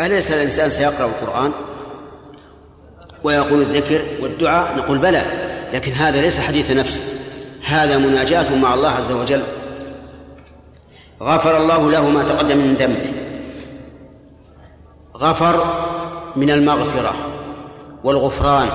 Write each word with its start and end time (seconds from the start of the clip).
أليس 0.00 0.32
الإنسان 0.32 0.70
سيقرأ 0.70 1.06
القرآن 1.06 1.52
ويقول 3.24 3.62
الذكر 3.62 4.02
والدعاء؟ 4.20 4.76
نقول 4.76 4.98
بلى 4.98 5.22
لكن 5.72 5.92
هذا 5.92 6.20
ليس 6.20 6.40
حديث 6.40 6.70
نفس. 6.70 7.02
هذا 7.64 7.98
مناجاة 7.98 8.56
مع 8.56 8.74
الله 8.74 8.90
عز 8.90 9.12
وجل. 9.12 9.42
غفر 11.22 11.56
الله 11.56 11.90
له 11.90 12.10
ما 12.10 12.22
تقدم 12.22 12.56
من 12.56 12.74
ذنبه. 12.74 13.12
غفر 15.16 15.64
من 16.36 16.50
المغفرة 16.50 17.14
والغفران 18.04 18.68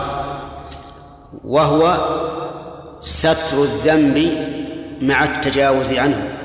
وهو 1.43 2.07
ستر 3.01 3.63
الذنب 3.63 4.47
مع 5.01 5.23
التجاوز 5.23 5.93
عنه. 5.93 6.37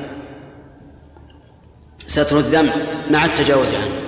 ستر 2.06 2.38
الذنب 2.38 2.72
مع 3.10 3.24
التجاوز 3.24 3.68
عنه. 3.74 4.05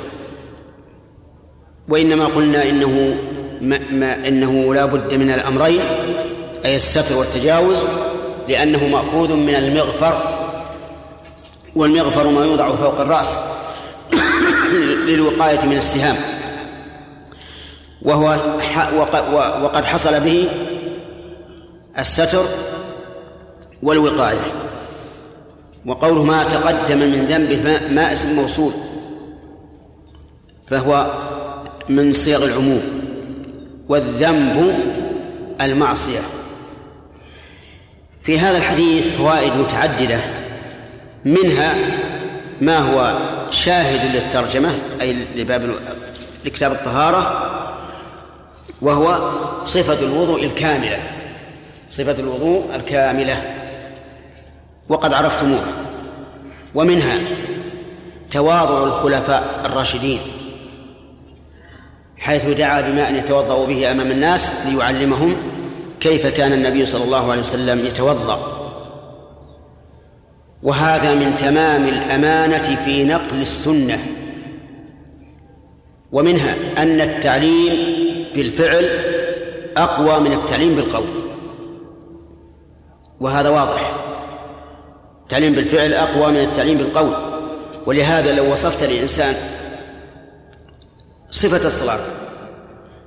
وإنما 1.88 2.26
قلنا 2.26 2.68
إنه 2.68 3.16
ما 3.60 3.78
ما 3.90 4.28
إنه 4.28 4.74
لا 4.74 4.84
بد 4.84 5.14
من 5.14 5.30
الأمرين 5.30 5.80
أي 6.64 6.76
الستر 6.76 7.16
والتجاوز 7.16 7.78
لأنه 8.48 8.88
مأخوذ 8.88 9.32
من 9.32 9.54
المغفر 9.54 10.38
والمغفر 11.76 12.28
ما 12.28 12.44
يوضع 12.44 12.68
فوق 12.68 13.00
الرأس 13.00 13.30
للوقاية 15.08 15.66
من 15.66 15.76
السهام. 15.76 16.16
وهو 18.02 18.36
وقد 19.62 19.84
حصل 19.84 20.20
به 20.20 20.48
الستر 21.98 22.44
والوقاية. 23.82 24.40
وقوله 25.86 26.22
ما 26.22 26.44
تقدم 26.44 26.98
من 26.98 27.26
ذنبه 27.28 27.80
ما 27.94 28.12
اسم 28.12 28.36
موصول 28.36 28.72
فهو 30.66 31.12
من 31.88 32.12
صيغ 32.12 32.44
العموم 32.44 32.82
والذنب 33.88 34.74
المعصية. 35.60 36.20
في 38.22 38.38
هذا 38.38 38.58
الحديث 38.58 39.08
فوائد 39.10 39.52
متعددة 39.52 40.20
منها 41.24 41.74
ما 42.60 42.78
هو 42.78 43.18
شاهد 43.50 44.16
للترجمة 44.16 44.78
أي 45.00 45.12
لباب 45.12 45.74
لكتاب 46.44 46.72
الطهارة 46.72 47.50
وهو 48.82 49.30
صفة 49.64 50.06
الوضوء 50.06 50.44
الكاملة 50.44 50.98
صفة 51.90 52.18
الوضوء 52.18 52.74
الكاملة 52.74 53.42
وقد 54.88 55.12
عرفتموها 55.12 55.72
ومنها 56.74 57.18
تواضع 58.30 58.84
الخلفاء 58.84 59.60
الراشدين. 59.64 60.20
حيث 62.18 62.46
دعا 62.46 62.80
بماء 62.80 63.14
يتوضأ 63.14 63.66
به 63.66 63.92
أمام 63.92 64.10
الناس 64.10 64.66
ليعلمهم 64.66 65.36
كيف 66.00 66.26
كان 66.26 66.52
النبي 66.52 66.86
صلى 66.86 67.04
الله 67.04 67.30
عليه 67.30 67.40
وسلم 67.40 67.86
يتوضأ. 67.86 68.54
وهذا 70.62 71.14
من 71.14 71.36
تمام 71.36 71.88
الأمانة 71.88 72.84
في 72.84 73.04
نقل 73.04 73.40
السنة. 73.40 73.98
ومنها 76.12 76.54
أن 76.78 77.00
التعليم 77.00 77.94
بالفعل 78.34 78.88
أقوى 79.76 80.20
من 80.20 80.32
التعليم 80.32 80.74
بالقول. 80.74 81.06
وهذا 83.20 83.48
واضح. 83.48 83.92
التعليم 85.22 85.52
بالفعل 85.52 85.92
أقوى 85.92 86.32
من 86.32 86.40
التعليم 86.40 86.78
بالقول. 86.78 87.12
ولهذا 87.86 88.32
لو 88.32 88.52
وصفت 88.52 88.84
لإنسان 88.84 89.34
صفة 91.30 91.66
الصلاة. 91.66 91.98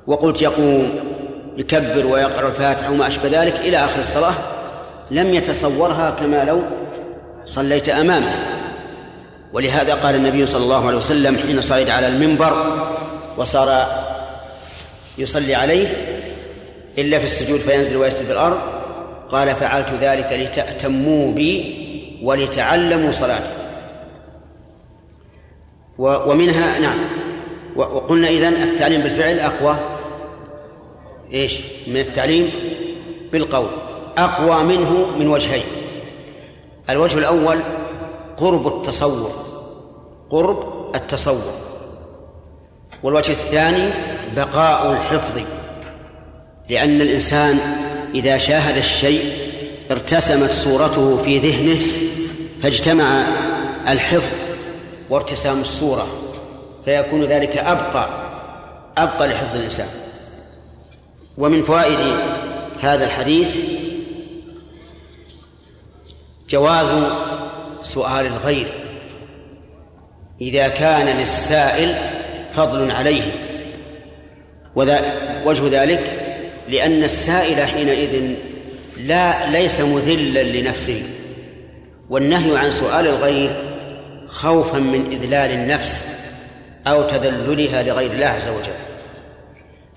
وقلت 0.08 0.42
يقوم 0.42 1.00
يكبر 1.58 2.06
ويقرأ 2.06 2.48
الفاتحة 2.48 2.92
وما 2.92 3.08
أشبه 3.08 3.42
ذلك 3.44 3.56
إلى 3.56 3.78
آخر 3.78 4.00
الصلاة. 4.00 4.34
لم 5.12 5.34
يتصورها 5.34 6.12
كما 6.20 6.44
لو 6.44 6.62
صليت 7.46 7.90
أمامه. 7.90 8.36
ولهذا 9.54 9.94
قال 9.94 10.16
النبي 10.16 10.46
صلى 10.46 10.64
الله 10.64 10.88
عليه 10.88 10.98
وسلم 10.98 11.38
حين 11.38 11.62
صعد 11.62 11.90
على 11.90 12.08
المنبر 12.08 12.66
وصار 13.38 13.86
يصلي 15.18 15.56
عليه 15.56 15.88
إلا 16.98 17.20
في 17.20 17.26
السجود 17.26 17.60
فينزل 17.60 17.98
ويسجد 17.98 18.26
في 18.26 18.32
الأرض 18.32 18.58
قال 19.30 19.56
فعلت 19.56 19.94
ذلك 20.02 20.30
لتأتموا 20.32 21.34
بي 21.34 21.82
ولتعلموا 22.24 23.12
صلاتي. 23.12 23.52
ومنها 25.98 26.80
نعم. 26.80 27.00
وقلنا 27.76 28.28
إذن 28.28 28.54
التعليم 28.54 29.02
بالفعل 29.02 29.40
أقوى. 29.40 29.78
إيش؟ 31.34 31.60
من 31.88 31.98
التعليم 31.98 32.50
بالقول. 33.32 33.68
أقوى 34.18 34.64
منه 34.64 35.08
من 35.20 35.28
وجهين. 35.28 35.64
الوجه 36.90 37.18
الأول 37.18 37.60
قرب 38.38 38.68
التصور. 38.68 39.32
قرب 40.30 40.92
التصور. 40.96 41.54
والوجه 43.04 43.32
الثاني 43.32 43.90
بقاء 44.36 44.92
الحفظ. 44.92 45.42
لأن 46.70 47.02
الإنسان 47.02 47.60
إذا 48.16 48.38
شاهد 48.38 48.78
الشيء 48.78 49.34
ارتسمت 49.92 50.52
صورته 50.52 51.18
في 51.18 51.38
ذهنه 51.38 51.82
فاجتمع 52.64 53.24
الحفظ 53.88 54.34
وارتسام 55.10 55.62
الصورة. 55.62 56.08
فيكون 56.86 57.24
ذلك 57.24 57.58
أبقى 57.58 58.10
أبقى 58.98 59.28
لحفظ 59.28 59.56
الإنسان. 59.56 59.88
ومن 61.38 61.64
فوائد 61.64 62.00
هذا 62.82 63.06
الحديث 63.06 63.58
جواز 66.50 66.94
سؤال 67.82 68.26
الغير 68.26 68.74
إذا 70.42 70.68
كان 70.68 71.18
للسائل 71.18 71.96
فضل 72.54 72.92
عليه 72.92 73.24
وجه 75.46 75.84
ذلك 75.84 76.18
لأن 76.70 77.04
السائل 77.04 77.68
حينئذ 77.68 78.36
لا 78.98 79.50
ليس 79.50 79.80
مذلا 79.80 80.44
لنفسه. 80.44 81.04
والنهي 82.10 82.58
عن 82.58 82.72
سؤال 82.72 83.08
الغير 83.08 83.52
خوفا 84.28 84.78
من 84.78 85.12
إذلال 85.12 85.52
النفس. 85.52 86.21
أو 86.88 87.04
تذللها 87.04 87.84
لغير 87.84 88.12
الله 88.12 88.26
عز 88.26 88.48
وجل. 88.48 88.74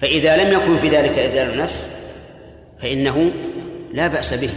فإذا 0.00 0.36
لم 0.36 0.52
يكن 0.52 0.78
في 0.78 0.88
ذلك 0.88 1.18
إذلال 1.18 1.50
النفس 1.50 1.86
فإنه 2.82 3.30
لا 3.92 4.06
بأس 4.06 4.34
به. 4.34 4.50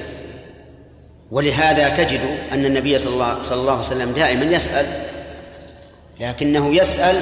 ولهذا 1.31 1.89
تجد 1.89 2.21
أن 2.51 2.65
النبي 2.65 2.99
صلى 2.99 3.13
الله, 3.13 3.43
صلى 3.43 3.61
الله 3.61 3.71
عليه 3.71 3.81
وسلم 3.81 4.11
دائما 4.11 4.45
يسأل 4.45 4.85
لكنه 6.19 6.75
يسأل 6.75 7.21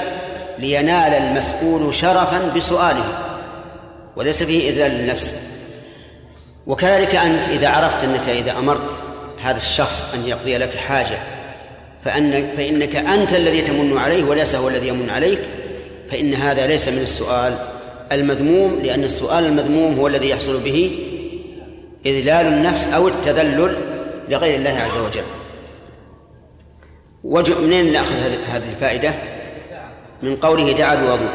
لينال 0.59 1.13
المسؤول 1.13 1.95
شرفا 1.95 2.51
بسؤاله 2.55 3.05
وليس 4.15 4.43
فيه 4.43 4.69
إذلال 4.69 4.91
للنفس. 4.91 5.33
وكذلك 6.67 7.15
أنت 7.15 7.47
إذا 7.49 7.69
عرفت 7.69 8.03
أنك 8.03 8.29
إذا 8.29 8.51
أمرت 8.51 8.89
هذا 9.41 9.57
الشخص 9.57 10.13
أن 10.13 10.27
يقضي 10.27 10.57
لك 10.57 10.75
حاجة 10.75 11.17
فأن 12.05 12.47
فإنك 12.57 12.95
أنت 12.95 13.33
الذي 13.33 13.61
تمن 13.61 13.97
عليه 13.97 14.23
وليس 14.23 14.55
هو 14.55 14.69
الذي 14.69 14.87
يمن 14.87 15.09
عليك. 15.09 15.39
فإن 16.11 16.33
هذا 16.33 16.67
ليس 16.67 16.87
من 16.89 17.01
السؤال 17.01 17.57
المذموم 18.11 18.79
لأن 18.83 19.03
السؤال 19.03 19.45
المذموم 19.45 19.99
هو 19.99 20.07
الذي 20.07 20.29
يحصل 20.29 20.59
به 20.59 20.99
إذلال 22.05 22.47
النفس 22.47 22.87
أو 22.87 23.07
التذلل 23.07 23.75
لغير 24.29 24.55
الله 24.55 24.69
عز 24.69 24.97
وجل. 24.97 25.23
وجه 27.23 27.59
منين 27.59 27.93
نأخذ 27.93 28.13
هذه 28.51 28.69
الفائدة؟ 28.75 29.13
من 30.23 30.35
قوله 30.35 30.71
دعا 30.71 30.95
بوضوء 30.95 31.29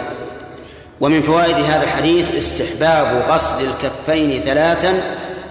ومن 1.00 1.22
فوائد 1.22 1.56
هذا 1.56 1.82
الحديث 1.82 2.34
استحباب 2.34 3.30
غسل 3.30 3.64
الكفين 3.64 4.40
ثلاثا 4.40 5.02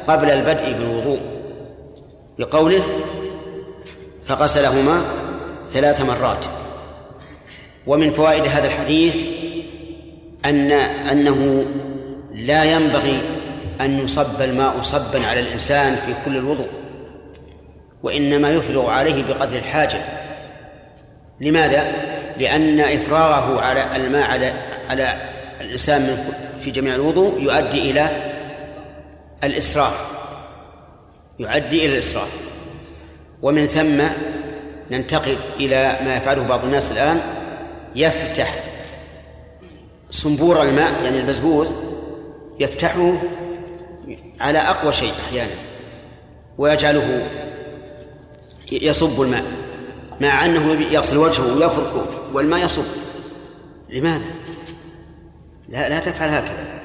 قبل 0.07 0.29
البدء 0.29 0.71
بالوضوء. 0.71 1.19
بقوله 2.39 2.83
فغسلهما 4.29 5.01
ثلاث 5.73 6.01
مرات. 6.01 6.45
ومن 7.87 8.11
فوائد 8.11 8.47
هذا 8.47 8.67
الحديث 8.67 9.15
أن 10.45 10.71
أنه 11.11 11.65
لا 12.33 12.63
ينبغي 12.63 13.21
أن 13.81 13.99
يصب 13.99 14.41
الماء 14.41 14.83
صبا 14.83 15.27
على 15.27 15.39
الإنسان 15.39 15.95
في 15.95 16.13
كل 16.25 16.37
الوضوء 16.37 16.67
وإنما 18.03 18.51
يفرغ 18.51 18.89
عليه 18.89 19.23
بقدر 19.23 19.57
الحاجة. 19.57 20.01
لماذا؟ 21.41 21.91
لأن 22.37 22.79
إفراغه 22.79 23.61
على 23.61 23.95
الماء 23.95 24.31
على 24.31 24.53
على 24.89 25.15
الإنسان 25.61 26.01
من 26.01 26.33
في 26.63 26.71
جميع 26.71 26.95
الوضوء 26.95 27.41
يؤدي 27.41 27.91
إلى 27.91 28.09
الإسراف. 29.43 30.11
يؤدي 31.39 31.85
إلى 31.85 31.93
الإسراف. 31.93 32.48
ومن 33.41 33.67
ثم 33.67 34.01
ننتقل 34.91 35.37
إلى 35.59 35.99
ما 36.05 36.15
يفعله 36.17 36.43
بعض 36.43 36.63
الناس 36.63 36.91
الآن 36.91 37.21
يفتح 37.95 38.63
صنبور 40.09 40.61
الماء 40.61 41.03
يعني 41.03 41.19
البزبوز 41.19 41.71
يفتحه 42.59 43.13
على 44.41 44.59
أقوى 44.59 44.93
شيء 44.93 45.11
أحيانا 45.27 45.55
ويجعله 46.57 47.27
يصب 48.71 49.21
الماء 49.21 49.43
مع 50.21 50.45
أنه 50.45 50.71
يغسل 50.91 51.17
وجهه 51.17 51.53
ويفركه 51.53 52.05
والماء 52.33 52.65
يصب 52.65 52.83
لماذا؟ 53.89 54.25
لا 55.69 55.89
لا 55.89 55.99
تفعل 55.99 56.29
هكذا 56.29 56.78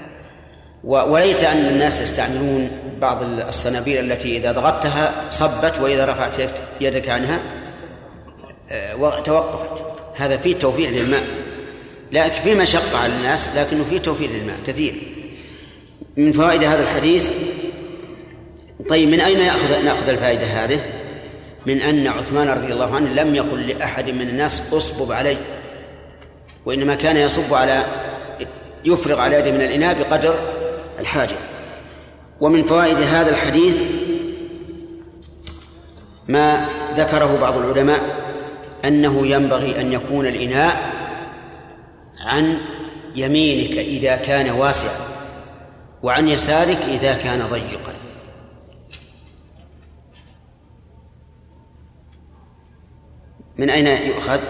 وليت 0.85 1.43
أن 1.43 1.67
الناس 1.69 2.01
يستعملون 2.01 2.71
بعض 3.01 3.23
الصنابير 3.23 4.01
التي 4.01 4.37
إذا 4.37 4.53
ضغطتها 4.53 5.13
صبت 5.31 5.79
وإذا 5.83 6.05
رفعت 6.05 6.51
يدك 6.81 7.09
عنها 7.09 7.41
آه، 8.71 9.21
توقفت. 9.21 9.85
هذا 10.17 10.37
فيه 10.37 10.55
توفير 10.55 10.91
للماء. 10.91 11.23
لكن 12.13 12.41
في 12.41 12.55
مشقة 12.55 12.99
على 12.99 13.13
الناس 13.13 13.57
لكنه 13.57 13.85
فيه 13.85 13.99
توفير 13.99 14.31
للماء 14.31 14.57
كثير. 14.67 14.95
من 16.17 16.33
فوائد 16.33 16.65
هذا 16.65 16.83
الحديث 16.83 17.31
طيب 18.89 19.09
من 19.09 19.21
أين 19.21 19.39
يأخذ 19.39 19.85
نأخذ 19.85 20.09
الفائدة 20.09 20.47
هذه؟ 20.47 20.81
من 21.67 21.81
أن 21.81 22.07
عثمان 22.07 22.49
رضي 22.49 22.73
الله 22.73 22.95
عنه 22.95 23.13
لم 23.13 23.35
يقل 23.35 23.69
لأحد 23.69 24.11
من 24.11 24.29
الناس 24.29 24.75
أصبب 24.75 25.13
علي. 25.13 25.37
وإنما 26.67 26.95
كان 26.95 27.17
يصب 27.17 27.55
على 27.55 27.85
يفرغ 28.85 29.21
على 29.21 29.37
يده 29.37 29.51
من 29.51 29.61
الإناء 29.61 29.95
بقدر 29.95 30.35
الحاجة. 31.01 31.37
ومن 32.41 32.65
فوائد 32.65 32.97
هذا 32.97 33.31
الحديث 33.31 33.81
ما 36.29 36.69
ذكره 36.97 37.39
بعض 37.41 37.57
العلماء 37.57 38.01
أنه 38.85 39.27
ينبغي 39.27 39.81
أن 39.81 39.93
يكون 39.93 40.27
الإناء 40.27 40.93
عن 42.25 42.59
يمينك 43.17 43.79
إذا 43.79 44.17
كان 44.17 44.51
واسعا 44.51 44.95
وعن 46.03 46.29
يسارك 46.29 46.79
إذا 46.89 47.15
كان 47.15 47.47
ضيقا. 47.51 47.95
من 53.59 53.71
أين 53.71 53.87
يؤخذ؟ 53.87 54.41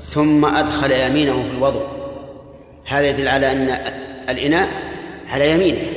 ثم 0.00 0.44
أدخل 0.44 0.92
يمينه 0.92 1.42
في 1.42 1.50
الوضوء 1.50 2.01
هذا 2.92 3.08
يدل 3.08 3.28
على 3.28 3.52
أن 3.52 3.68
الإناء 4.28 4.68
على 5.28 5.50
يمينه. 5.50 5.92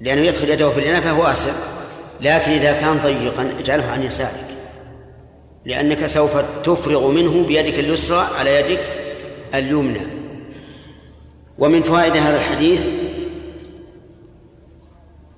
لأنه 0.00 0.20
يدخل 0.20 0.50
يده 0.50 0.70
في 0.70 0.80
الإناء 0.80 1.00
فهو 1.00 1.22
واسع. 1.22 1.52
لكن 2.20 2.50
إذا 2.50 2.72
كان 2.72 2.98
ضيقا 2.98 3.50
اجعله 3.58 3.84
عن 3.84 4.02
يسارك. 4.02 4.46
لأنك 5.64 6.06
سوف 6.06 6.36
تفرغ 6.64 7.10
منه 7.10 7.46
بيدك 7.46 7.78
اليسرى 7.78 8.26
على 8.38 8.60
يدك 8.60 8.84
اليمنى. 9.54 10.00
ومن 11.58 11.82
فوائد 11.82 12.16
هذا 12.16 12.36
الحديث 12.36 12.86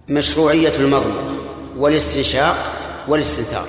مشروعية 0.09 0.73
المضمضة 0.79 1.39
والاستنشاق 1.77 2.57
والاستنثار. 3.09 3.67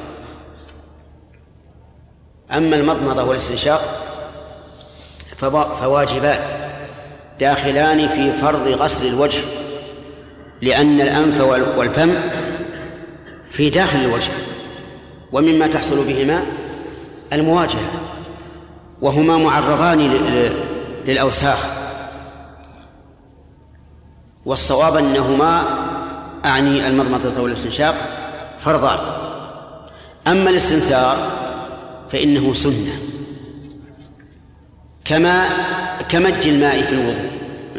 أما 2.52 2.76
المضمضة 2.76 3.24
والاستنشاق 3.24 4.09
فواجبان. 5.40 6.40
داخلان 7.40 8.08
في 8.08 8.32
فرض 8.42 8.68
غسل 8.68 9.08
الوجه 9.08 9.42
لأن 10.62 11.02
الأنف 11.02 11.42
والفم 11.78 12.14
في 13.50 13.70
داخل 13.70 14.00
الوجه 14.00 14.32
ومما 15.32 15.68
تحصل 15.68 16.04
بهما 16.04 16.44
المواجهة 17.34 17.90
وهما 19.02 19.38
معرضان 19.38 20.00
للأوساخ. 21.06 21.66
والصواب 24.46 24.96
أنهما 24.96 25.64
أعني 26.46 26.88
المضمضة 26.88 27.42
والاستنشاق 27.42 27.96
فرضان. 28.60 29.00
أما 30.28 30.50
الاستنثار 30.50 31.18
فإنه 32.12 32.54
سنة. 32.54 33.09
كما 35.10 35.50
كمج 36.10 36.48
الماء 36.48 36.82
في 36.82 36.92
الوضوء 36.92 37.30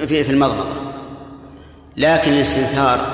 في 0.06 0.24
في 0.24 0.30
المضمضة 0.30 0.80
لكن 1.96 2.32
الاستنثار 2.32 3.06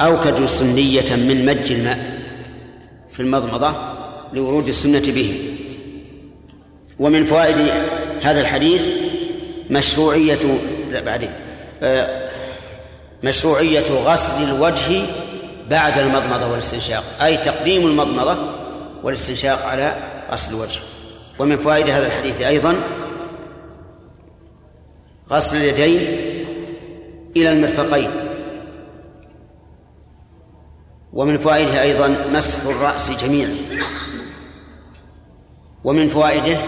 أوكد 0.00 0.46
سنية 0.46 1.16
من 1.16 1.46
مج 1.46 1.72
الماء 1.72 2.20
في 3.12 3.20
المضمضة 3.20 3.74
لورود 4.32 4.68
السنة 4.68 5.12
به. 5.12 5.50
ومن 6.98 7.24
فوائد 7.24 7.56
هذا 8.22 8.40
الحديث 8.40 8.88
مشروعية 9.70 10.58
لا 10.90 11.00
بعدين. 11.00 11.30
آه، 11.82 12.30
مشروعية 13.22 13.90
غسل 14.04 14.44
الوجه 14.44 15.02
بعد 15.70 15.98
المضمضة 15.98 16.46
والاستنشاق 16.46 17.04
أي 17.22 17.36
تقديم 17.36 17.86
المضمضة 17.86 18.36
والاستنشاق 19.02 19.66
على 19.66 19.96
غسل 20.32 20.54
الوجه. 20.54 20.80
ومن 21.38 21.56
فوائد 21.56 21.88
هذا 21.88 22.06
الحديث 22.06 22.40
أيضا 22.40 22.74
غسل 25.30 25.56
اليدين 25.56 26.00
إلى 27.36 27.52
المرفقين. 27.52 28.10
ومن 31.12 31.38
فوائده 31.38 31.82
أيضا 31.82 32.08
مسح 32.32 32.64
الرأس 32.64 33.10
جميعا. 33.10 33.54
ومن 35.84 36.08
فوائده 36.08 36.58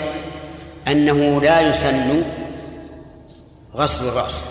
أنه 0.88 1.40
لا 1.40 1.60
يسن 1.60 2.22
غسل 3.74 4.08
الرأس 4.08 4.42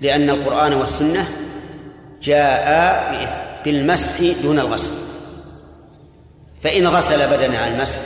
لأن 0.00 0.30
القرآن 0.30 0.72
والسنة 0.72 1.28
جاء 2.22 3.62
بالمسح 3.64 4.20
دون 4.42 4.58
الغسل. 4.58 5.01
فإن 6.62 6.86
غسل 6.86 7.36
بدنه 7.36 7.58
عن 7.58 7.72
المسح 7.72 7.98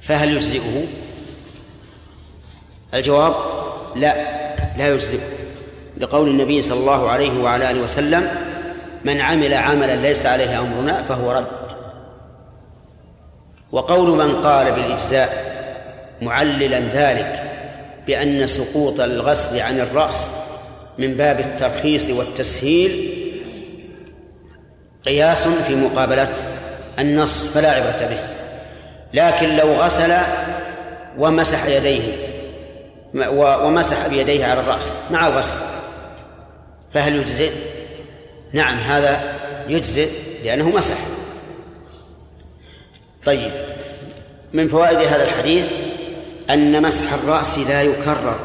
فهل 0.00 0.32
يجزئه؟ 0.32 0.84
الجواب 2.94 3.34
لا 3.96 4.14
لا 4.78 4.88
يجزئه 4.88 5.20
لقول 5.98 6.28
النبي 6.28 6.62
صلى 6.62 6.78
الله 6.78 7.10
عليه 7.10 7.42
وعلى 7.42 7.70
آله 7.70 7.80
وسلم 7.80 8.28
من 9.04 9.20
عمل 9.20 9.54
عملا 9.54 9.96
ليس 9.96 10.26
عليه 10.26 10.60
أمرنا 10.60 11.02
فهو 11.02 11.32
رد 11.32 11.46
وقول 13.72 14.08
من 14.08 14.42
قال 14.42 14.72
بالإجزاء 14.72 15.54
معللا 16.22 16.78
ذلك 16.80 17.42
بأن 18.06 18.46
سقوط 18.46 19.00
الغسل 19.00 19.60
عن 19.60 19.80
الرأس 19.80 20.26
من 20.98 21.14
باب 21.14 21.40
الترخيص 21.40 22.10
والتسهيل 22.10 23.10
قياس 25.04 25.48
في 25.48 25.74
مقابلة 25.74 26.32
النص 26.98 27.46
فلا 27.46 27.70
عبرة 27.70 28.08
به. 28.08 28.18
لكن 29.14 29.56
لو 29.56 29.72
غسل 29.72 30.16
ومسح 31.18 31.66
يديه 31.66 32.02
ومسح 33.36 34.06
بيديه 34.06 34.46
على 34.46 34.60
الرأس 34.60 34.92
مع 35.10 35.26
الغسل 35.26 35.58
فهل 36.92 37.16
يجزئ؟ 37.16 37.52
نعم 38.52 38.78
هذا 38.78 39.34
يجزئ 39.68 40.08
لأنه 40.44 40.68
مسح. 40.68 40.96
طيب 43.24 43.50
من 44.52 44.68
فوائد 44.68 44.98
هذا 44.98 45.22
الحديث 45.22 45.64
أن 46.50 46.82
مسح 46.82 47.12
الرأس 47.12 47.58
لا 47.58 47.82
يكرر 47.82 48.38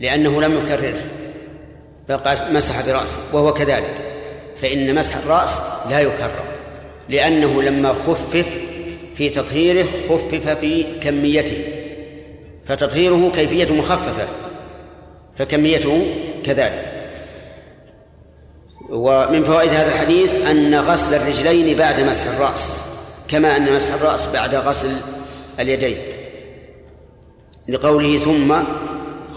لأنه 0.00 0.42
لم 0.42 0.58
يكرره 0.58 1.02
بل 2.08 2.20
مسح 2.52 2.86
برأسه 2.86 3.18
وهو 3.32 3.52
كذلك. 3.52 4.07
فإن 4.62 4.94
مسح 4.94 5.16
الرأس 5.16 5.60
لا 5.90 6.00
يكرر 6.00 6.44
لأنه 7.08 7.62
لما 7.62 7.88
خفف 7.88 8.46
في 9.14 9.28
تطهيره 9.28 9.86
خفف 10.08 10.48
في 10.48 10.84
كميته 11.00 11.64
فتطهيره 12.66 13.32
كيفية 13.34 13.72
مخففة 13.74 14.28
فكميته 15.38 16.06
كذلك. 16.44 16.92
ومن 18.90 19.44
فوائد 19.44 19.70
هذا 19.70 19.88
الحديث 19.88 20.34
أن 20.34 20.74
غسل 20.74 21.14
الرجلين 21.14 21.76
بعد 21.76 22.00
مسح 22.00 22.26
الرأس 22.26 22.84
كما 23.28 23.56
أن 23.56 23.72
مسح 23.72 23.94
الرأس 23.94 24.28
بعد 24.28 24.54
غسل 24.54 24.96
اليدين 25.60 25.98
لقوله 27.68 28.18
ثم 28.18 28.54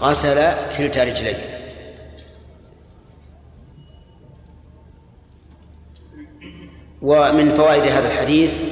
غسل 0.00 0.52
كلتا 0.78 1.04
رجليه. 1.04 1.51
ومن 7.02 7.54
فوائد 7.54 7.82
هذا 7.82 8.12
الحديث 8.12 8.62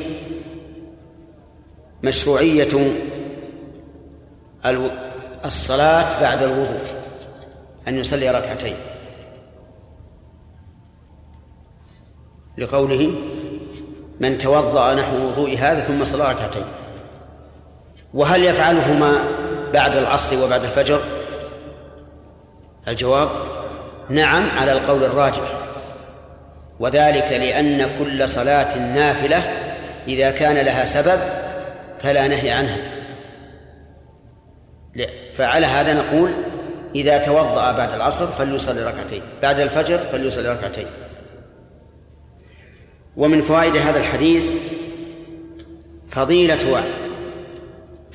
مشروعية 2.03 2.93
الصلاة 5.45 6.21
بعد 6.21 6.43
الوضوء 6.43 6.83
أن 7.89 7.97
يصلي 7.97 8.31
ركعتين. 8.31 8.77
لقوله 12.59 13.15
من 14.21 14.39
توضأ 14.39 14.95
نحو 14.95 15.17
وضوء 15.17 15.57
هذا 15.57 15.81
ثم 15.81 16.05
صلى 16.05 16.31
ركعتين. 16.31 16.65
وهل 18.15 18.45
يفعلهما 18.45 19.19
بعد 19.73 19.97
العصر 19.97 20.45
وبعد 20.45 20.63
الفجر؟ 20.63 21.01
الجواب 22.89 23.29
نعم 24.09 24.51
على 24.51 24.73
القول 24.73 25.05
الراجح. 25.05 25.60
وذلك 26.81 27.33
لأن 27.33 27.91
كل 27.99 28.29
صلاة 28.29 28.79
نافلة 28.79 29.39
إذا 30.09 30.31
كان 30.31 30.57
لها 30.57 30.85
سبب 30.85 31.21
فلا 31.99 32.29
نهي 32.29 32.51
عنها. 32.51 32.79
فعلى 35.35 35.67
هذا 35.67 35.95
نقول 35.95 36.31
إذا 36.95 37.19
توضأ 37.19 37.73
بعد 37.73 37.93
العصر 37.93 38.27
فليصلي 38.27 38.85
ركعتين 38.85 39.23
بعد 39.43 39.61
الفجر 39.61 39.99
فليصلي 39.99 40.53
ركعتين. 40.53 40.87
ومن 43.17 43.43
فوائد 43.43 43.77
هذا 43.77 44.01
الحديث 44.01 44.51
فضيلة 46.09 46.85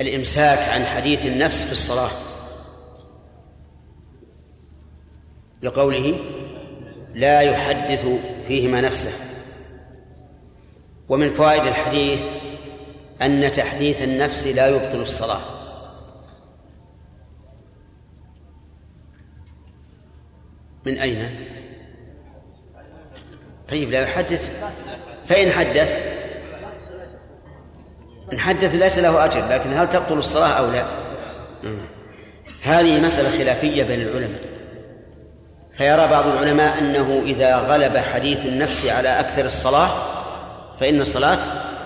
الإمساك 0.01 0.59
عن 0.69 0.85
حديث 0.85 1.25
النفس 1.25 1.65
في 1.65 1.71
الصلاة. 1.71 2.11
لقوله 5.63 6.15
لا 7.13 7.41
يحدث 7.41 8.05
فيهما 8.47 8.81
نفسه. 8.81 9.11
ومن 11.09 11.33
فوائد 11.33 11.67
الحديث 11.67 12.21
أن 13.21 13.51
تحديث 13.51 14.01
النفس 14.01 14.47
لا 14.47 14.67
يبطل 14.67 15.01
الصلاة. 15.01 15.41
من 20.85 20.97
أين؟ 20.97 21.35
طيب 23.69 23.89
لا 23.89 24.01
يحدث. 24.01 24.51
فإن 25.27 25.51
حدث 25.51 26.15
إن 28.33 28.39
حدث 28.39 28.75
ليس 28.75 28.99
له 28.99 29.25
أجر 29.25 29.47
لكن 29.49 29.73
هل 29.73 29.89
تبطل 29.89 30.17
الصلاة 30.17 30.49
أو 30.49 30.71
لا؟ 30.71 30.85
هذه 32.61 33.01
مسألة 33.01 33.37
خلافية 33.37 33.83
بين 33.83 34.01
العلماء. 34.01 34.54
فيرى 35.77 36.07
بعض 36.07 36.27
العلماء 36.27 36.79
أنه 36.79 37.21
إذا 37.25 37.55
غلب 37.55 37.97
حديث 37.97 38.45
النفس 38.45 38.85
على 38.85 39.19
أكثر 39.19 39.45
الصلاة 39.45 39.89
فإن 40.79 41.01
الصلاة 41.01 41.39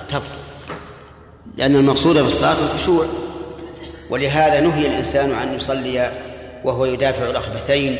تبطل 0.09 0.39
لأن 1.57 1.75
المقصود 1.75 2.17
بالصلاة 2.17 2.55
الخشوع. 2.63 3.05
ولهذا 4.09 4.59
نهي 4.59 4.87
الإنسان 4.87 5.31
أن 5.31 5.55
يصلي 5.55 6.11
وهو 6.63 6.85
يدافع 6.85 7.29
الأخبثين 7.29 7.97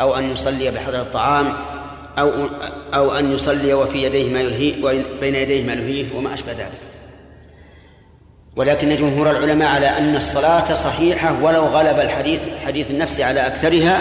أو 0.00 0.16
أن 0.16 0.32
يصلي 0.32 0.70
بحضر 0.70 1.00
الطعام 1.00 1.52
أو 2.18 2.48
أو 2.94 3.18
أن 3.18 3.32
يصلي 3.32 3.74
وفي 3.74 4.02
يديه 4.02 4.32
ما 4.32 4.40
يلهي 4.40 4.72
بين 5.20 5.34
يديه 5.34 5.64
ما 5.64 5.72
يلهيه 5.72 6.06
وما 6.16 6.34
أشبه 6.34 6.52
ذلك. 6.52 6.80
ولكن 8.56 8.96
جمهور 8.96 9.30
العلماء 9.30 9.68
على 9.68 9.86
أن 9.86 10.16
الصلاة 10.16 10.74
صحيحة 10.74 11.42
ولو 11.42 11.64
غلب 11.64 11.98
الحديث 11.98 12.40
حديث 12.66 12.90
النفس 12.90 13.20
على 13.20 13.46
أكثرها 13.46 14.00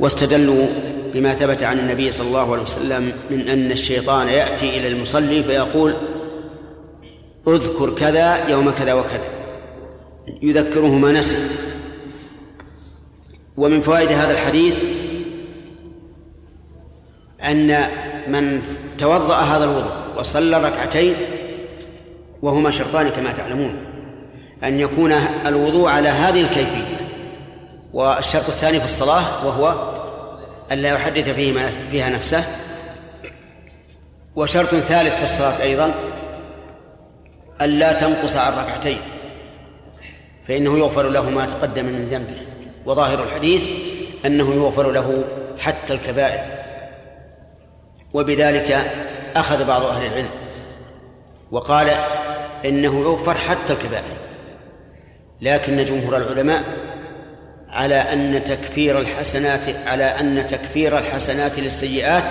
واستدلوا 0.00 0.66
بما 1.14 1.34
ثبت 1.34 1.62
عن 1.62 1.78
النبي 1.78 2.12
صلى 2.12 2.26
الله 2.26 2.52
عليه 2.52 2.62
وسلم 2.62 3.12
من 3.30 3.48
أن 3.48 3.70
الشيطان 3.70 4.28
يأتي 4.28 4.68
إلى 4.78 4.88
المصلي 4.88 5.42
فيقول 5.42 5.94
أذكر 7.48 7.94
كذا 7.94 8.48
يوم 8.48 8.70
كذا 8.70 8.92
وكذا. 8.92 9.28
يذكره 10.42 10.98
ما 10.98 11.12
نسي. 11.12 11.36
ومن 13.56 13.80
فوائد 13.80 14.12
هذا 14.12 14.32
الحديث 14.32 14.80
أن 17.42 17.88
من 18.26 18.62
توضأ 18.98 19.36
هذا 19.36 19.64
الوضوء 19.64 19.92
وصلى 20.18 20.58
ركعتين 20.58 21.14
وهما 22.42 22.70
شرطان 22.70 23.08
كما 23.08 23.32
تعلمون 23.32 23.76
أن 24.64 24.80
يكون 24.80 25.12
الوضوء 25.46 25.88
على 25.88 26.08
هذه 26.08 26.40
الكيفية. 26.40 26.99
والشرط 27.92 28.48
الثاني 28.48 28.78
في 28.80 28.84
الصلاة 28.84 29.46
وهو 29.46 29.74
أن 30.72 30.78
لا 30.78 30.88
يحدث 30.88 31.28
فيه 31.28 31.70
فيها 31.90 32.08
نفسه. 32.08 32.44
وشرط 34.36 34.74
ثالث 34.74 35.16
في 35.16 35.24
الصلاة 35.24 35.62
أيضا 35.62 35.94
ألا 37.60 37.92
تنقص 37.92 38.36
عن 38.36 38.52
ركعتين 38.52 38.98
فإنه 40.48 40.78
يغفر 40.78 41.08
له 41.08 41.30
ما 41.30 41.46
تقدم 41.46 41.84
من 41.84 42.08
ذنبه. 42.10 42.46
وظاهر 42.86 43.22
الحديث 43.24 43.68
أنه 44.26 44.54
يغفر 44.54 44.90
له 44.90 45.24
حتى 45.58 45.92
الكبائر. 45.92 46.44
وبذلك 48.14 48.92
أخذ 49.36 49.66
بعض 49.66 49.82
أهل 49.82 50.06
العلم 50.06 50.30
وقال 51.50 51.88
إنه 52.64 53.00
يغفر 53.00 53.34
حتى 53.34 53.72
الكبائر. 53.72 54.16
لكن 55.40 55.84
جمهور 55.84 56.16
العلماء 56.16 56.64
على 57.72 57.94
أن 57.94 58.44
تكفير 58.44 58.98
الحسنات 58.98 59.60
على 59.86 60.04
أن 60.04 60.46
تكفير 60.46 60.98
الحسنات 60.98 61.58
للسيئات 61.58 62.24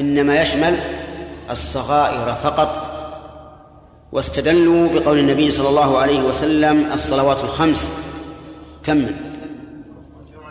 إنما 0.00 0.42
يشمل 0.42 0.80
الصغائر 1.50 2.34
فقط. 2.34 2.86
واستدلوا 4.12 5.00
بقول 5.00 5.18
النبي 5.18 5.50
صلى 5.50 5.68
الله 5.68 5.98
عليه 5.98 6.20
وسلم 6.20 6.92
الصلوات 6.92 7.44
الخمس. 7.44 7.90
كمل 8.86 9.14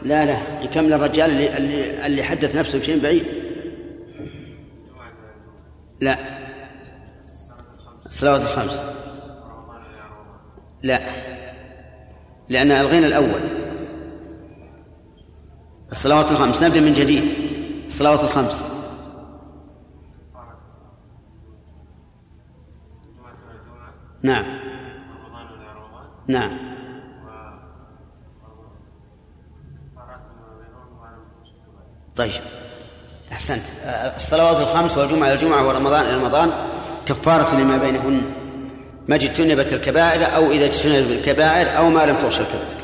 لا 0.04 0.26
لا. 0.26 0.38
يكمل 0.62 0.94
الرجال 0.94 1.32
اللي, 1.32 2.06
اللي 2.06 2.24
حدث 2.24 2.56
نفسه 2.56 2.80
بشيء 2.80 3.00
بعيد. 3.00 3.24
لا. 6.02 6.18
الصلوات 8.06 8.42
الخمس. 8.42 8.82
لا. 10.84 11.00
لأن 12.50 12.72
ألغينا 12.72 13.08
الأول. 13.08 13.69
الصلوات 15.92 16.32
الخمس. 16.32 16.64
نبدأ 16.64 16.80
من 16.80 16.94
جديد. 16.94 17.24
الصلوات 17.86 18.24
الخمس. 18.24 18.64
نعم. 24.24 24.46
نعم. 26.28 26.58
طيب. 32.16 32.42
أحسنت. 33.32 33.64
الصلوات 34.16 34.58
الخمس 34.58 34.98
والجمعة 34.98 35.28
إلى 35.28 35.34
الجمعة 35.34 35.68
ورمضان 35.68 36.06
إلى 36.06 36.18
رمضان 36.18 36.52
كفارة 37.06 37.56
لما 37.56 37.78
بينهن. 37.78 38.22
ما 39.08 39.16
اجتنبت 39.16 39.74
الكبائر 39.74 40.36
أو 40.36 40.52
إذا 40.52 40.66
اجتنبت 40.66 41.12
الكبائر 41.12 41.78
أو 41.78 41.90
ما 41.90 42.06
لم 42.06 42.16
تغش 42.16 42.40
الكبائر. 42.40 42.80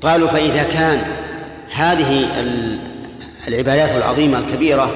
قالوا 0.00 0.28
فإذا 0.28 0.62
كان 0.62 1.31
هذه 1.74 2.26
العبادات 3.48 3.90
العظيمة 3.90 4.38
الكبيرة 4.38 4.90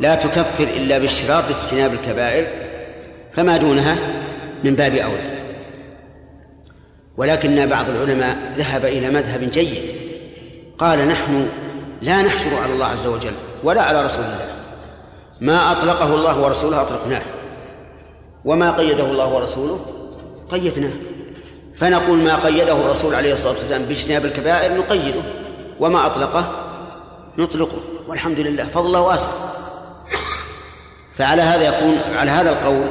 لا 0.00 0.14
تكفر 0.14 0.64
إلا 0.64 0.98
باشتراط 0.98 1.44
اجتناب 1.50 1.92
الكبائر 1.92 2.46
فما 3.32 3.56
دونها 3.56 3.96
من 4.64 4.74
باب 4.74 4.94
أولى. 4.94 5.38
ولكن 7.16 7.66
بعض 7.66 7.90
العلماء 7.90 8.36
ذهب 8.56 8.84
إلى 8.84 9.10
مذهب 9.10 9.50
جيد 9.50 9.94
قال 10.78 11.08
نحن 11.08 11.48
لا 12.02 12.22
نحشر 12.22 12.54
على 12.62 12.72
الله 12.72 12.86
عز 12.86 13.06
وجل 13.06 13.32
ولا 13.62 13.82
على 13.82 14.02
رسول 14.04 14.24
الله. 14.24 14.48
ما 15.40 15.72
أطلقه 15.72 16.14
الله 16.14 16.40
ورسوله 16.40 16.80
أطلقناه 16.80 17.22
وما 18.44 18.70
قيده 18.70 19.04
الله 19.04 19.34
ورسوله 19.34 19.80
قيدناه. 20.50 20.92
فنقول 21.74 22.18
ما 22.18 22.36
قيده 22.36 22.80
الرسول 22.80 23.14
عليه 23.14 23.32
الصلاة 23.32 23.58
والسلام 23.58 23.82
باجتناب 23.82 24.24
الكبائر 24.24 24.78
نقيده. 24.78 25.20
وما 25.80 26.06
أطلقه 26.06 26.52
نطلقه 27.38 27.78
والحمد 28.08 28.40
لله 28.40 28.64
فضل 28.64 28.86
الله 28.86 29.00
واسع. 29.00 29.28
فعلى 31.14 31.42
هذا 31.42 31.62
يكون 31.62 31.98
على 32.16 32.30
هذا 32.30 32.50
القول 32.50 32.86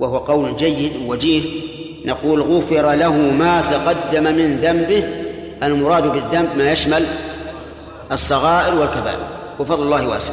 وهو 0.00 0.18
قول 0.18 0.56
جيد 0.56 0.92
وجيه 1.06 1.62
نقول 2.04 2.42
غفر 2.42 2.92
له 2.92 3.16
ما 3.16 3.60
تقدم 3.60 4.24
من 4.24 4.56
ذنبه 4.56 5.04
المراد 5.62 6.06
بالذنب 6.06 6.56
ما 6.56 6.72
يشمل 6.72 7.06
الصغائر 8.12 8.74
والكبائر 8.74 9.26
وفضل 9.58 9.82
الله 9.82 10.08
واسع. 10.08 10.32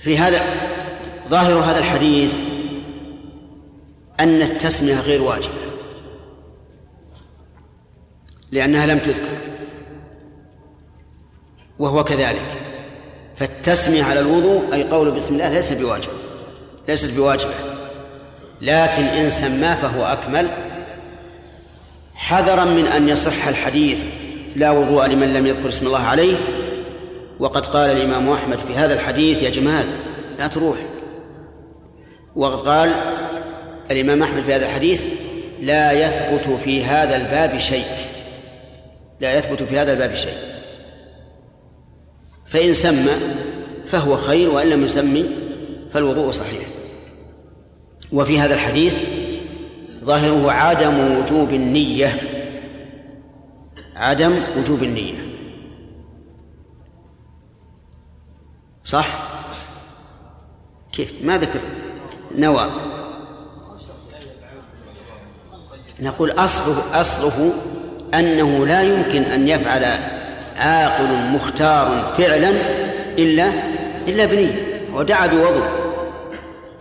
في 0.00 0.18
هذا 0.18 0.42
ظاهر 1.28 1.58
هذا 1.58 1.78
الحديث 1.78 2.32
أن 4.20 4.42
التسمية 4.42 5.00
غير 5.00 5.22
واجبة. 5.22 5.63
لأنها 8.54 8.86
لم 8.86 8.98
تذكر. 8.98 9.36
وهو 11.78 12.04
كذلك. 12.04 12.46
فالتسمية 13.36 14.04
على 14.04 14.20
الوضوء 14.20 14.62
أي 14.72 14.82
قول 14.82 15.10
بسم 15.10 15.34
الله 15.34 15.48
ليس 15.48 15.72
بواجب. 15.72 16.08
ليست 16.88 17.14
بواجبة. 17.16 17.54
لكن 18.60 19.04
إن 19.04 19.30
سماه 19.30 19.74
فهو 19.74 20.04
أكمل. 20.04 20.48
حذرا 22.14 22.64
من 22.64 22.86
أن 22.86 23.08
يصح 23.08 23.46
الحديث 23.46 24.08
لا 24.56 24.70
وضوء 24.70 25.06
لمن 25.06 25.34
لم 25.34 25.46
يذكر 25.46 25.68
اسم 25.68 25.86
الله 25.86 26.02
عليه. 26.02 26.36
وقد 27.40 27.66
قال 27.66 27.90
الإمام 27.90 28.28
أحمد 28.28 28.58
في 28.58 28.74
هذا 28.74 28.94
الحديث 28.94 29.42
يا 29.42 29.50
جمال 29.50 29.86
لا 30.38 30.46
تروح. 30.46 30.76
وقد 32.36 32.68
قال 32.68 32.94
الإمام 33.90 34.22
أحمد 34.22 34.42
في 34.42 34.54
هذا 34.54 34.66
الحديث 34.66 35.04
لا 35.60 35.92
يثبت 35.92 36.58
في 36.64 36.84
هذا 36.84 37.16
الباب 37.16 37.58
شيء. 37.58 38.13
لا 39.24 39.38
يثبت 39.38 39.62
في 39.62 39.78
هذا 39.78 39.92
الباب 39.92 40.14
شيء. 40.14 40.36
فإن 42.46 42.74
سمى 42.74 43.12
فهو 43.86 44.16
خير 44.16 44.50
وإن 44.50 44.70
لم 44.70 44.84
يسمي 44.84 45.30
فالوضوء 45.92 46.30
صحيح. 46.30 46.68
وفي 48.12 48.40
هذا 48.40 48.54
الحديث 48.54 48.94
ظاهره 50.04 50.52
عدم 50.52 51.18
وجوب 51.18 51.50
النية. 51.50 52.20
عدم 53.96 54.42
وجوب 54.56 54.82
النية. 54.82 55.18
صح؟ 58.84 59.08
كيف؟ 60.92 61.12
ما 61.22 61.38
ذكر. 61.38 61.60
نوى. 62.34 62.70
نقول 66.00 66.30
أصله 66.30 67.00
أصله 67.00 67.52
أنه 68.18 68.66
لا 68.66 68.82
يمكن 68.82 69.22
أن 69.22 69.48
يفعل 69.48 69.84
عاقل 70.56 71.32
مختار 71.32 72.14
فعلا 72.18 72.50
إلا 73.18 73.52
إلا 74.08 74.24
بنية 74.24 74.52
ودعا 74.92 75.26
بوضوء 75.26 75.66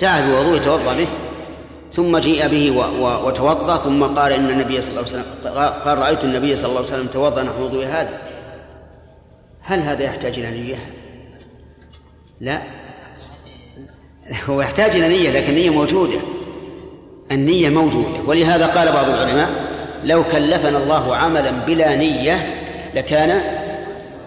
دعا 0.01 0.21
بوضوء 0.21 0.57
يتوضأ 0.57 0.93
به 0.93 1.07
ثم 1.93 2.17
جيء 2.17 2.47
به 2.47 2.71
وتوضأ 3.25 3.77
ثم 3.77 4.03
قال 4.03 4.31
إن 4.31 4.49
النبي 4.49 4.81
صلى 4.81 4.89
الله 4.89 5.01
عليه 5.01 5.09
وسلم 5.09 5.25
قال 5.85 5.97
رأيت 5.97 6.23
النبي 6.23 6.55
صلى 6.55 6.65
الله 6.65 6.77
عليه 6.77 6.87
وسلم 6.87 7.07
توضأ 7.07 7.43
نحو 7.43 7.63
وضوء 7.63 7.85
هذا. 7.85 8.13
هل 9.61 9.79
هذا 9.79 10.03
يحتاج 10.03 10.39
إلى 10.39 10.51
نية؟ 10.51 10.75
لا. 12.41 12.61
هو 14.49 14.61
يحتاج 14.61 14.95
إلى 14.95 15.07
نية 15.07 15.29
لكن 15.31 15.49
النية 15.49 15.69
موجودة. 15.69 16.19
النية 17.31 17.69
موجودة. 17.69 18.19
ولهذا 18.27 18.67
قال 18.67 18.91
بعض 18.91 19.09
العلماء 19.09 19.49
لو 20.03 20.23
كلفنا 20.23 20.77
الله 20.77 21.15
عملا 21.15 21.51
بلا 21.51 21.95
نية 21.95 22.63
لكان 22.95 23.41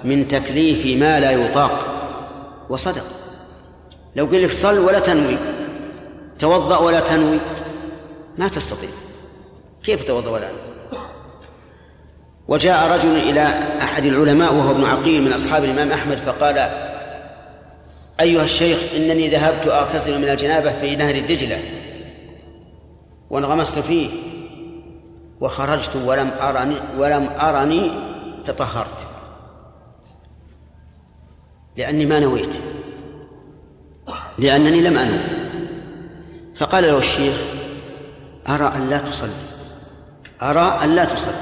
من 0.04 0.28
تكليف 0.28 0.86
ما 1.00 1.20
لا 1.20 1.30
يطاق. 1.30 1.92
وصدق. 2.68 3.04
لو 4.16 4.26
قل 4.26 4.42
لك 4.42 4.52
صل 4.52 4.78
ولا 4.78 4.98
تنوي 4.98 5.36
توضأ 6.38 6.78
ولا 6.78 7.00
تنوي 7.00 7.38
ما 8.38 8.48
تستطيع. 8.48 8.90
كيف 9.84 10.04
توضأ 10.04 10.30
ولا 10.30 10.46
تنوي؟ 10.46 11.00
وجاء 12.48 12.92
رجل 12.92 13.16
إلى 13.16 13.42
أحد 13.82 14.04
العلماء 14.04 14.54
وهو 14.54 14.70
ابن 14.70 14.84
عقيل 14.84 15.22
من 15.22 15.32
أصحاب 15.32 15.64
الإمام 15.64 15.92
أحمد 15.92 16.16
فقال 16.16 16.70
أيها 18.20 18.44
الشيخ 18.44 18.78
إنني 18.96 19.28
ذهبت 19.28 19.66
أغتسل 19.66 20.18
من 20.18 20.28
الجنابة 20.28 20.72
في 20.80 20.96
نهر 20.96 21.14
الدجلة 21.14 21.60
وانغمست 23.30 23.78
فيه. 23.78 24.08
وخرجت 25.40 25.96
ولم 25.96 26.30
أرني 26.40 26.76
ولم 26.98 27.28
أرني 27.40 27.90
تطهرت. 28.44 29.06
لأني 31.76 32.06
ما 32.06 32.20
نويت. 32.20 32.56
لأنني 34.38 34.80
لم 34.80 34.98
أنوي 34.98 35.20
فقال 36.56 36.84
له 36.84 36.98
الشيخ 36.98 37.36
أرى 38.48 38.72
أن 38.76 38.90
لا 38.90 38.98
تصلي. 38.98 39.30
أرى 40.42 40.80
أن 40.84 40.94
لا 40.94 41.04
تصلي. 41.04 41.32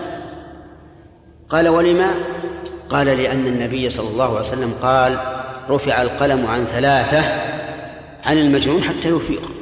قال 1.48 1.68
ولما؟ 1.68 2.10
قال 2.88 3.06
لأن 3.06 3.46
النبي 3.46 3.90
صلى 3.90 4.08
الله 4.08 4.28
عليه 4.28 4.40
وسلم 4.40 4.74
قال 4.82 5.18
رفع 5.70 6.02
القلم 6.02 6.46
عن 6.46 6.64
ثلاثة 6.64 7.20
عن 8.24 8.38
المجنون 8.38 8.82
حتى 8.82 9.08
يفيق. 9.08 9.54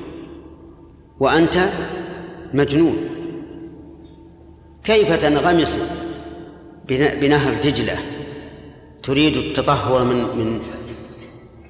وأنت 1.20 1.58
مجنون. 2.54 2.96
كيف 4.84 5.12
تنغمس 5.12 5.78
بنهر 6.88 7.54
دجلة 7.54 7.96
تريد 9.02 9.36
التطهر 9.36 10.04
من 10.04 10.16
من 10.16 10.60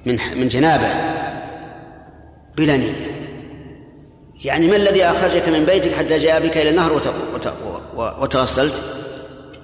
من 0.05 0.19
من 0.35 0.47
جنابه 0.47 0.93
بلا 2.57 2.77
نية؟ 2.77 3.13
يعني 4.43 4.67
ما 4.67 4.75
الذي 4.75 5.03
أخرجك 5.03 5.49
من 5.49 5.65
بيتك 5.65 5.93
حتى 5.93 6.17
جاء 6.17 6.47
بك 6.47 6.57
إلى 6.57 6.69
النهر 6.69 7.01
وتغسلت؟ 7.95 8.83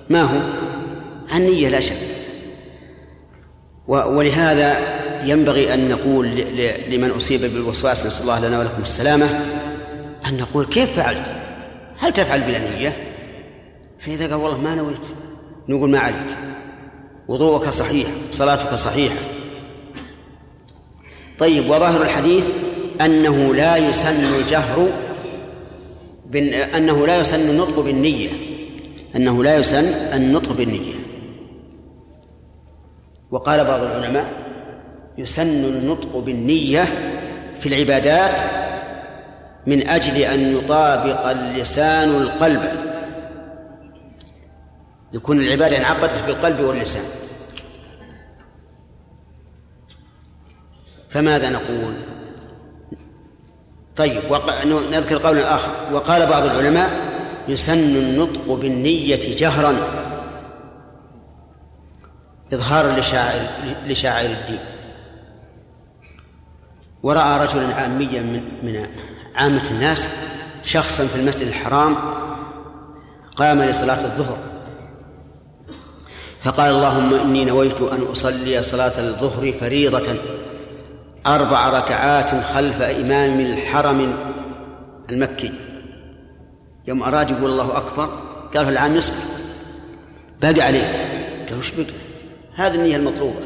ما 0.09 0.21
هو؟ 0.21 0.39
النية 1.35 1.69
لا 1.69 1.79
شك. 1.79 1.97
ولهذا 3.87 4.77
ينبغي 5.23 5.73
أن 5.73 5.89
نقول 5.89 6.27
لمن 6.89 7.11
أصيب 7.11 7.41
بالوسواس 7.41 8.05
نسأل 8.05 8.21
الله 8.21 8.47
لنا 8.47 8.59
ولكم 8.59 8.81
السلامة 8.81 9.25
أن 10.27 10.37
نقول 10.37 10.65
كيف 10.65 10.95
فعلت؟ 10.95 11.25
هل 11.97 12.13
تفعل 12.13 12.41
بلا 12.41 12.59
نية؟ 12.59 13.08
فإذا 13.99 14.27
قال 14.27 14.35
والله 14.35 14.61
ما 14.61 14.75
نويت 14.75 14.97
نقول 15.69 15.89
ما 15.89 15.99
عليك. 15.99 16.37
وضوءك 17.27 17.69
صحيح 17.69 18.07
صلاتك 18.31 18.75
صحيحة. 18.75 19.15
طيب 21.39 21.69
وظاهر 21.69 22.01
الحديث 22.01 22.47
أنه 23.01 23.55
لا 23.55 23.77
يسن 23.77 24.23
الجهر 24.39 24.87
أنه 26.75 27.07
لا 27.07 27.17
يسن 27.21 27.49
النطق 27.49 27.79
بالنية. 27.79 28.29
أنه 29.15 29.43
لا 29.43 29.57
يسن 29.57 29.85
النطق 30.13 30.51
بالنية. 30.51 30.93
وقال 33.31 33.65
بعض 33.65 33.81
العلماء 33.81 34.33
يسن 35.17 35.65
النطق 35.65 36.17
بالنية 36.17 36.83
في 37.59 37.69
العبادات 37.69 38.41
من 39.67 39.87
أجل 39.87 40.17
أن 40.17 40.57
يطابق 40.57 41.27
اللسان 41.27 42.09
القلب. 42.09 42.88
يكون 45.13 45.39
العبادة 45.39 45.77
انعقدت 45.77 46.23
بالقلب 46.23 46.59
واللسان. 46.59 47.03
فماذا 51.09 51.49
نقول؟ 51.49 51.93
طيب 53.95 54.23
نذكر 54.91 55.17
قولا 55.17 55.55
آخر 55.55 55.71
وقال 55.91 56.25
بعض 56.25 56.43
العلماء 56.43 56.91
يسن 57.47 57.95
النطق 57.95 58.51
بالنية 58.51 59.35
جهرا. 59.35 59.75
إظهارا 62.53 62.99
لشاعر 62.99 63.47
لشاعر 63.87 64.25
الدين. 64.25 64.59
ورأى 67.03 67.45
رجلا 67.45 67.75
عاميا 67.75 68.21
من 68.21 68.43
من 68.63 68.87
عامة 69.35 69.71
الناس 69.71 70.07
شخصا 70.63 71.07
في 71.07 71.15
المسجد 71.15 71.47
الحرام 71.47 71.95
قام 73.35 73.61
لصلاة 73.61 74.05
الظهر. 74.05 74.37
فقال 76.43 76.75
اللهم 76.75 77.13
إني 77.13 77.45
نويت 77.45 77.81
أن 77.81 78.01
أصلي 78.11 78.63
صلاة 78.63 78.99
الظهر 78.99 79.53
فريضة 79.59 80.15
أربع 81.27 81.69
ركعات 81.69 82.43
خلف 82.43 82.81
إمام 82.81 83.39
الحرم 83.39 84.13
المكي. 85.11 85.53
يوم 86.87 87.03
أراد 87.03 87.29
يقول 87.29 87.51
الله 87.51 87.77
أكبر. 87.77 88.09
قال 88.55 88.65
في 88.65 88.71
العام 88.71 88.95
يصبر 88.95 89.15
باقي 90.41 90.61
عليك. 90.61 90.83
قال 91.49 91.59
وش 91.59 91.71
بقي 91.71 91.93
هذه 92.55 92.75
النية 92.75 92.95
المطلوبة. 92.95 93.39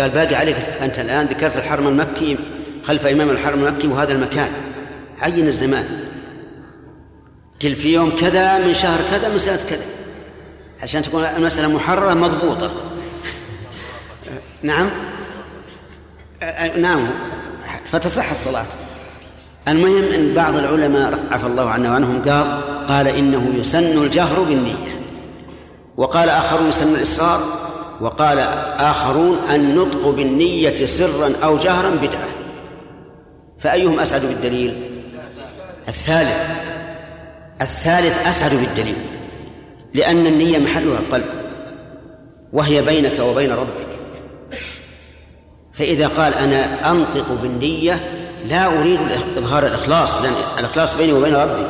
قال 0.00 0.10
باقي 0.10 0.34
عليك. 0.34 0.56
أنت 0.56 0.98
الآن 0.98 1.26
ذكرت 1.26 1.56
الحرم 1.56 1.88
المكي 1.88 2.38
خلف 2.84 3.06
إمام 3.06 3.30
الحرم 3.30 3.64
المكي 3.64 3.88
وهذا 3.88 4.12
المكان. 4.12 4.52
عين 5.20 5.46
الزمان. 5.46 5.88
قل 7.62 7.74
في 7.74 7.94
يوم 7.94 8.16
كذا 8.16 8.66
من 8.66 8.74
شهر 8.74 9.00
كذا 9.10 9.28
من 9.28 9.38
سنة 9.38 9.60
كذا. 9.70 9.95
عشان 10.82 11.02
تكون 11.02 11.24
المسألة 11.24 11.68
محررة 11.68 12.14
مضبوطة. 12.14 12.70
نعم. 14.62 14.90
نعم. 16.76 17.06
فتصح 17.92 18.30
الصلاة. 18.30 18.66
المهم 19.68 20.04
أن 20.14 20.34
بعض 20.34 20.56
العلماء 20.56 21.18
عفى 21.30 21.46
الله 21.46 21.70
عنا 21.70 21.90
وعنهم 21.90 22.22
قال 22.22 22.60
قال 22.88 23.08
إنه 23.08 23.52
يسن 23.54 24.02
الجهر 24.04 24.42
بالنية. 24.42 25.00
وقال 25.96 26.28
آخرون 26.28 26.68
يسن 26.68 26.94
الإصرار. 26.94 27.40
وقال 28.00 28.38
آخرون 28.78 29.38
النطق 29.50 30.08
بالنية 30.08 30.86
سرا 30.86 31.32
أو 31.44 31.58
جهرا 31.58 31.90
بدعة. 31.90 32.28
فأيهم 33.58 34.00
أسعد 34.00 34.26
بالدليل؟ 34.26 34.80
الثالث. 35.88 36.46
الثالث 37.60 38.26
أسعد 38.26 38.50
بالدليل. 38.50 39.15
لأن 39.96 40.26
النية 40.26 40.58
محلها 40.58 40.98
القلب 40.98 41.24
وهي 42.52 42.82
بينك 42.82 43.18
وبين 43.18 43.52
ربك. 43.52 43.86
فإذا 45.72 46.06
قال 46.06 46.34
أنا 46.34 46.90
أنطق 46.90 47.32
بالنية 47.32 48.00
لا 48.46 48.80
أريد 48.80 49.00
إظهار 49.36 49.66
الإخلاص 49.66 50.22
لأن 50.22 50.32
الإخلاص 50.58 50.96
بيني 50.96 51.12
وبين 51.12 51.34
ربي. 51.34 51.66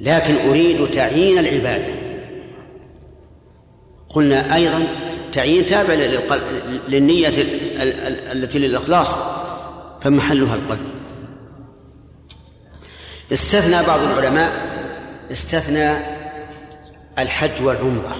لكن 0.00 0.48
أريد 0.48 0.90
تعيين 0.90 1.38
العبادة. 1.38 1.94
قلنا 4.08 4.54
أيضا 4.54 4.86
التعيين 5.26 5.66
تابع 5.66 5.94
للنية 6.88 7.32
التي 8.32 8.58
للإخلاص 8.58 9.08
فمحلها 10.00 10.54
القلب. 10.54 10.86
استثنى 13.32 13.82
بعض 13.86 14.00
العلماء 14.00 14.52
استثنى 15.32 16.15
الحج 17.18 17.62
والعمرة. 17.62 18.16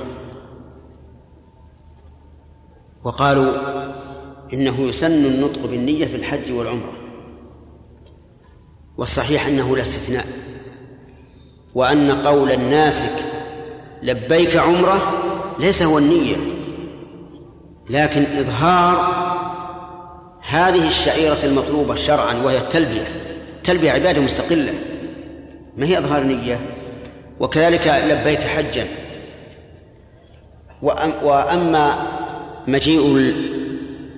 وقالوا 3.04 3.52
إنه 4.52 4.80
يسن 4.80 5.24
النطق 5.24 5.66
بالنية 5.66 6.06
في 6.06 6.16
الحج 6.16 6.52
والعمرة. 6.52 6.92
والصحيح 8.96 9.46
أنه 9.46 9.76
لا 9.76 9.82
استثناء. 9.82 10.26
وأن 11.74 12.10
قول 12.10 12.52
الناسك 12.52 13.24
لبيك 14.02 14.56
عمرة 14.56 15.00
ليس 15.58 15.82
هو 15.82 15.98
النية. 15.98 16.36
لكن 17.90 18.22
إظهار 18.22 19.16
هذه 20.48 20.88
الشعيرة 20.88 21.44
المطلوبة 21.44 21.94
شرعا 21.94 22.34
وهي 22.34 22.58
التلبية. 22.58 23.06
التلبية 23.56 23.90
عبادة 23.90 24.20
مستقلة. 24.20 24.74
ما 25.76 25.86
هي 25.86 25.98
إظهار 25.98 26.24
نية 26.24 26.75
وكذلك 27.40 28.02
لبيك 28.08 28.40
حجا. 28.40 28.86
وأما 31.22 31.96
مجيء 32.66 33.34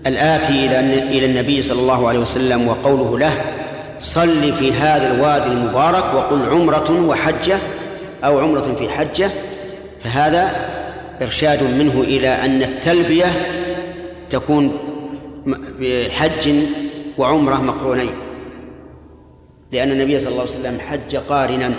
الآتي 0.07 0.67
إلى 1.11 1.27
النبي 1.27 1.63
صلى 1.63 1.81
الله 1.81 2.09
عليه 2.09 2.19
وسلم 2.19 2.69
وقوله 2.69 3.19
له 3.19 3.33
صل 4.01 4.53
في 4.53 4.73
هذا 4.73 5.15
الوادي 5.15 5.47
المبارك 5.47 6.15
وقل 6.15 6.49
عمرة 6.51 7.07
وحجة 7.07 7.59
أو 8.25 8.39
عمرة 8.39 8.75
في 8.79 8.89
حجة. 8.89 9.31
فهذا 10.05 10.51
إرشاد 11.23 11.63
منه 11.63 12.01
إلى 12.01 12.29
أن 12.29 12.63
التلبية 12.63 13.27
تكون 14.31 14.79
بحج 15.81 16.55
وعمرة 17.19 17.55
مقرونين. 17.55 18.11
لأن 19.73 19.91
النبي 19.91 20.19
صلى 20.19 20.29
الله 20.29 20.41
عليه 20.41 20.51
وسلم 20.51 20.81
حج 20.81 21.17
قارنا. 21.17 21.75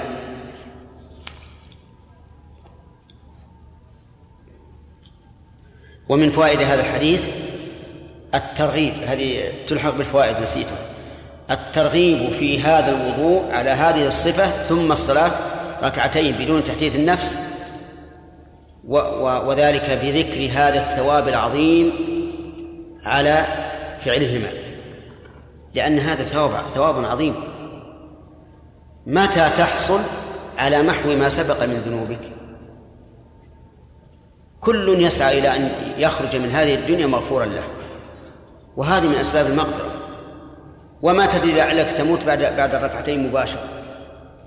ومن 6.09 6.29
فوائد 6.29 6.61
هذا 6.61 6.81
الحديث 6.81 7.27
الترغيب 8.35 8.93
هذه 9.07 9.43
تلحق 9.67 9.95
بالفوائد 9.95 10.43
نسيتها. 10.43 10.77
الترغيب 11.51 12.31
في 12.31 12.61
هذا 12.61 12.89
الوضوء 12.89 13.51
على 13.51 13.69
هذه 13.69 14.07
الصفة 14.07 14.45
ثم 14.45 14.91
الصلاة 14.91 15.31
ركعتين 15.83 16.35
بدون 16.35 16.63
تحديث 16.63 16.95
النفس 16.95 17.37
و 18.87 18.97
و 18.97 19.49
وذلك 19.49 19.99
بذكر 20.03 20.49
هذا 20.51 20.79
الثواب 20.79 21.27
العظيم 21.27 21.91
على 23.05 23.45
فعلهما. 23.99 24.49
لأن 25.73 25.99
هذا 25.99 26.23
ثواب 26.23 26.51
ثواب 26.75 27.05
عظيم. 27.05 27.35
متى 29.07 29.49
تحصل 29.57 29.99
على 30.57 30.81
محو 30.81 31.15
ما 31.15 31.29
سبق 31.29 31.63
من 31.63 31.83
ذنوبك؟ 31.85 32.38
كل 34.61 35.01
يسعى 35.01 35.39
إلى 35.39 35.55
أن 35.55 35.71
يخرج 35.97 36.35
من 36.35 36.49
هذه 36.49 36.75
الدنيا 36.75 37.07
مغفورا 37.07 37.45
له. 37.45 37.63
وهذه 38.77 39.07
من 39.07 39.15
أسباب 39.15 39.47
المغفرة. 39.47 39.91
وما 41.01 41.25
تدري 41.25 41.51
لعلك 41.51 41.93
تموت 41.97 42.23
بعد 42.25 42.39
بعد 42.39 42.75
الركعتين 42.75 43.27
مباشرة. 43.27 43.63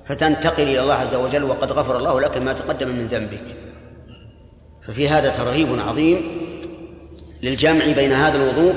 فتنتقل 0.05 0.63
إلى 0.63 0.81
الله 0.81 0.95
عز 0.95 1.15
وجل 1.15 1.45
وقد 1.45 1.73
غفر 1.73 1.97
الله 1.97 2.21
لك 2.21 2.39
ما 2.39 2.53
تقدم 2.53 2.89
من 2.89 3.07
ذنبك. 3.07 3.57
ففي 4.87 5.09
هذا 5.09 5.31
ترغيب 5.31 5.81
عظيم 5.89 6.43
للجمع 7.43 7.85
بين 7.85 8.13
هذا 8.13 8.37
الوضوء 8.37 8.75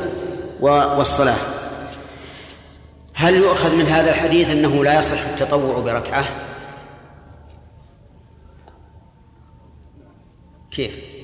والصلاة. 0.97 1.37
هل 3.13 3.35
يؤخذ 3.35 3.75
من 3.75 3.85
هذا 3.85 4.09
الحديث 4.09 4.51
أنه 4.51 4.83
لا 4.83 4.99
يصح 4.99 5.25
التطوع 5.25 5.79
بركعة؟ 5.79 6.25
كيف؟ 10.71 11.14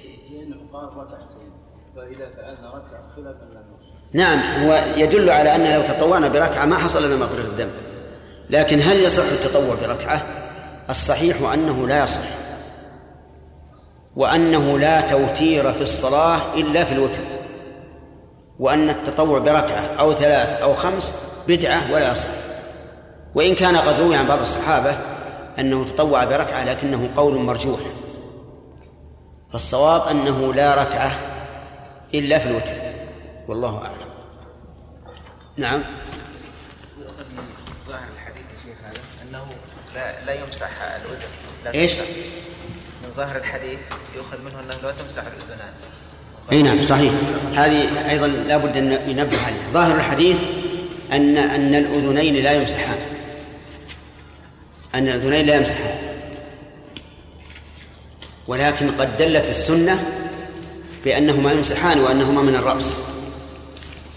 نعم 4.14 4.40
هو 4.40 4.84
يدل 4.96 5.30
على 5.30 5.56
أن 5.56 5.74
لو 5.74 5.82
تطوعنا 5.82 6.28
بركعة 6.28 6.66
ما 6.66 6.78
حصل 6.78 7.06
لنا 7.06 7.16
مغفرة 7.16 7.40
الذنب. 7.40 7.72
لكن 8.50 8.82
هل 8.82 9.00
يصح 9.00 9.24
التطوع 9.24 9.76
بركعة؟ 9.88 10.22
الصحيح 10.90 11.52
أنه 11.54 11.88
لا 11.88 12.04
يصح. 12.04 12.22
وأنه 14.16 14.80
لا 14.80 15.02
توتير 15.02 15.74
في 15.74 15.82
الصلاة 15.82 16.40
إلا 16.56 16.84
في 16.84 16.94
الوتر. 16.94 17.22
وأن 18.60 18.90
التطوع 18.90 19.40
بركعة 19.40 19.84
أو 20.00 20.14
ثلاث 20.14 20.62
أو 20.62 20.74
خمس 20.74 21.14
بدعة 21.48 21.94
ولا 21.94 22.12
يصح. 22.12 22.30
وإن 23.36 23.56
كان 23.56 23.78
قد 23.78 24.00
روي 24.00 24.16
عن 24.16 24.28
بعض 24.28 24.42
الصحابة 24.42 24.96
أنه 25.60 25.86
تطوع 25.86 26.24
بركعة 26.24 26.64
لكنه 26.64 27.10
قول 27.16 27.36
مرجوح. 27.36 27.80
فالصواب 29.52 30.08
أنه 30.08 30.54
لا 30.54 30.76
ركعة 30.76 31.12
إلا 32.14 32.40
في 32.40 32.50
الوتر. 32.50 32.76
والله 33.48 33.86
أعلم. 33.86 34.12
نعم. 35.58 35.84
ظاهر 37.88 38.08
الحديث 38.16 38.44
يا 38.44 38.58
شيخ 38.66 38.78
هذا 38.86 39.00
أنه 39.24 39.46
لا, 39.96 40.26
لا 40.26 40.34
يمسح 40.44 40.70
الأذن 40.82 41.30
لا 41.66 41.74
إيش؟ 41.74 41.92
من 43.04 43.10
ظاهر 43.16 43.36
الحديث 43.38 43.80
يؤخذ 44.16 44.42
منه 44.42 44.60
أنه 44.60 44.76
لا 44.84 44.92
تمسح 44.92 45.22
الأذنان 45.22 45.74
إي 46.52 46.64
نعم 46.64 46.84
صحيح. 46.84 47.14
هذه 47.56 48.10
أيضا 48.10 48.28
لابد 48.28 48.78
أن 48.78 48.92
ينبه 48.92 49.46
عليه 49.46 49.72
ظاهر 49.74 49.96
الحديث 49.96 50.38
أن 51.12 51.38
أن 51.38 51.76
الأذنين 51.76 52.44
لا 52.44 52.52
يمسحان. 52.52 52.98
أن 54.96 55.08
الأذنين 55.08 55.46
لا 55.46 55.56
يمسحان. 55.56 55.98
ولكن 58.48 58.92
قد 58.92 59.18
دلت 59.18 59.50
السنة 59.50 60.11
بأنهما 61.06 61.52
يمسحان 61.52 62.00
وأنهما 62.00 62.42
من 62.42 62.56
الرأس. 62.56 62.94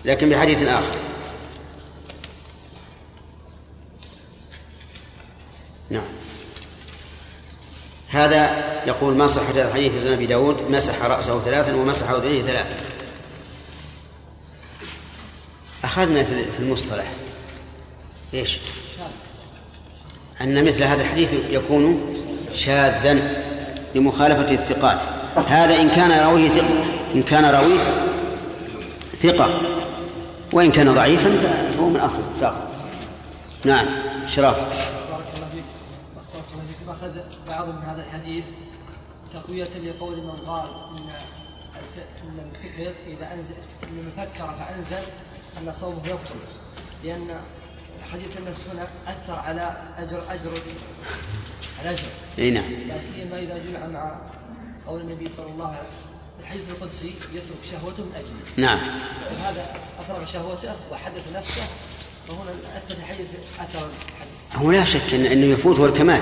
لكن 0.05 0.31
بحديث 0.31 0.63
آخر. 0.63 0.97
نعم. 5.91 6.03
هذا 8.09 8.65
يقول 8.87 9.15
ما 9.15 9.27
صحة 9.27 9.63
الحديث 9.63 9.93
في 9.93 10.01
سنن 10.01 10.13
أبي 10.13 10.27
داود؟ 10.27 10.71
مسح 10.71 11.03
رأسه 11.05 11.41
ثلاثا 11.41 11.75
ومسح 11.75 12.11
اذنيه 12.11 12.43
ثلاثا. 12.43 12.77
أخذنا 15.85 16.25
في 16.25 16.59
المصطلح. 16.59 17.07
إيش؟ 18.35 18.59
أن 20.41 20.65
مثل 20.65 20.83
هذا 20.83 21.03
الحديث 21.03 21.35
يكون 21.51 22.15
شاذا 22.55 23.45
لمخالفة 23.95 24.55
الثقات. 24.55 25.24
هذا 25.41 25.81
إن 25.81 25.89
كان 25.89 26.11
راويه 26.11 26.49
ثقه 26.49 26.85
إن 27.15 27.23
كان 27.23 27.45
راويه 27.45 27.81
ثقة. 29.19 29.75
وإن 30.55 30.73
كان 30.73 30.95
ضعيفا 30.95 31.37
فهو 31.75 31.89
من 31.89 32.01
اصل 32.01 32.21
ساق 32.41 32.71
نعم 33.65 33.87
شراف 34.27 34.57
بارك 34.57 35.27
الله 35.37 35.49
فيك 35.53 35.65
بارك 36.33 36.45
الله 36.53 36.65
فيك 36.67 36.89
اخذ 36.89 37.21
بعض 37.49 37.69
من 37.69 37.83
هذا 37.83 38.03
الحديث 38.07 38.45
تقوية 39.35 39.69
لقول 39.85 40.17
من 40.17 40.31
قال 40.31 40.69
إن 40.91 41.09
إن 42.23 42.39
الفكر 42.39 42.95
إذا 43.07 43.35
أنزل 43.35 43.55
إن 43.85 43.95
من 43.95 44.13
فكر 44.17 44.55
فأنزل 44.59 45.07
أن 45.59 45.73
صومه 45.73 46.09
يبطل 46.09 46.35
لأن 47.05 47.41
حديث 48.13 48.39
النفس 48.39 48.65
هنا 48.73 48.87
أثر 49.07 49.39
على 49.39 49.73
أجر 49.99 50.23
أجر 50.31 50.53
الأجر 51.83 52.07
اي 52.39 52.51
نعم. 52.51 52.73
لا 52.89 53.01
سيما 53.01 53.39
إذا 53.39 53.59
جمع 53.59 53.87
مع 53.87 54.17
قول 54.87 55.01
النبي 55.01 55.29
صلى 55.37 55.47
الله 55.47 55.67
عليه 55.67 55.77
وسلم 55.77 56.15
الحديث 56.41 56.63
القدسي 56.71 57.15
يترك 57.33 57.63
شهوته 57.71 58.03
من 58.03 58.13
أجله. 58.15 58.69
نعم. 58.69 58.79
وهذا 59.41 59.67
أفرغ 60.01 60.27
شهوته 60.27 60.73
وحدث 60.93 61.23
نفسه 61.37 61.63
فهنا 62.29 62.51
أثبت 62.77 62.99
الحديث 62.99 63.27
الحديث 63.61 63.83
هو 64.55 64.73
لا 64.73 64.85
شك 64.85 65.15
إنه 65.15 65.47
يفوته 65.47 65.87
الكمال 65.87 66.21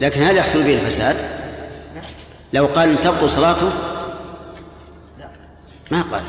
لكن 0.00 0.22
هل 0.22 0.36
يحصل 0.36 0.62
به 0.62 0.74
الفساد؟ 0.74 1.16
لو 2.52 2.66
قال 2.66 2.88
إن 2.88 3.00
تبطل 3.00 3.30
صلاته؟ 3.30 3.72
ما 5.90 6.02
قال. 6.02 6.22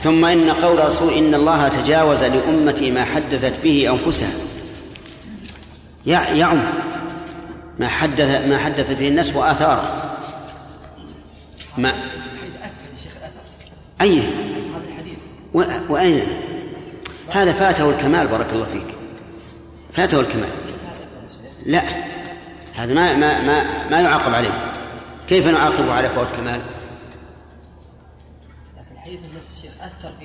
ثم 0.00 0.24
إن 0.24 0.50
قول 0.50 0.80
الرسول 0.80 1.12
إن 1.12 1.34
الله 1.34 1.68
تجاوز 1.68 2.22
لأمتي 2.24 2.90
ما 2.90 3.04
حدثت 3.04 3.54
به 3.62 3.90
أنفسها. 3.90 4.32
يعم 6.06 6.62
ما 7.78 7.88
حدث 7.88 8.46
ما 8.46 8.58
حدث 8.58 8.92
به 8.92 9.08
الناس 9.08 9.36
وآثاره. 9.36 10.16
ما 11.78 11.94
أي 14.00 14.22
وأين؟ 15.88 16.22
هذا 17.30 17.52
فاته 17.52 17.90
الكمال 17.90 18.28
بارك 18.28 18.52
الله 18.52 18.64
فيك. 18.64 18.86
فاته 19.92 20.20
الكمال. 20.20 20.48
لا. 21.66 21.82
هذا 22.74 22.94
ما 22.94 23.16
ما 23.16 23.40
ما 23.40 23.88
ما 23.90 24.00
يعاقب 24.00 24.34
عليه. 24.34 24.72
كيف 25.28 25.46
نعاقبه 25.46 25.92
على 25.92 26.08
فوات 26.08 26.30
كمال؟ 26.36 26.60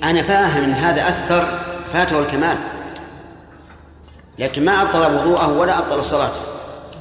أنا 0.03 0.23
فاهم 0.23 0.63
أن 0.63 0.73
هذا 0.73 1.09
أثر 1.09 1.59
فاته 1.93 2.19
الكمال 2.19 2.57
لكن 4.39 4.65
ما 4.65 4.81
أبطل 4.81 5.15
وضوءه 5.15 5.47
ولا 5.57 5.77
أبطل 5.77 6.05
صلاته 6.05 6.41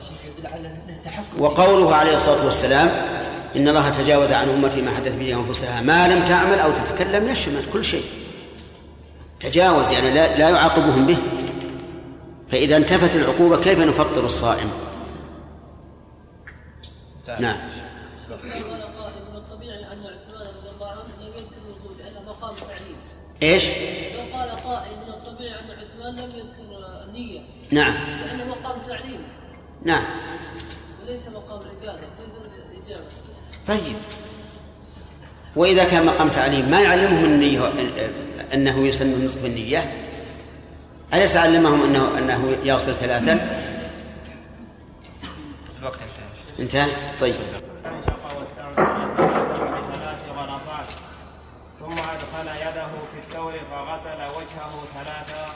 الشيخ 0.01 0.19
يدل 0.39 0.47
على 0.47 0.69
انه 0.69 0.99
تحكم 1.05 1.28
وقوله 1.39 1.95
عليه 1.95 2.15
الصلاة 2.15 2.45
والسلام 2.45 2.89
إن 3.57 3.69
الله 3.69 3.91
تجاوز 3.91 4.33
عن 4.33 4.49
أمتي 4.49 4.83
ما 4.83 4.91
حدث 4.91 5.17
به 5.17 5.35
أنفسها 5.35 5.81
ما 5.81 6.09
لم 6.09 6.25
تعمل 6.25 6.59
أو 6.59 6.71
تتكلم 6.71 7.29
يشمل 7.29 7.63
كل 7.73 7.85
شيء. 7.85 8.05
تجاوز 9.41 9.93
يعني 9.93 10.11
لا, 10.11 10.39
لا 10.39 10.49
يعاقبهم 10.49 11.07
به. 11.07 11.19
فإذا 12.49 12.77
انتفت 12.77 13.17
العقوبة 13.17 13.61
كيف 13.61 13.79
نفطر 13.79 14.25
الصائم؟ 14.25 14.71
نعم. 17.41 17.57
قال 18.31 18.83
قائل 18.99 19.23
من 19.31 19.37
الطبيعي 19.37 19.79
ان 19.79 20.07
عثمان 20.07 20.47
رضي 20.47 20.71
الله 20.75 20.89
عنه 20.91 21.01
لم 21.01 21.33
يذكر 21.37 21.57
الوضوء 21.67 21.97
لأنه 21.99 22.21
مقام 22.29 22.55
تعليم 22.57 22.97
إيش؟ 23.43 23.69
لو 23.69 24.39
قال 24.39 24.51
قائل 24.51 24.97
من 24.97 25.09
الطبيعي 25.09 25.61
ان 25.61 25.71
عثمان 25.71 26.15
لم 26.15 26.31
يذكر 26.31 27.05
النيه 27.05 27.41
نعم. 27.71 27.95
لأنه 27.95 28.45
مقام 28.45 28.83
تعليم. 28.83 29.21
نعم. 29.83 30.05
وليس 31.19 31.29
مقام 31.29 31.61
عباده؟ 31.83 32.09
طيب 33.67 33.97
وإذا 35.57 35.85
كان 35.85 36.07
مقام 36.07 36.29
تعليم 36.29 36.71
ما 36.71 36.81
يعلمهم 36.81 37.25
النية 37.25 37.73
أنه 38.55 38.87
يسن 38.87 39.13
النطق 39.13 39.43
بالنية 39.43 39.93
أليس 41.15 41.37
علمهم 41.37 41.83
أنه 41.83 42.19
أنه 42.19 42.57
يصل 42.65 42.95
ثلاثا؟ 42.95 43.33
الوقت 45.79 45.99
انتهى 46.59 46.85
انتهى؟ 46.85 46.91
طيب 47.21 47.35
ثم 51.81 51.99
أدخل 51.99 52.49
يده 52.61 52.89
في 53.13 53.19
الثور 53.29 53.53
فغسل 53.71 54.21
وجهه 54.37 54.85
ثلاثا 54.95 55.49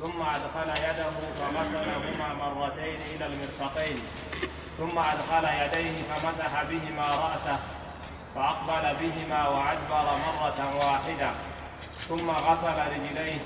ثم 0.00 0.22
أدخل 0.22 0.82
يده 0.84 1.10
فغسلهما 1.38 2.34
مرتين 2.34 3.00
إلى 3.16 3.26
المرفقين 3.26 3.98
ثم 4.78 4.98
أدخل 4.98 5.44
يديه 5.44 6.02
فمسح 6.02 6.62
بهما 6.62 7.06
رأسه 7.06 7.58
فأقبل 8.34 8.96
بهما 8.96 9.48
وأدبر 9.48 10.16
مرة 10.26 10.76
واحدة. 10.76 11.30
ثم 12.08 12.30
غسل 12.30 12.78
رجليه. 12.92 13.40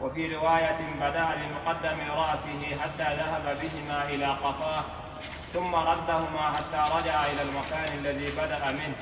وفي 0.00 0.34
رواية 0.34 0.78
بدأ 1.00 1.28
بمقدم 1.34 2.10
رأسه 2.10 2.76
حتى 2.82 3.16
ذهب 3.16 3.58
بهما 3.62 4.04
إلى 4.08 4.26
قفاه. 4.26 4.84
ثم 5.52 5.74
ردهما 5.74 6.52
حتى 6.56 6.94
رجع 6.96 7.24
إلى 7.26 7.42
المكان 7.42 7.98
الذي 7.98 8.30
بدأ 8.30 8.70
منه. 8.70 8.96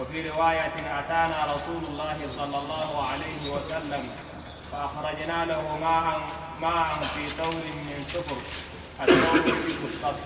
وفي 0.00 0.30
رواية 0.30 0.98
أتانا 0.98 1.54
رسول 1.54 1.84
الله 1.88 2.28
صلى 2.28 2.58
الله 2.58 3.06
عليه 3.12 3.50
وسلم 3.50 4.10
فأخرجنا 4.72 5.44
له 5.44 5.78
ماء 5.78 6.20
ماء 6.60 6.92
في 6.92 7.28
ثور 7.28 7.54
من 7.54 8.04
سفر. 8.06 8.36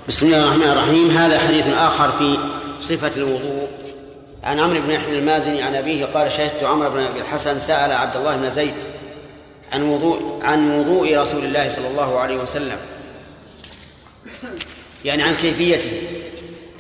بسم 0.08 0.26
الله 0.26 0.44
الرحمن 0.44 0.70
الرحيم. 0.70 1.10
هذا 1.10 1.38
حديث 1.38 1.66
آخر 1.66 2.12
في 2.12 2.38
صفة 2.80 3.10
الوضوء. 3.16 3.68
عن 4.44 4.60
عمرو 4.60 4.80
بن 4.80 4.90
يحيى 4.90 5.18
المازني 5.18 5.62
عن 5.62 5.74
أبيه 5.74 6.04
قال 6.04 6.32
شهدت 6.32 6.64
عمرو 6.64 6.90
بن 6.90 7.00
أبي 7.00 7.20
الحسن 7.20 7.58
سأل 7.58 7.92
عبد 7.92 8.16
الله 8.16 8.36
بن 8.36 8.50
زيد 8.50 8.74
عن 9.72 9.82
وضوء 9.82 10.40
عن 10.42 10.80
وضوء 10.80 11.18
رسول 11.18 11.44
الله 11.44 11.68
صلى 11.68 11.88
الله 11.88 12.18
عليه 12.18 12.36
وسلم. 12.36 12.78
يعني 15.04 15.22
عن 15.22 15.34
كيفيته. 15.34 16.02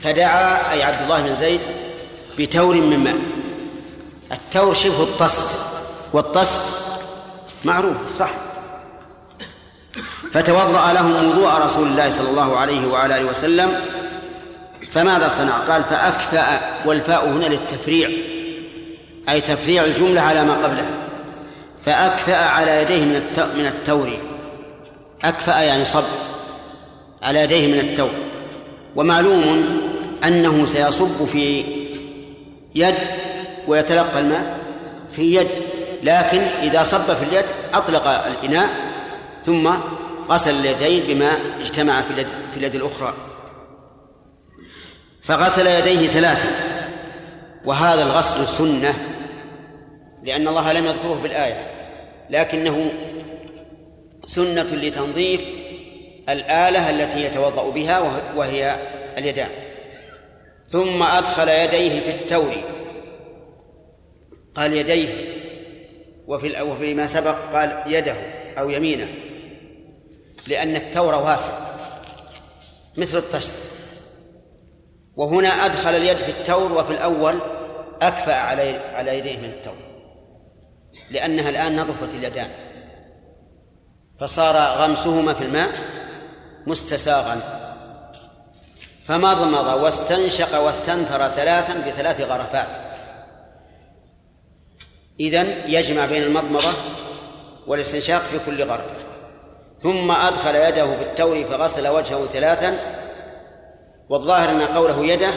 فدعا 0.02 0.72
أي 0.72 0.82
عبد 0.82 1.02
الله 1.02 1.20
بن 1.20 1.34
زيد 1.34 1.60
بتور 2.38 2.74
من 2.74 2.98
ماء. 2.98 3.18
التور 4.32 4.74
شبه 4.74 5.02
الطست 5.02 5.58
والطست 6.12 6.60
معروف 7.64 7.96
صح؟ 8.18 8.30
فتوضأ 10.32 10.92
لهم 10.92 11.28
وضوء 11.28 11.64
رسول 11.64 11.86
الله 11.88 12.10
صلى 12.10 12.30
الله 12.30 12.56
عليه 12.56 12.86
وعلى 12.86 13.18
آله 13.18 13.30
وسلم 13.30 13.80
فماذا 14.90 15.28
صنع؟ 15.28 15.52
قال 15.52 15.84
فأكفأ 15.84 16.60
والفاء 16.84 17.28
هنا 17.28 17.46
للتفريع 17.46 18.10
أي 19.28 19.40
تفريع 19.40 19.84
الجملة 19.84 20.20
على 20.20 20.44
ما 20.44 20.54
قبلها 20.54 20.90
فأكفأ 21.84 22.36
على 22.36 22.82
يديه 22.82 23.04
من 23.04 23.22
من 23.56 23.66
التور. 23.66 24.10
أكفأ 25.24 25.60
يعني 25.60 25.84
صب 25.84 26.04
على 27.22 27.40
يديه 27.40 27.72
من 27.72 27.80
التور. 27.80 28.10
ومعلوم 28.96 29.66
أنه 30.24 30.66
سيصب 30.66 31.26
في 31.32 31.64
يد 32.74 32.94
ويتلقى 33.68 34.20
الماء 34.20 34.58
في 35.12 35.34
يد 35.34 35.48
لكن 36.02 36.40
إذا 36.62 36.82
صب 36.82 37.14
في 37.14 37.22
اليد 37.22 37.44
أطلق 37.74 38.08
الإناء 38.08 38.68
ثم 39.44 39.70
غسل 40.30 40.50
اليدين 40.50 41.02
بما 41.16 41.38
اجتمع 41.60 42.02
في 42.02 42.10
اليد, 42.10 42.26
في 42.26 42.56
اليد 42.56 42.74
الأخرى. 42.74 43.14
فغسل 45.22 45.66
يديه 45.66 46.08
ثلاثا. 46.08 46.48
وهذا 47.64 48.02
الغسل 48.02 48.48
سنة 48.48 48.94
لأن 50.22 50.48
الله 50.48 50.72
لم 50.72 50.86
يذكره 50.86 51.20
بالآية 51.22 51.66
لكنه 52.30 52.92
سنة 54.24 54.62
لتنظيف 54.72 55.40
الآلة 56.28 56.90
التي 56.90 57.24
يتوضأ 57.24 57.70
بها 57.70 58.00
وه- 58.00 58.36
وهي 58.36 58.76
اليدان. 59.18 59.48
ثم 60.68 61.02
أدخل 61.02 61.48
يديه 61.48 62.00
في 62.00 62.10
التور. 62.10 62.52
قال 64.54 64.72
يديه 64.72 65.08
وفي 66.26 66.62
وفيما 66.62 67.06
سبق 67.06 67.36
قال 67.52 67.82
يده 67.86 68.16
أو 68.58 68.70
يمينه. 68.70 69.08
لأن 70.46 70.76
التور 70.76 71.14
واسع 71.14 71.52
مثل 72.96 73.18
الطشت. 73.18 73.52
وهنا 75.16 75.48
أدخل 75.48 75.90
اليد 75.90 76.16
في 76.16 76.30
التور 76.30 76.72
وفي 76.72 76.92
الأول 76.92 77.38
أكفأ 78.02 78.34
على 78.34 78.76
على 78.76 79.18
يديه 79.18 79.36
من 79.36 79.44
التور 79.44 79.76
لأنها 81.10 81.50
الآن 81.50 81.76
نظفت 81.76 82.14
اليدان. 82.14 82.48
فصار 84.20 84.56
غمسهما 84.56 85.34
في 85.34 85.44
الماء 85.44 85.70
مستساغا. 86.66 87.40
فمضمض 89.06 89.82
واستنشق 89.82 90.58
واستنثر 90.58 91.28
ثلاثا 91.28 91.74
بثلاث 91.74 92.20
غرفات. 92.20 92.68
إذن 95.20 95.62
يجمع 95.66 96.06
بين 96.06 96.22
المضمضة 96.22 96.72
والاستنشاق 97.66 98.22
في 98.22 98.38
كل 98.46 98.64
غرفة. 98.64 99.09
ثم 99.82 100.10
أدخل 100.10 100.54
يده 100.54 100.96
في 100.96 101.02
التور 101.02 101.44
فغسل 101.44 101.88
وجهه 101.88 102.26
ثلاثا 102.26 102.76
والظاهر 104.08 104.50
أن 104.50 104.62
قوله 104.62 105.06
يده 105.06 105.34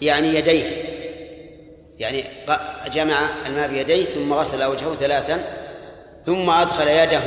يعني 0.00 0.34
يديه. 0.34 0.88
يعني 1.98 2.24
جمع 2.92 3.46
الماء 3.46 3.68
بيديه 3.68 4.04
ثم 4.04 4.32
غسل 4.32 4.64
وجهه 4.64 4.94
ثلاثا 4.94 5.44
ثم 6.26 6.50
أدخل 6.50 6.88
يده 6.88 7.22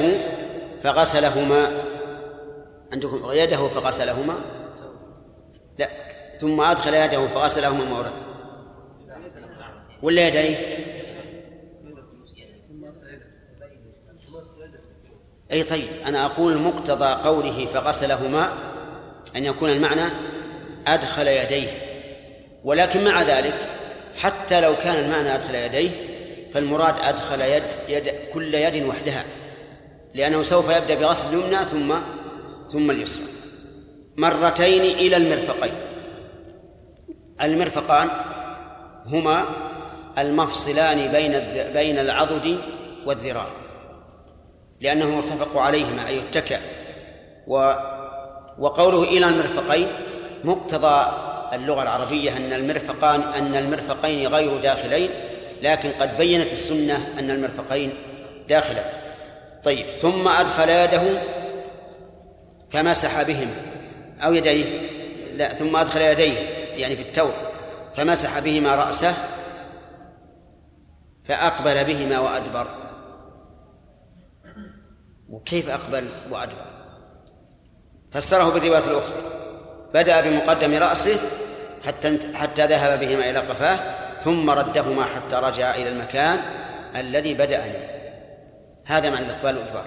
فغسلهما. 0.83 1.71
عندكم 2.93 3.31
يده 3.31 3.67
فغسلهما؟ 3.67 4.35
لا 5.79 5.89
ثم 6.39 6.61
أدخل 6.61 6.93
يده 6.93 7.27
فغسلهما 7.27 7.83
مرة. 7.83 8.13
ولا 10.01 10.27
يديه 10.27 10.80
أي 15.53 15.63
طيب 15.63 15.87
أنا 16.05 16.25
أقول 16.25 16.57
مقتضى 16.57 17.29
قوله 17.29 17.67
فغسلهما 17.73 18.49
أن 19.35 19.45
يكون 19.45 19.69
المعنى 19.69 20.03
أدخل 20.87 21.27
يديه. 21.27 21.67
ولكن 22.63 23.03
مع 23.03 23.21
ذلك 23.21 23.53
حتى 24.17 24.61
لو 24.61 24.75
كان 24.75 25.03
المعنى 25.03 25.35
أدخل 25.35 25.55
يديه 25.55 25.89
فالمراد 26.53 26.95
أدخل 27.03 27.41
يد, 27.41 27.63
يد 27.89 28.13
كل 28.33 28.55
يد 28.55 28.83
وحدها 28.83 29.23
لأنه 30.13 30.43
سوف 30.43 30.69
يبدأ 30.69 30.95
بغسل 30.95 31.27
اليمنى 31.27 31.65
ثم 31.65 31.93
ثم 32.71 32.91
اليسرى. 32.91 33.23
مرتين 34.17 34.81
إلى 34.81 35.17
المرفقين. 35.17 35.73
المرفقان 37.41 38.09
هما 39.05 39.45
المفصلان 40.17 41.11
بين 41.11 41.31
بين 41.73 41.99
العضد 41.99 42.57
والذراع. 43.05 43.60
لأنه 44.81 45.05
متفق 45.05 45.57
عليهما 45.57 46.07
أي 46.07 46.17
يتكئ 46.17 46.59
و 47.47 47.73
وقوله 48.59 49.03
إلى 49.03 49.25
المرفقين 49.27 49.87
مقتضى 50.43 51.05
اللغة 51.53 51.83
العربية 51.83 52.37
أن 52.37 52.53
المرفقان 52.53 53.21
أن 53.21 53.55
المرفقين 53.55 54.27
غير 54.27 54.57
داخلين 54.57 55.09
لكن 55.61 55.89
قد 55.89 56.17
بينت 56.17 56.51
السنة 56.51 57.13
أن 57.19 57.31
المرفقين 57.31 57.93
داخلا 58.49 58.83
طيب 59.63 59.85
ثم 59.89 60.27
أدخل 60.27 60.69
يده 60.69 61.01
فمسح 62.69 63.21
بهما. 63.21 63.55
أو 64.23 64.33
يديه؟ 64.33 64.65
لا 65.33 65.53
ثم 65.53 65.75
أدخل 65.75 66.01
يديه 66.01 66.37
يعني 66.75 66.95
في 66.95 67.01
التور 67.01 67.33
فمسح 67.95 68.39
بهما 68.39 68.75
رأسه 68.75 69.13
فأقبل 71.23 71.83
بهما 71.83 72.19
وأدبر. 72.19 72.67
وكيف 75.31 75.69
أقبل 75.69 76.07
وأدبر. 76.31 76.65
فسره 78.11 78.49
بالرواية 78.49 78.85
الأخرى. 78.85 79.41
بدأ 79.93 80.21
بمقدم 80.21 80.73
رأسه 80.73 81.19
حتى 81.85 82.19
حتى 82.33 82.65
ذهب 82.65 82.99
بهما 82.99 83.29
إلى 83.29 83.39
قفاه 83.39 83.79
ثم 84.23 84.49
ردهما 84.49 85.05
حتى 85.05 85.35
رجع 85.35 85.75
إلى 85.75 85.89
المكان 85.89 86.39
الذي 86.95 87.33
بدأ 87.33 87.65
منه 87.65 87.89
هذا 88.85 89.09
معنى 89.09 89.25
الإقبال 89.25 89.57
والإدبار 89.57 89.85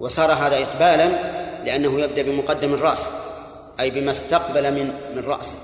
وصار 0.00 0.32
هذا 0.32 0.56
إقبالا 0.56 1.08
لأنه 1.64 2.00
يبدأ 2.00 2.22
بمقدم 2.22 2.74
الرأس 2.74 3.08
أي 3.80 3.90
بما 3.90 4.10
استقبل 4.10 4.74
من 4.74 4.92
من 5.16 5.24
رأسه. 5.24 5.56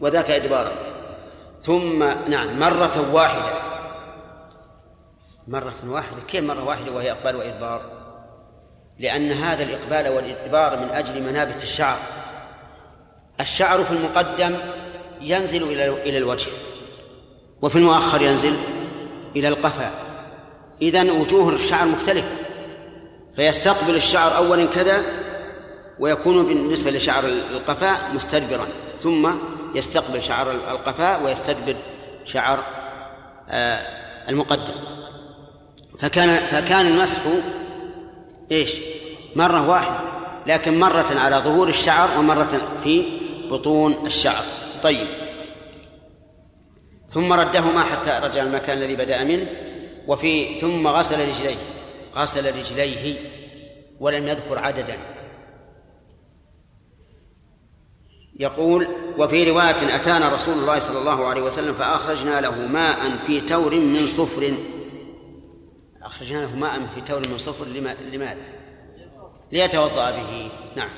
وذاك 0.00 0.30
إدبارا. 0.30 0.72
ثم 1.62 2.04
نعم 2.28 2.58
مرة 2.58 3.14
واحدة 3.14 3.71
مرة 5.48 5.74
واحدة 5.86 6.20
كيف 6.28 6.44
مرة 6.44 6.64
واحدة 6.64 6.92
وهي 6.92 7.10
إقبال 7.10 7.36
وإدبار؟ 7.36 7.82
لأن 8.98 9.32
هذا 9.32 9.62
الإقبال 9.62 10.12
والإدبار 10.12 10.76
من 10.76 10.88
أجل 10.88 11.22
منابت 11.22 11.62
الشعر. 11.62 11.98
الشعر 13.40 13.84
في 13.84 13.90
المقدم 13.90 14.56
ينزل 15.20 15.62
إلى 15.62 15.88
إلى 15.88 16.18
الوجه 16.18 16.50
وفي 17.62 17.76
المؤخر 17.76 18.22
ينزل 18.22 18.56
إلى 19.36 19.48
القفا. 19.48 19.90
إذن 20.82 21.10
وجوه 21.10 21.54
الشعر 21.54 21.86
مختلفة 21.88 22.32
فيستقبل 23.36 23.96
الشعر 23.96 24.36
أولا 24.36 24.64
كذا 24.66 25.02
ويكون 25.98 26.46
بالنسبة 26.46 26.90
لشعر 26.90 27.24
القفاء 27.24 28.10
مستدبرا 28.14 28.66
ثم 29.02 29.30
يستقبل 29.74 30.22
شعر 30.22 30.50
القفاء 30.50 31.22
ويستدبر 31.22 31.76
شعر 32.24 32.64
آه، 33.50 33.78
المقدم. 34.28 34.74
فكان 36.02 36.36
فكان 36.36 36.86
المسح 36.86 37.20
إيش؟ 38.50 38.72
مرة 39.36 39.68
واحدة 39.70 40.00
لكن 40.46 40.80
مرة 40.80 41.18
على 41.18 41.36
ظهور 41.36 41.68
الشعر 41.68 42.18
ومرة 42.18 42.62
في 42.84 43.04
بطون 43.50 44.06
الشعر. 44.06 44.44
طيب. 44.82 45.06
ثم 47.08 47.32
ردهما 47.32 47.82
حتى 47.82 48.20
رجع 48.22 48.42
المكان 48.42 48.78
الذي 48.78 48.96
بدأ 48.96 49.24
منه 49.24 49.46
وفي 50.06 50.60
ثم 50.60 50.88
غسل 50.88 51.28
رجليه 51.28 51.56
غسل 52.16 52.56
رجليه 52.58 53.16
ولم 54.00 54.28
يذكر 54.28 54.58
عددا. 54.58 54.98
يقول 58.40 58.88
وفي 59.18 59.50
رواية 59.50 59.96
أتانا 59.96 60.28
رسول 60.28 60.58
الله 60.58 60.78
صلى 60.78 60.98
الله 60.98 61.26
عليه 61.26 61.42
وسلم 61.42 61.74
فأخرجنا 61.74 62.40
له 62.40 62.66
ماء 62.66 63.18
في 63.26 63.40
تور 63.40 63.74
من 63.74 64.06
صفر 64.06 64.54
أخرجنا 66.12 66.38
له 66.38 66.56
ماء 66.56 66.80
في 66.94 67.00
تور 67.00 67.28
من 67.28 67.38
صفر 67.38 67.64
لماذا؟ 68.12 68.36
ليتوضأ 69.52 70.10
به. 70.10 70.50
نعم. 70.76 70.90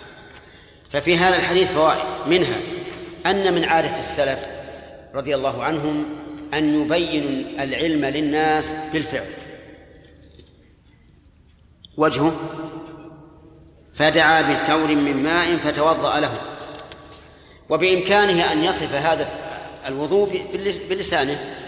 ففي 0.90 1.16
هذا 1.16 1.36
الحديث 1.36 1.72
فوائد. 1.72 2.04
منها 2.26 2.56
أن 3.26 3.54
من 3.54 3.64
عادة 3.64 3.98
السلف 3.98 4.46
رضي 5.14 5.34
الله 5.34 5.64
عنهم 5.64 6.04
أن 6.54 6.82
يبينوا 6.82 7.64
العلم 7.64 8.04
للناس 8.04 8.74
بالفعل. 8.92 9.30
وجهه 11.96 12.36
فدعا 13.94 14.42
بتور 14.42 14.94
من 14.94 15.22
ماء 15.22 15.56
فتوضأ 15.56 16.20
له. 16.20 16.38
وبإمكانه 17.68 18.52
أن 18.52 18.64
يصف 18.64 18.94
هذا 18.94 19.28
الوضوء 19.86 20.42
بلسانه 20.90 21.63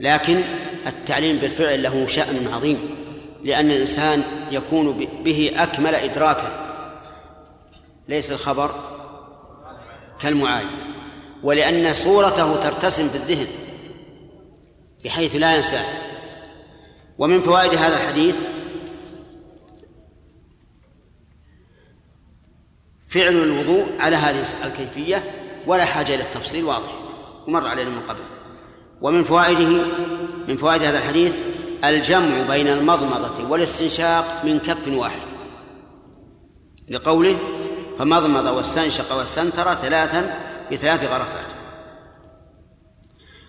لكن 0.00 0.42
التعليم 0.86 1.38
بالفعل 1.38 1.82
له 1.82 2.06
شأن 2.06 2.48
عظيم 2.52 2.96
لأن 3.44 3.70
الإنسان 3.70 4.22
يكون 4.50 5.08
به 5.24 5.50
أكمل 5.56 5.94
إدراكا 5.94 6.68
ليس 8.08 8.32
الخبر 8.32 8.74
كالمعاين 10.20 10.66
ولأن 11.42 11.94
صورته 11.94 12.56
ترتسم 12.62 13.08
في 13.08 13.14
الذهن 13.14 13.46
بحيث 15.04 15.36
لا 15.36 15.56
ينساه. 15.56 15.84
ومن 17.18 17.42
فوائد 17.42 17.74
هذا 17.74 17.96
الحديث 17.96 18.38
فعل 23.08 23.34
الوضوء 23.34 23.86
على 23.98 24.16
هذه 24.16 24.44
الكيفية 24.64 25.24
ولا 25.66 25.84
حاجة 25.84 26.14
إلى 26.14 26.22
التفصيل 26.22 26.64
واضح. 26.64 26.92
ومر 27.46 27.68
علينا 27.68 27.90
من 27.90 28.00
قبل. 28.00 28.37
ومن 29.00 29.24
فوائده 29.24 29.84
من 30.48 30.56
فوائد 30.56 30.82
هذا 30.82 30.98
الحديث 30.98 31.38
الجمع 31.84 32.42
بين 32.48 32.68
المضمضة 32.68 33.50
والاستنشاق 33.50 34.44
من 34.44 34.58
كف 34.58 34.88
واحد. 34.88 35.28
لقوله 36.88 37.38
فمضمض 37.98 38.46
واستنشق 38.46 39.16
واستنثر 39.16 39.74
ثلاثا 39.74 40.34
بثلاث 40.72 41.04
غرفات. 41.04 41.52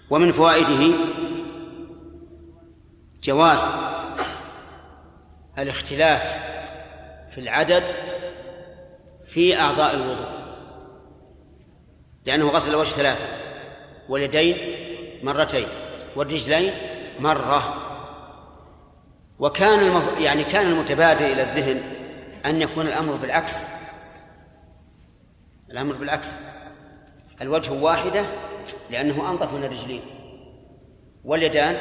ومن 0.10 0.32
فوائده 0.32 0.94
جواز 3.24 3.68
الاختلاف 5.58 6.36
في 7.32 7.42
العدد 7.42 7.84
في 9.26 9.60
أعضاء 9.60 9.96
الوضوء 9.96 10.40
لأنه 12.26 12.50
غسل 12.50 12.70
الوجه 12.70 12.90
ثلاثة 12.90 13.26
واليدين 14.10 14.58
مرتين 15.24 15.68
والرجلين 16.16 16.74
مرة. 17.20 17.76
وكان 19.40 19.80
المف... 19.80 20.20
يعني 20.20 20.44
كان 20.44 20.68
المتبادر 20.68 21.26
إلى 21.26 21.44
الذهن 21.44 21.82
أن 22.46 22.62
يكون 22.62 22.88
الأمر 22.88 23.16
بالعكس. 23.16 23.58
الأمر 25.72 25.94
بالعكس. 25.94 26.36
الوجه 27.42 27.72
واحدة 27.72 28.26
لأنه 28.90 29.32
أنظف 29.32 29.54
من 29.54 29.64
الرجلين. 29.64 30.02
واليدان 31.26 31.78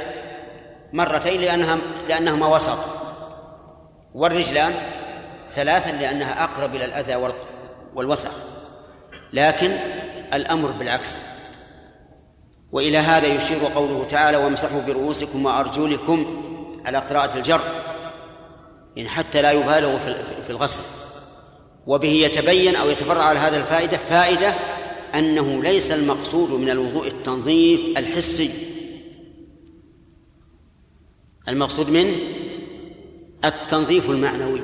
مرتين 0.93 1.41
لأنها 1.41 1.79
لأنهما 2.09 2.47
وسط. 2.47 2.79
والرجلان 4.15 4.75
ثلاثا 5.49 5.91
لأنها 5.91 6.45
أقرب 6.45 6.75
إلى 6.75 6.85
الأذى 6.85 7.33
والوسع 7.95 8.31
لكن 9.33 9.71
الأمر 10.33 10.71
بالعكس. 10.71 11.28
وإلى 12.73 12.99
هذا 12.99 13.27
يشير 13.27 13.65
قوله 13.75 14.05
تعالى 14.05 14.37
وامسحوا 14.37 14.81
برؤوسكم 14.81 15.45
وأرجلكم 15.45 16.43
على 16.85 16.99
قراءة 16.99 17.37
الجر. 17.37 17.61
يعني 18.97 19.09
حتى 19.09 19.43
لا 19.43 19.51
يبالغوا 19.51 19.99
في 20.47 20.51
الغسل. 20.51 20.83
وبه 21.87 22.09
يتبين 22.09 22.77
أو 22.77 22.91
يتفرع 22.91 23.23
على 23.23 23.39
هذا 23.39 23.57
الفائدة 23.57 23.97
فائدة 23.97 24.55
أنه 25.15 25.63
ليس 25.63 25.91
المقصود 25.91 26.51
من 26.51 26.71
الوضوء 26.71 27.07
التنظيف 27.07 27.99
الحسي. 27.99 28.51
المقصود 31.49 31.91
منه 31.91 32.17
التنظيف 33.45 34.11
المعنوي. 34.11 34.61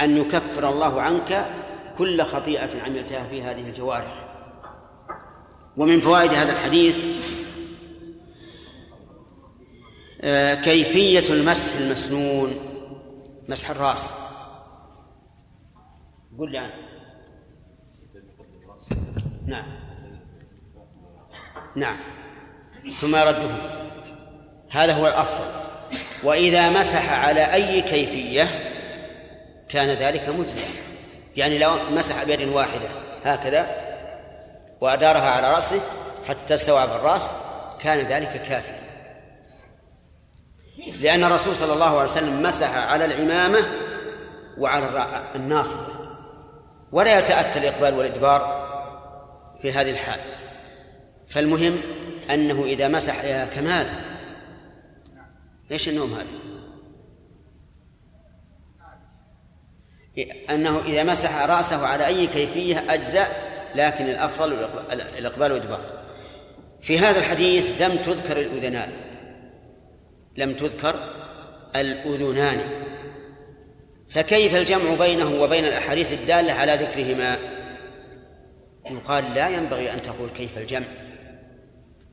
أن 0.00 0.16
يكفر 0.16 0.68
الله 0.68 1.00
عنك 1.02 1.46
كل 1.98 2.22
خطيئة 2.22 2.82
عملتها 2.82 3.26
في 3.30 3.42
هذه 3.42 3.60
الجوارح. 3.60 4.25
ومن 5.76 6.00
فوائد 6.00 6.34
هذا 6.34 6.52
الحديث 6.52 6.96
آه، 10.20 10.54
كيفية 10.54 11.32
المسح 11.32 11.76
المسنون 11.80 12.54
مسح 13.48 13.70
الرأس. 13.70 14.12
قل 16.38 16.52
لي 16.52 16.58
عنه. 16.58 16.72
نعم. 19.46 19.64
نعم. 21.76 21.96
ثم 23.00 23.16
يرده 23.16 23.50
هذا 24.70 24.92
هو 24.92 25.06
الأفضل. 25.06 25.66
وإذا 26.22 26.70
مسح 26.70 27.26
على 27.26 27.54
أي 27.54 27.82
كيفية 27.82 28.48
كان 29.68 29.88
ذلك 29.88 30.28
مجزئا. 30.28 30.68
يعني 31.36 31.58
لو 31.58 31.70
مسح 31.90 32.24
بيد 32.24 32.48
واحدة 32.48 32.88
هكذا 33.24 33.85
وأدارها 34.80 35.30
على 35.30 35.54
رأسه 35.54 35.80
حتى 36.28 36.54
استوعب 36.54 36.88
الرأس 36.88 37.30
كان 37.80 37.98
ذلك 37.98 38.42
كافيا. 38.48 38.86
لأن 41.00 41.24
الرسول 41.24 41.56
صلى 41.56 41.72
الله 41.72 41.98
عليه 41.98 42.10
وسلم 42.10 42.42
مسح 42.42 42.76
على 42.76 43.04
العمامة 43.04 43.58
وعلى 44.58 45.06
الناصب 45.34 45.80
ولا 46.92 47.18
يتأتى 47.18 47.58
الإقبال 47.58 47.94
والإدبار 47.94 48.66
في 49.62 49.72
هذه 49.72 49.90
الحال. 49.90 50.20
فالمهم 51.28 51.78
أنه 52.30 52.64
إذا 52.64 52.88
مسح 52.88 53.24
يا 53.24 53.46
كمال 53.46 53.86
إيش 55.70 55.88
النوم 55.88 56.12
هذا؟ 56.12 56.46
أنه 60.50 60.80
إذا 60.86 61.02
مسح 61.02 61.42
رأسه 61.42 61.86
على 61.86 62.06
أي 62.06 62.26
كيفية 62.26 62.94
أجزأ 62.94 63.28
لكن 63.76 64.08
الأفضل 64.08 64.52
الإقبال 64.92 65.52
والإدبار. 65.52 65.80
في 66.80 66.98
هذا 66.98 67.18
الحديث 67.18 67.82
لم 67.82 67.96
تذكر 67.96 68.40
الأذنان. 68.40 68.88
لم 70.36 70.54
تذكر 70.54 70.94
الأذنان. 71.76 72.60
فكيف 74.10 74.56
الجمع 74.56 74.94
بينه 74.94 75.42
وبين 75.42 75.64
الأحاديث 75.64 76.12
الدالة 76.12 76.52
على 76.52 76.74
ذكرهما؟ 76.74 77.36
يقال 78.90 79.24
لا 79.34 79.48
ينبغي 79.48 79.92
أن 79.92 80.02
تقول 80.02 80.28
كيف 80.36 80.58
الجمع. 80.58 80.86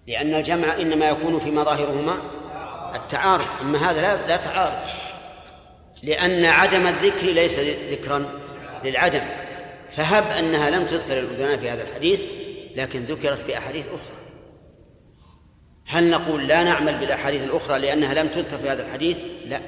لأن 0.08 0.34
الجمع 0.34 0.76
إنما 0.82 1.10
يكون 1.10 1.40
في 1.40 1.52
مظاهرهما 1.52 2.18
التعارض 2.96 3.46
أما 3.62 3.92
هذا 3.92 4.02
لا, 4.02 4.28
لا 4.28 4.38
تعارض 4.38 4.74
لأن 6.04 6.46
عدم 6.46 6.88
الذكر 6.88 7.28
ليس 7.28 7.60
ذكرا 7.92 8.26
للعدم. 8.84 9.22
فهب 9.96 10.24
أنها 10.24 10.70
لم 10.70 10.86
تذكر 10.86 11.20
الأذنان 11.20 11.60
في 11.60 11.70
هذا 11.70 11.82
الحديث 11.82 12.22
لكن 12.76 13.04
ذكرت 13.04 13.40
في 13.40 13.58
أحاديث 13.58 13.86
أخرى. 13.86 14.24
هل 15.88 16.10
نقول 16.10 16.48
لا 16.48 16.64
نعمل 16.64 16.98
بالأحاديث 16.98 17.44
الأخرى 17.44 17.80
لأنها 17.80 18.14
لم 18.14 18.28
تذكر 18.28 18.58
في 18.58 18.70
هذا 18.70 18.86
الحديث؟ 18.86 19.20
لا. 19.46 19.60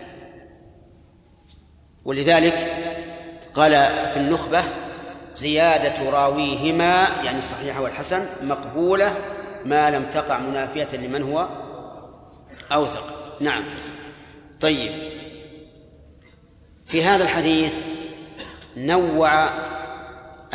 ولذلك 2.05 2.53
قال 3.53 3.71
في 4.13 4.17
النخبة 4.17 4.63
زيادة 5.35 6.09
راويهما 6.09 7.07
يعني 7.23 7.39
الصحيح 7.39 7.79
والحسن 7.79 8.25
مقبولة 8.41 9.17
ما 9.65 9.89
لم 9.89 10.03
تقع 10.03 10.39
منافية 10.39 10.97
لمن 10.97 11.23
هو 11.23 11.47
أوثق. 12.71 13.13
نعم. 13.41 13.63
طيب. 14.61 14.91
في 16.87 17.03
هذا 17.03 17.23
الحديث 17.23 17.79
نوع 18.77 19.49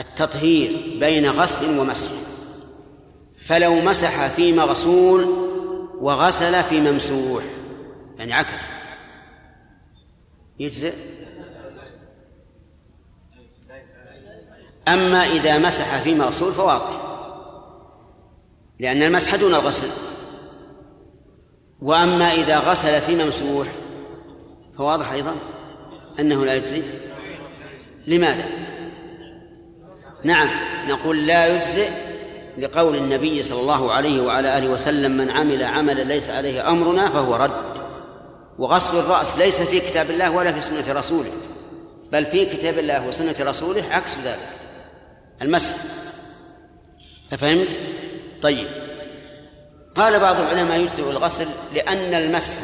التطهير 0.00 0.98
بين 1.00 1.26
غسل 1.26 1.78
ومسح. 1.78 2.10
فلو 3.36 3.74
مسح 3.74 4.26
في 4.26 4.52
مغسول 4.52 5.24
وغسل 6.00 6.62
في 6.62 6.80
ممسوح 6.80 7.44
يعني 8.18 8.32
عكس. 8.32 8.66
يجزئ؟ 10.58 10.94
أما 14.88 15.26
إذا 15.26 15.58
مسح 15.58 16.02
في 16.02 16.14
مغسول 16.14 16.52
فواضح 16.52 17.00
لأن 18.78 19.02
المسح 19.02 19.36
دون 19.36 19.54
الغسل. 19.54 19.88
وأما 21.82 22.32
إذا 22.32 22.58
غسل 22.58 23.00
في 23.00 23.24
ممسوح 23.24 23.68
فواضح 24.78 25.12
أيضا؟ 25.12 25.36
أنه 26.18 26.44
لا 26.44 26.54
يجزي 26.54 26.82
لماذا؟ 28.06 28.69
نعم 30.24 30.48
نقول 30.88 31.26
لا 31.26 31.46
يجزئ 31.46 31.88
لقول 32.58 32.96
النبي 32.96 33.42
صلى 33.42 33.60
الله 33.60 33.92
عليه 33.92 34.22
وعلى 34.22 34.58
آله 34.58 34.68
وسلم 34.68 35.16
من 35.16 35.30
عمل 35.30 35.62
عملا 35.62 36.02
ليس 36.02 36.28
عليه 36.28 36.70
أمرنا 36.70 37.10
فهو 37.10 37.36
رد. 37.36 37.80
وغسل 38.58 38.98
الرأس 38.98 39.38
ليس 39.38 39.62
في 39.62 39.80
كتاب 39.80 40.10
الله 40.10 40.30
ولا 40.30 40.52
في 40.52 40.62
سنة 40.62 40.98
رسوله 40.98 41.30
بل 42.12 42.26
في 42.26 42.46
كتاب 42.46 42.78
الله 42.78 43.06
وسنة 43.08 43.34
رسوله 43.40 43.84
عكس 43.90 44.16
ذلك 44.24 44.48
المسح. 45.42 45.74
أفهمت؟ 47.32 47.78
طيب. 48.42 48.68
قال 49.94 50.20
بعض 50.20 50.40
العلماء 50.40 50.80
يجزئ 50.80 51.10
الغسل 51.10 51.46
لأن 51.74 52.14
المسح 52.14 52.54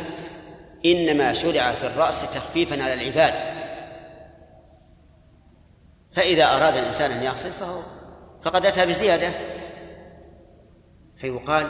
إنما 0.85 1.33
شرع 1.33 1.73
في 1.73 1.87
الرأس 1.87 2.21
تخفيفا 2.31 2.83
على 2.83 2.95
العباد. 2.95 3.56
فإذا 6.17 6.45
أراد 6.45 6.77
الإنسان 6.77 7.11
أن 7.11 7.23
يغسل 7.23 7.51
فهو 7.51 7.81
فقد 8.45 8.67
أتى 8.67 8.87
بزيادة. 8.87 9.31
فيقال 11.21 11.69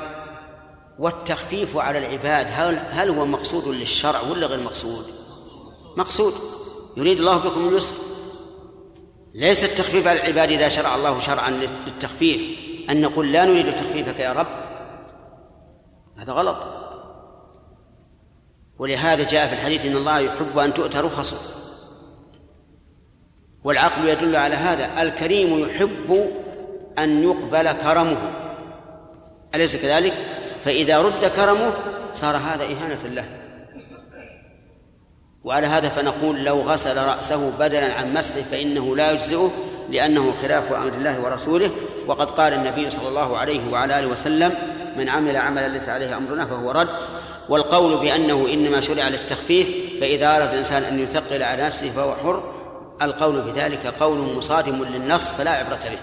والتخفيف 0.98 1.76
على 1.76 1.98
العباد 1.98 2.46
هل 2.50 2.78
هل 2.90 3.10
هو 3.10 3.26
مقصود 3.26 3.68
للشرع 3.68 4.20
ولا 4.20 4.46
غير 4.46 4.60
مقصود؟ 4.60 5.04
مقصود. 5.96 6.34
يريد 6.96 7.18
الله 7.18 7.36
بكم 7.36 7.68
اليسر. 7.68 7.94
ليس 9.34 9.64
التخفيف 9.64 10.06
على 10.06 10.20
العباد 10.20 10.50
إذا 10.50 10.68
شرع 10.68 10.96
الله 10.96 11.18
شرعا 11.18 11.50
للتخفيف. 11.86 12.58
أن 12.90 13.00
نقول 13.00 13.32
لا 13.32 13.44
نريد 13.44 13.76
تخفيفك 13.76 14.20
يا 14.20 14.32
رب. 14.32 14.46
هذا 16.18 16.32
غلط. 16.32 16.66
ولهذا 18.78 19.24
جاء 19.24 19.46
في 19.46 19.52
الحديث 19.52 19.86
إن 19.86 19.96
الله 19.96 20.18
يحب 20.18 20.58
أن 20.58 20.74
تؤتى 20.74 20.98
رخصه 20.98 21.55
والعقل 23.66 24.08
يدل 24.08 24.36
على 24.36 24.54
هذا. 24.54 25.02
الكريم 25.02 25.60
يحب 25.60 26.30
أن 26.98 27.22
يقبل 27.22 27.72
كرمه. 27.72 28.16
أليس 29.54 29.76
كذلك؟ 29.76 30.12
فإذا 30.64 31.02
رد 31.02 31.24
كرمه 31.24 31.72
صار 32.14 32.36
هذا 32.36 32.64
إهانة 32.64 33.14
له. 33.14 33.24
وعلى 35.44 35.66
هذا 35.66 35.88
فنقول 35.88 36.44
لو 36.44 36.60
غسل 36.60 36.96
رأسه 36.96 37.50
بدلا 37.58 37.92
عن 37.92 38.14
مسحه 38.14 38.40
فإنه 38.40 38.96
لا 38.96 39.12
يجزئه 39.12 39.50
لأنه 39.90 40.32
خلاف 40.42 40.72
أمر 40.72 40.94
الله 40.94 41.20
ورسوله. 41.20 41.70
وقد 42.06 42.30
قال 42.30 42.52
النبي 42.52 42.90
صلى 42.90 43.08
الله 43.08 43.36
عليه 43.36 43.72
وعلى 43.72 43.98
آله 43.98 44.06
وسلم 44.06 44.54
من 44.96 45.08
عمل 45.08 45.36
عملا 45.36 45.68
ليس 45.68 45.88
عليه 45.88 46.16
أمرنا 46.16 46.46
فهو 46.46 46.70
رد. 46.70 46.88
والقول 47.48 47.96
بأنه 47.96 48.48
إنما 48.52 48.80
شرع 48.80 49.08
للتخفيف 49.08 49.68
فإذا 50.00 50.36
أراد 50.36 50.52
الإنسان 50.52 50.82
أن 50.82 50.98
يثقل 50.98 51.42
على 51.42 51.62
نفسه 51.62 51.90
فهو 51.90 52.14
حر 52.14 52.55
القول 53.02 53.40
بذلك 53.40 53.86
قول 53.86 54.36
مصادم 54.36 54.84
للنص 54.84 55.28
فلا 55.28 55.50
عبرة 55.50 55.80
به 55.90 55.98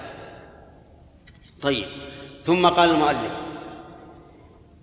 طيب 1.62 1.86
ثم 2.44 2.68
قال 2.68 2.90
المؤلف 2.90 3.32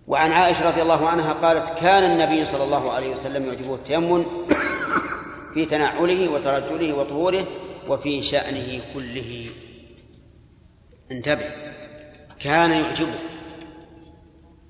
وعن 0.06 0.32
عائشة 0.32 0.68
رضي 0.70 0.82
الله 0.82 1.08
عنها 1.08 1.32
قالت 1.32 1.78
كان 1.78 2.04
النبي 2.12 2.44
صلى 2.44 2.64
الله 2.64 2.92
عليه 2.92 3.14
وسلم 3.14 3.46
يعجبه 3.46 3.74
التيمم 3.74 4.24
في 5.54 5.66
تنعله 5.66 6.28
وترجله 6.28 6.92
وطهوره 6.92 7.46
وفي 7.88 8.22
شأنه 8.22 8.80
كله. 8.94 9.46
انتبه 11.12 11.50
كان 12.40 12.70
يعجبه 12.70 13.18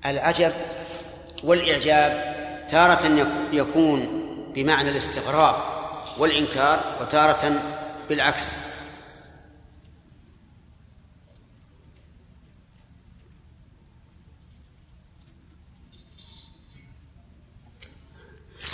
العجب 0.05 0.51
والإعجاب 1.43 2.31
تارة 2.69 3.27
يكون 3.51 4.21
بمعنى 4.55 4.89
الاستغراب. 4.89 5.80
والإنكار 6.17 6.97
وتارة 7.01 7.61
بالعكس. 8.09 8.55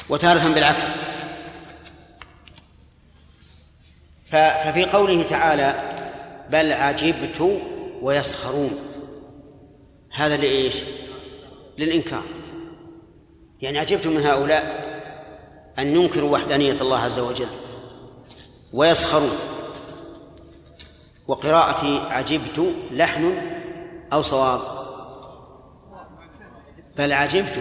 وتارة 0.10 0.54
بالعكس. 0.54 0.84
ففي 4.32 4.86
قوله 4.86 5.24
تعالى 5.24 5.96
بل 6.50 6.72
عجبت 6.72 7.62
ويسخرون 8.02 8.72
هذا 10.14 10.38
لإيش؟ 10.38 10.76
للإنكار. 11.78 12.24
يعني 13.62 13.80
عجبت 13.80 14.08
من 14.08 14.22
هؤلاء؟ 14.22 14.87
أن 15.80 15.96
ينكروا 15.96 16.32
وحدانية 16.32 16.82
الله 16.82 17.00
عز 17.00 17.20
وجل 17.20 17.48
ويسخرون. 18.74 19.38
وقراءة 21.28 22.08
عجبت 22.10 22.74
لحن 22.92 23.42
أو 24.14 24.22
صواب؟ 24.22 24.60
بل 26.98 27.14
عجبت. 27.14 27.60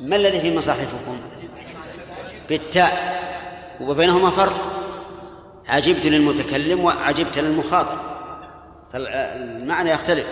ما 0.00 0.16
الذي 0.16 0.40
في 0.40 0.56
مصاحفكم؟ 0.56 1.20
بالتاء. 2.48 3.20
وبينهما 3.80 4.30
فرق. 4.30 4.56
عجبت 5.68 6.06
للمتكلم 6.06 6.84
وعجبت 6.84 7.38
للمخاطب. 7.38 7.98
فالمعنى 8.92 9.90
يختلف. 9.90 10.26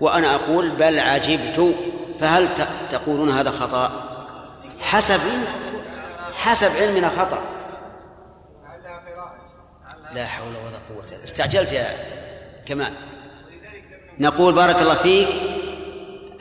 وأنا 0.00 0.34
أقول 0.34 0.70
بل 0.70 0.98
عجبت. 0.98 1.74
فهل 2.20 2.48
تقولون 2.90 3.30
هذا 3.30 3.50
خطأ؟ 3.50 4.09
حسب 4.80 5.20
حسب 6.34 6.70
علمنا 6.76 7.08
خطأ. 7.08 7.42
لا 10.14 10.26
حول 10.26 10.48
ولا 10.48 10.78
قوة 10.88 11.24
استعجلت 11.24 11.72
يا 11.72 11.86
كمال. 12.66 12.92
نقول 14.18 14.54
بارك 14.54 14.76
الله 14.76 14.94
فيك 14.94 15.28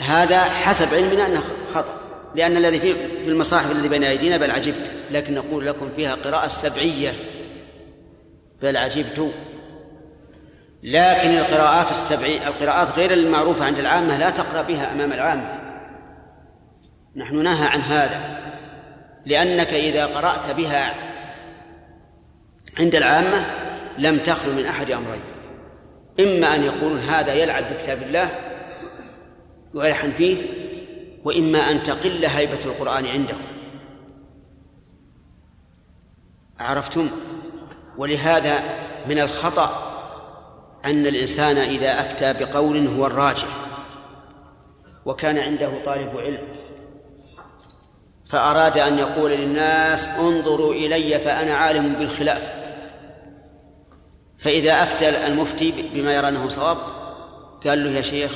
هذا 0.01 0.43
حسب 0.43 0.93
علمنا 0.93 1.25
أنه 1.25 1.41
خطأ. 1.73 1.93
لأن 2.35 2.57
الذي 2.57 2.79
في 2.79 2.95
المصاحف 3.27 3.71
الذي 3.71 3.87
بين 3.87 4.03
أيدينا 4.03 4.37
بل 4.37 4.51
عجبت. 4.51 4.91
لكن 5.11 5.35
نقول 5.35 5.65
لكم 5.65 5.89
فيها 5.95 6.15
قراءة 6.15 6.47
سبعية 6.47 7.13
بل 8.61 8.77
عجبت. 8.77 9.31
لكن 10.83 11.37
القراءات 11.37 11.91
السبعية 11.91 12.47
القراءات 12.47 12.91
غير 12.91 13.13
المعروفة 13.13 13.65
عند 13.65 13.79
العامة 13.79 14.17
لا 14.17 14.29
تقرأ 14.29 14.61
بها 14.61 14.91
أمام 14.93 15.13
العامة. 15.13 15.59
نحن 17.15 17.43
نهى 17.43 17.67
عن 17.67 17.81
هذا 17.81 18.39
لأنك 19.25 19.73
إذا 19.73 20.05
قرأت 20.05 20.51
بها 20.51 20.93
عند 22.79 22.95
العامة 22.95 23.45
لم 23.97 24.17
تخلو 24.17 24.53
من 24.53 24.65
أحد 24.65 24.91
أمرين. 24.91 25.21
إما 26.19 26.55
أن 26.55 26.63
يقولون 26.63 26.99
هذا 26.99 27.33
يلعب 27.33 27.63
بكتاب 27.63 28.01
الله 28.03 28.29
ويلحن 29.73 30.11
فيه 30.11 30.37
وإما 31.23 31.71
أن 31.71 31.83
تقل 31.83 32.25
هيبة 32.25 32.65
القرآن 32.65 33.05
عنده 33.05 33.35
عرفتم؟ 36.59 37.09
ولهذا 37.97 38.59
من 39.09 39.19
الخطأ 39.19 39.89
أن 40.85 41.07
الإنسان 41.07 41.57
إذا 41.57 41.99
أفتى 42.01 42.33
بقول 42.33 42.87
هو 42.87 43.05
الراجح 43.05 43.47
وكان 45.05 45.37
عنده 45.37 45.71
طالب 45.85 46.17
علم. 46.17 46.58
فأراد 48.29 48.77
أن 48.77 48.99
يقول 48.99 49.31
للناس 49.31 50.05
انظروا 50.05 50.73
إلي 50.73 51.19
فأنا 51.19 51.53
عالم 51.53 51.93
بالخلاف. 51.93 52.53
فإذا 54.37 54.83
أفتى 54.83 55.27
المفتي 55.27 55.71
بما 55.93 56.13
يرى 56.13 56.27
أنه 56.27 56.49
صواب 56.49 56.77
قال 57.65 57.83
له 57.83 57.97
يا 57.97 58.01
شيخ 58.01 58.31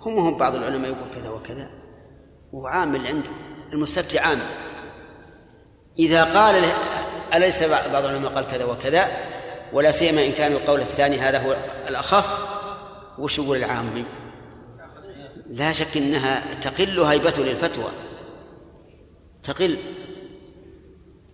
هم 0.00 0.18
هم 0.18 0.38
بعض 0.38 0.54
العلماء 0.54 0.90
يقول 0.90 1.14
كذا 1.14 1.28
وكذا 1.28 1.70
وعامل 2.52 3.06
عنده 3.06 3.28
المستفتي 3.72 4.18
عامل. 4.18 4.46
إذا 5.98 6.24
قال 6.24 6.64
أليس 7.34 7.62
بعض 7.62 8.04
العلماء 8.04 8.32
قال 8.32 8.46
كذا 8.48 8.64
وكذا؟ 8.64 9.08
ولا 9.72 9.90
سيما 9.90 10.24
إن 10.24 10.32
كان 10.32 10.52
القول 10.52 10.80
الثاني 10.80 11.18
هذا 11.18 11.38
هو 11.46 11.56
الأخف. 11.88 12.38
وش 13.18 13.38
يقول 13.38 13.56
العامي؟ 13.56 14.04
لا 15.50 15.72
شك 15.72 15.96
أنها 15.96 16.42
تقل 16.62 17.00
هيبته 17.00 17.42
للفتوى. 17.42 17.90
تقل. 19.48 19.76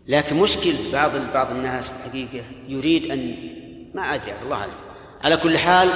لكن 0.08 0.36
مشكل 0.36 0.72
بعض 0.92 1.10
بعض 1.34 1.50
الناس 1.50 1.90
حقيقة 2.08 2.44
يريد 2.68 3.10
أن 3.10 3.34
ما 3.94 4.14
أدري 4.14 4.32
الله 4.42 4.56
أعلم. 4.56 4.72
على 5.24 5.36
كل 5.36 5.58
حال 5.58 5.88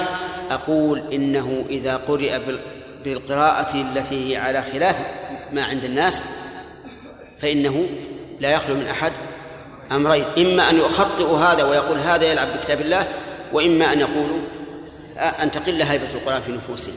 أقول 0.51 1.13
إنه 1.13 1.65
إذا 1.71 1.97
قرئ 1.97 2.41
بالقراءة 3.05 3.77
التي 3.81 4.31
هي 4.31 4.37
على 4.37 4.63
خلاف 4.73 4.97
ما 5.53 5.65
عند 5.65 5.85
الناس 5.85 6.23
فإنه 7.39 7.87
لا 8.41 8.51
يخلو 8.51 8.75
من 8.75 8.87
أحد 8.87 9.13
أمرين. 9.93 10.25
إما 10.39 10.71
أن 10.71 10.77
يخطئ 10.77 11.35
هذا 11.35 11.65
ويقول 11.65 11.99
هذا 11.99 12.25
يلعب 12.25 12.49
بكتاب 12.57 12.81
الله 12.81 13.09
وإما 13.53 13.93
أن 13.93 14.01
يقولوا 14.01 14.41
أن 15.17 15.51
تقل 15.51 15.83
هيبة 15.83 16.11
القرآن 16.15 16.43
في 16.43 16.53
نفوسهم 16.53 16.95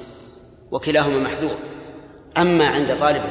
وكلاهما 0.72 1.18
محذور. 1.18 1.58
أما 2.38 2.68
عند 2.68 2.98
طالب 3.00 3.22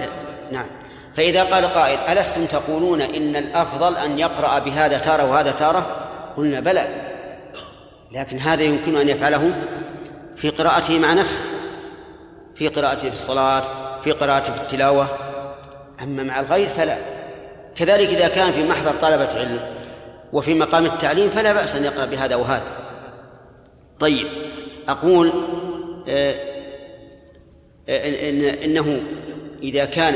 نعم. 0.53 0.80
فإذا 1.17 1.45
قال 1.45 1.65
قائل 1.65 1.99
ألستم 1.99 2.47
تقولون 2.47 3.01
إن 3.01 3.37
الأفضل 3.37 3.97
أن 3.97 4.19
يقرأ 4.19 4.59
بهذا 4.59 4.99
تارة 4.99 5.31
وهذا 5.31 5.51
تارة؟ 5.51 5.87
قلنا 6.37 6.61
بلى. 6.61 6.89
لكن 8.13 8.39
هذا 8.39 8.63
يمكن 8.63 8.97
أن 8.97 9.09
يفعله 9.09 9.53
في 10.37 10.51
قراءته 10.51 10.99
مع 10.99 11.13
نفسه. 11.13 11.43
في 12.55 12.69
قراءته 12.69 13.09
في 13.09 13.15
الصلاة 13.15 13.63
في 14.01 14.13
قراءته 14.13 14.53
في 14.53 14.61
التلاوة. 14.61 15.09
أما 16.03 16.23
مع 16.23 16.41
الغير 16.41 16.69
فلا. 16.69 16.99
كذلك 17.77 18.09
إذا 18.09 18.29
كان 18.29 18.53
في 18.53 18.69
محضر 18.69 18.93
طلبة 18.93 19.39
علم 19.39 19.61
وفي 20.33 20.55
مقام 20.55 20.87
التعليم 20.87 21.31
فلا 21.31 21.53
بأس 21.53 21.77
أن 21.77 21.85
يقرأ 21.85 22.07
بهذا 22.07 22.37
وهذا. 22.37 22.67
طيب 24.01 24.27
أقول 24.89 25.33
آه، 26.09 26.35
آه، 27.89 28.65
إنه 28.65 29.01
إذا 29.63 29.85
كان 29.85 30.15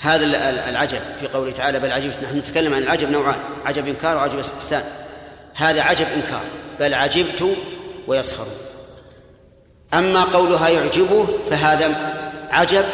هذا 0.00 0.24
العجب 0.70 1.00
في 1.20 1.26
قوله 1.26 1.50
تعالى 1.50 1.80
بل 1.80 1.92
عجبت 1.92 2.16
نحن 2.22 2.36
نتكلم 2.36 2.74
عن 2.74 2.82
العجب 2.82 3.10
نوعان 3.10 3.38
عجب 3.64 3.88
إنكار 3.88 4.16
وعجب 4.16 4.38
استحسان. 4.38 4.84
هذا 5.54 5.82
عجب 5.82 6.06
إنكار 6.16 6.42
بل 6.80 6.94
عجبت 6.94 7.56
ويسخرون 8.06 8.54
أما 9.94 10.24
قولها 10.24 10.68
يعجبه 10.68 11.26
فهذا 11.50 11.86
عجب 12.50 12.84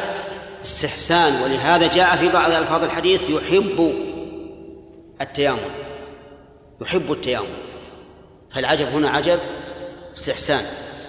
استحسان 0.64 1.42
ولهذا 1.42 1.86
جاء 1.86 2.16
في 2.16 2.28
بعض 2.28 2.50
ألفاظ 2.50 2.84
الحديث 2.84 3.30
يحب 3.30 3.94
التيامن. 5.20 5.70
يحب 6.82 7.12
التيامن. 7.12 7.57
فالعجب 8.55 8.86
هنا 8.86 9.11
عجب 9.11 9.38
استحسان. 10.16 10.64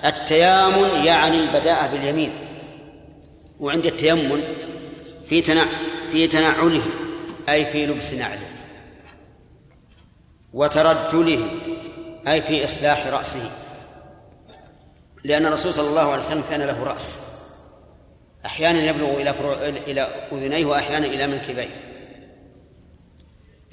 التيامن 0.06 1.06
يعني 1.06 1.38
البداءة 1.38 1.88
باليمين. 1.88 2.48
وعند 3.60 3.86
التيمن 3.86 4.44
في 5.34 5.42
تنع 5.42 5.66
في 6.12 6.28
تنعله 6.28 6.82
أي 7.50 7.66
في 7.66 7.86
لبس 7.86 8.14
نعله 8.14 8.50
وترجله 10.54 11.50
أي 12.28 12.42
في 12.42 12.66
إصلاح 12.66 13.08
رأسه. 13.08 13.52
لأن 15.24 15.46
الرسول 15.46 15.74
صلى 15.74 15.90
الله 15.90 16.12
عليه 16.12 16.24
وسلم 16.24 16.44
كان 16.50 16.62
له 16.62 16.84
رأس. 16.84 17.16
أحيانا 18.46 18.84
يبلغ 18.84 19.22
إلى 19.22 19.34
فروع 19.34 19.54
إلى 19.88 20.02
أذنيه 20.32 20.66
وأحيانا 20.66 21.06
إلى 21.06 21.28
منكبيه. 21.28 21.70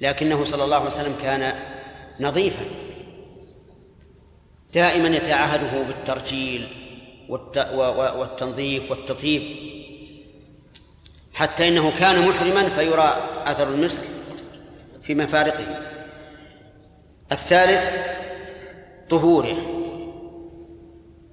لكنه 0.00 0.44
صلى 0.44 0.64
الله 0.64 0.76
عليه 0.76 0.86
وسلم 0.86 1.16
كان 1.22 1.54
نظيفا. 2.20 2.64
دائما 4.74 5.08
يتعهده 5.08 5.82
بالترجيل 5.82 6.68
والتنظيف 7.28 8.90
والتطيب. 8.90 9.42
حتى 11.34 11.68
إنه 11.68 11.92
كان 11.98 12.28
محرما 12.28 12.68
فيرى 12.68 13.16
أثر 13.46 13.68
المسك 13.68 14.00
في 15.02 15.14
مفارقه. 15.14 15.64
الثالث 17.32 17.90
طهوره. 19.10 19.56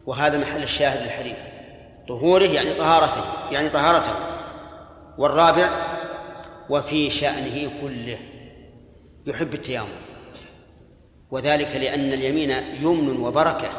وهذا 0.05 0.37
محل 0.37 0.63
الشاهد 0.63 1.03
للحديث. 1.03 1.37
طهوره 2.07 2.45
يعني 2.45 2.73
طهارته 2.73 3.51
يعني 3.51 3.69
طهارته. 3.69 4.13
والرابع 5.17 5.69
وفي 6.69 7.09
شأنه 7.09 7.71
كله. 7.81 8.17
يحب 9.27 9.53
التيامن 9.53 9.87
وذلك 11.31 11.75
لأن 11.75 12.13
اليمين 12.13 12.49
يمن 12.79 13.19
وبركة. 13.19 13.69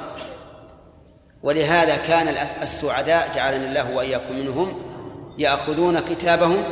ولهذا 1.42 1.96
كان 1.96 2.28
السعداء 2.62 3.32
جعلنا 3.34 3.66
الله 3.68 3.96
وإياكم 3.96 4.38
منهم 4.38 4.87
يأخذون 5.38 6.00
كتابهم 6.00 6.62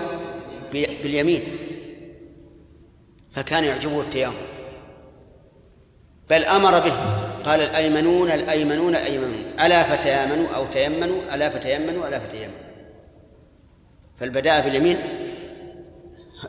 باليمين 0.72 1.42
فكان 3.32 3.64
يعجبه 3.64 4.00
التيامن 4.00 4.46
بل 6.30 6.44
أمر 6.44 6.80
به 6.80 7.26
قال 7.42 7.60
الأيمنون 7.60 8.30
الأيمنون 8.30 8.94
الأيمنون. 8.94 9.44
ألا 9.60 9.82
فتيامنوا 9.82 10.48
أو 10.48 10.66
تيمنوا 10.66 11.34
ألا 11.34 11.50
فتيمنوا 11.50 12.08
ألا 12.08 12.18
فتيمنوا. 12.18 12.58
فالبداء 14.16 14.64
باليمين 14.64 14.98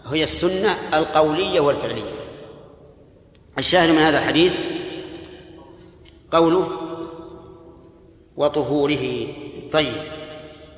هي 0.06 0.24
السنة 0.24 0.76
القولية 0.94 1.60
والفعلية. 1.60 2.18
الشاهد 3.58 3.90
من 3.90 3.98
هذا 3.98 4.18
الحديث 4.18 4.56
قوله 6.32 6.70
وطهوره 8.38 9.28
طيب. 9.72 10.02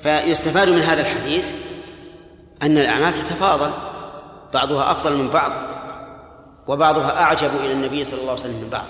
فيستفاد 0.02 0.68
من 0.68 0.80
هذا 0.80 1.00
الحديث 1.00 1.44
أن 2.62 2.78
الأعمال 2.78 3.14
تتفاضل 3.14 3.70
بعضها 4.54 4.90
أفضل 4.90 5.16
من 5.16 5.28
بعض 5.28 5.52
وبعضها 6.68 7.22
أعجب 7.22 7.50
إلى 7.56 7.72
النبي 7.72 8.04
صلى 8.04 8.20
الله 8.20 8.30
عليه 8.30 8.40
وسلم 8.40 8.60
من 8.60 8.70
بعض. 8.70 8.86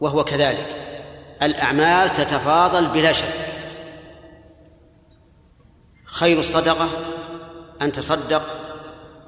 وهو 0.00 0.24
كذلك. 0.24 0.66
الأعمال 1.42 2.12
تتفاضل 2.12 2.86
بلا 2.86 3.12
شك. 3.12 3.34
خير 6.04 6.38
الصدقة 6.38 6.88
أن 7.82 7.92
تصدق 7.92 8.42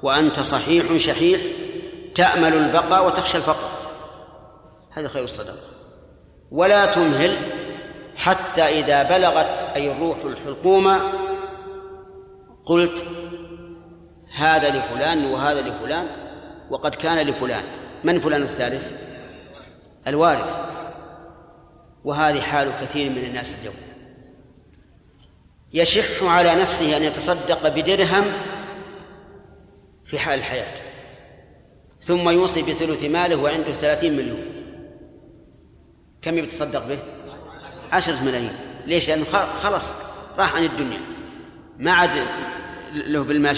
وأنت 0.03 0.39
صحيح 0.39 0.97
شحيح 0.97 1.41
تأمل 2.15 2.53
البقاء 2.53 3.05
وتخشى 3.05 3.37
الفقر. 3.37 3.69
هذا 4.91 5.07
خير 5.07 5.23
الصدقة. 5.23 5.57
ولا 6.51 6.85
تمهل 6.85 7.37
حتى 8.17 8.61
إذا 8.61 9.03
بلغت 9.03 9.65
أي 9.75 9.91
الروح 9.91 10.17
الحلقومة 10.25 11.11
قلت 12.65 13.05
هذا 14.35 14.69
لفلان 14.69 15.25
وهذا 15.25 15.61
لفلان 15.61 16.07
وقد 16.69 16.95
كان 16.95 17.27
لفلان. 17.27 17.63
من 18.03 18.19
فلان 18.19 18.41
الثالث؟ 18.41 18.91
الوارث. 20.07 20.55
وهذه 22.03 22.41
حال 22.41 22.71
كثير 22.81 23.09
من 23.09 23.23
الناس 23.23 23.55
اليوم. 23.61 23.75
يشح 25.73 26.23
على 26.23 26.55
نفسه 26.55 26.97
أن 26.97 27.03
يتصدق 27.03 27.67
بدرهم 27.67 28.23
في 30.05 30.19
حال 30.19 30.39
الحياة. 30.39 30.75
ثم 32.01 32.29
يوصي 32.29 32.61
بثلث 32.61 33.03
ماله 33.03 33.35
وعنده 33.35 33.73
ثلاثين 33.73 34.13
مليون. 34.13 34.45
كم 36.21 36.37
يتصدق 36.37 36.87
به؟ 36.87 36.99
عشرة 37.91 38.23
ملايين. 38.23 38.53
ليش؟ 38.85 39.09
لأنه 39.09 39.25
خلص 39.63 39.91
راح 40.37 40.55
عن 40.55 40.63
الدنيا. 40.63 40.99
ما 41.77 41.91
عاد 41.91 42.25
له 42.93 43.23
بالمال. 43.23 43.57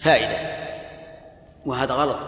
فائدة. 0.00 0.38
وهذا 1.66 1.94
غلط. 1.94 2.18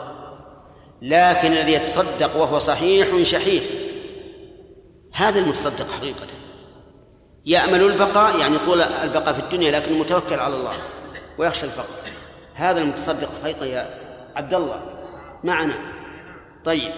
لكن 1.03 1.53
الذي 1.53 1.73
يتصدق 1.73 2.37
وهو 2.37 2.59
صحيح 2.59 3.23
شحيح. 3.23 3.63
هذا 5.15 5.39
المتصدق 5.39 5.91
حقيقة. 5.91 6.27
يأمل 7.47 7.83
البقاء 7.83 8.39
يعني 8.39 8.59
طول 8.59 8.83
البقاء 8.83 9.33
في 9.33 9.41
الدنيا 9.41 9.71
لكن 9.71 9.99
متوكل 9.99 10.39
على 10.39 10.55
الله. 10.55 10.73
ويخشى 11.39 11.67
الفقر. 11.67 11.95
هذا 12.55 12.81
المتصدق 12.81 13.29
حقيقة 13.43 13.67
يا 13.67 13.95
عبد 14.37 14.55
الله. 14.55 14.83
معنا. 15.45 15.75
طيب. 16.65 16.93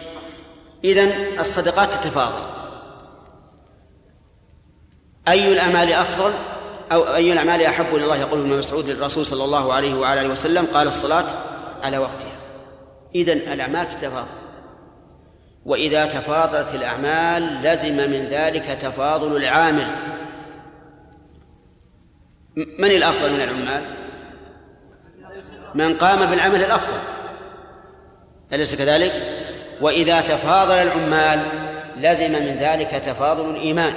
إذن 0.85 1.39
الصدقات 1.41 1.95
تتفاضل. 1.95 2.62
أي 5.29 5.53
الأعمال 5.53 5.93
أفضل 5.93 6.33
أو 6.93 7.15
أي 7.15 7.33
الأعمال 7.33 7.63
أحب 7.63 7.95
إلى 7.95 8.05
الله؟ 8.05 8.17
يقول 8.17 8.41
ابن 8.41 8.59
مسعود 8.59 8.89
للرسول 8.89 9.27
صلى 9.27 9.45
الله 9.45 9.73
عليه 9.73 9.95
وعلى 9.95 10.21
آله 10.21 10.29
وسلم 10.29 10.67
قال 10.67 10.87
الصلاة 10.87 11.25
على 11.83 11.99
وقتها. 11.99 12.33
إذن 13.15 13.53
الأعمال 13.53 13.89
تتفاضل. 13.89 14.27
وإذا 15.67 16.07
تفاضلت 16.07 16.75
الأعمال 16.75 17.63
لزم 17.63 17.97
من 17.97 18.27
ذلك 18.31 18.79
تفاضل 18.81 19.37
العامل. 19.37 19.87
من 22.57 22.91
الأفضل 22.91 23.33
من 23.33 23.41
العمال؟ 23.41 23.83
من 25.75 25.95
قام 25.97 26.31
بالعمل 26.31 26.65
الأفضل. 26.65 26.99
أليس 28.53 28.75
كذلك؟ 28.75 29.13
وإذا 29.81 30.21
تفاضل 30.21 30.75
العمال 30.75 31.41
لزم 31.97 32.33
من 32.33 32.57
ذلك 32.61 32.91
تفاضل 32.91 33.51
الإيمان. 33.51 33.95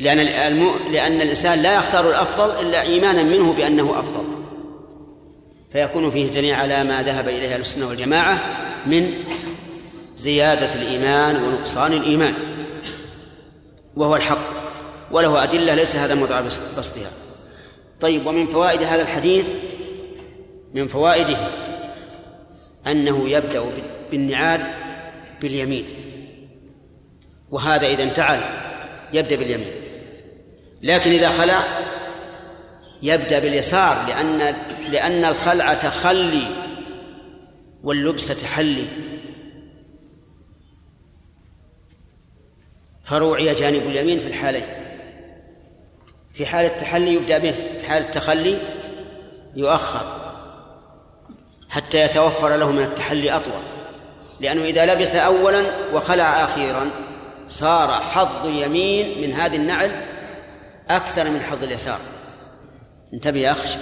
لأن 0.00 0.18
المو... 0.18 0.70
لأن 0.90 1.20
الإنسان 1.20 1.62
لا 1.62 1.76
يختار 1.76 2.08
الأفضل 2.08 2.66
إلا 2.66 2.82
إيمانا 2.82 3.22
منه 3.22 3.52
بأنه 3.52 4.00
أفضل. 4.00 4.24
فيكون 5.72 6.10
فيه 6.10 6.26
دليل 6.26 6.54
على 6.54 6.84
ما 6.84 7.02
ذهب 7.02 7.28
إليه 7.28 7.54
أهل 7.54 7.60
السنة 7.60 7.88
والجماعة 7.88 8.42
من 8.86 9.12
زيادة 10.16 10.74
الإيمان 10.74 11.36
ونقصان 11.36 11.92
الإيمان. 11.92 12.34
وهو 13.96 14.16
الحق 14.16 14.48
وله 15.10 15.42
أدلة 15.42 15.74
ليس 15.74 15.96
هذا 15.96 16.14
موضع 16.14 16.40
بسطها. 16.78 17.10
طيب 18.00 18.26
ومن 18.26 18.46
فوائد 18.46 18.82
هذا 18.82 19.02
الحديث 19.02 19.52
من 20.74 20.88
فوائده 20.88 21.36
أنه 22.86 23.28
يبدأ 23.28 23.64
بالنعال 24.10 24.60
باليمين. 25.40 25.84
وهذا 27.50 27.86
إذا 27.86 28.02
انتعل 28.02 28.40
يبدأ 29.12 29.36
باليمين. 29.36 29.79
لكن 30.82 31.10
إذا 31.10 31.28
خلع 31.28 31.64
يبدأ 33.02 33.38
باليسار 33.38 34.06
لأن 34.08 34.54
لأن 34.90 35.24
الخلع 35.24 35.74
تخلي 35.74 36.46
واللبس 37.82 38.26
تحلي. 38.26 38.86
فروعي 43.04 43.54
جانب 43.54 43.82
اليمين 43.82 44.18
في 44.18 44.26
الحالين. 44.26 44.66
في 46.34 46.46
حال 46.46 46.66
التحلي 46.66 47.14
يبدأ 47.14 47.38
به 47.38 47.54
في 47.80 47.88
حال 47.88 48.02
التخلي 48.02 48.58
يؤخر 49.56 50.20
حتى 51.68 52.00
يتوفر 52.00 52.56
له 52.56 52.72
من 52.72 52.82
التحلي 52.82 53.30
أطول. 53.36 53.62
لأنه 54.40 54.64
إذا 54.64 54.94
لبس 54.94 55.14
أولا 55.14 55.62
وخلع 55.94 56.44
أخيرا 56.44 56.90
صار 57.48 57.88
حظ 57.88 58.46
يمين 58.46 59.22
من 59.22 59.32
هذه 59.32 59.56
النعل 59.56 59.90
أكثر 60.88 61.30
من 61.30 61.40
حظ 61.40 61.62
اليسار. 61.62 61.98
انتبه 63.14 63.38
يا 63.40 63.52
أخ 63.52 63.76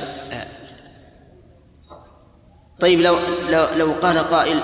طيب 2.81 3.01
لو 3.01 3.19
لو 3.49 3.67
لو 3.75 3.93
قال 3.93 4.19
قائل 4.19 4.61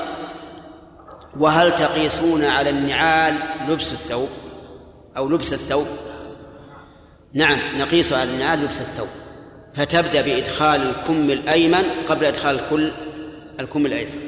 وهل 1.37 1.75
تقيسون 1.75 2.45
على 2.45 2.71
النعال 2.71 3.35
لبس 3.69 3.93
الثوب؟ 3.93 4.29
أو 5.17 5.29
لبس 5.29 5.53
الثوب؟ 5.53 5.87
نعم 7.33 7.59
نقيس 7.79 8.13
على 8.13 8.31
النعال 8.31 8.65
لبس 8.65 8.81
الثوب. 8.81 9.09
فتبدأ 9.75 10.23
بإدخال 10.23 10.81
الكم 10.83 11.31
الأيمن 11.31 11.85
قبل 12.07 12.25
إدخال 12.25 12.61
الكل 12.61 12.93
الكم 13.61 13.87
الأيسر. 13.87 14.19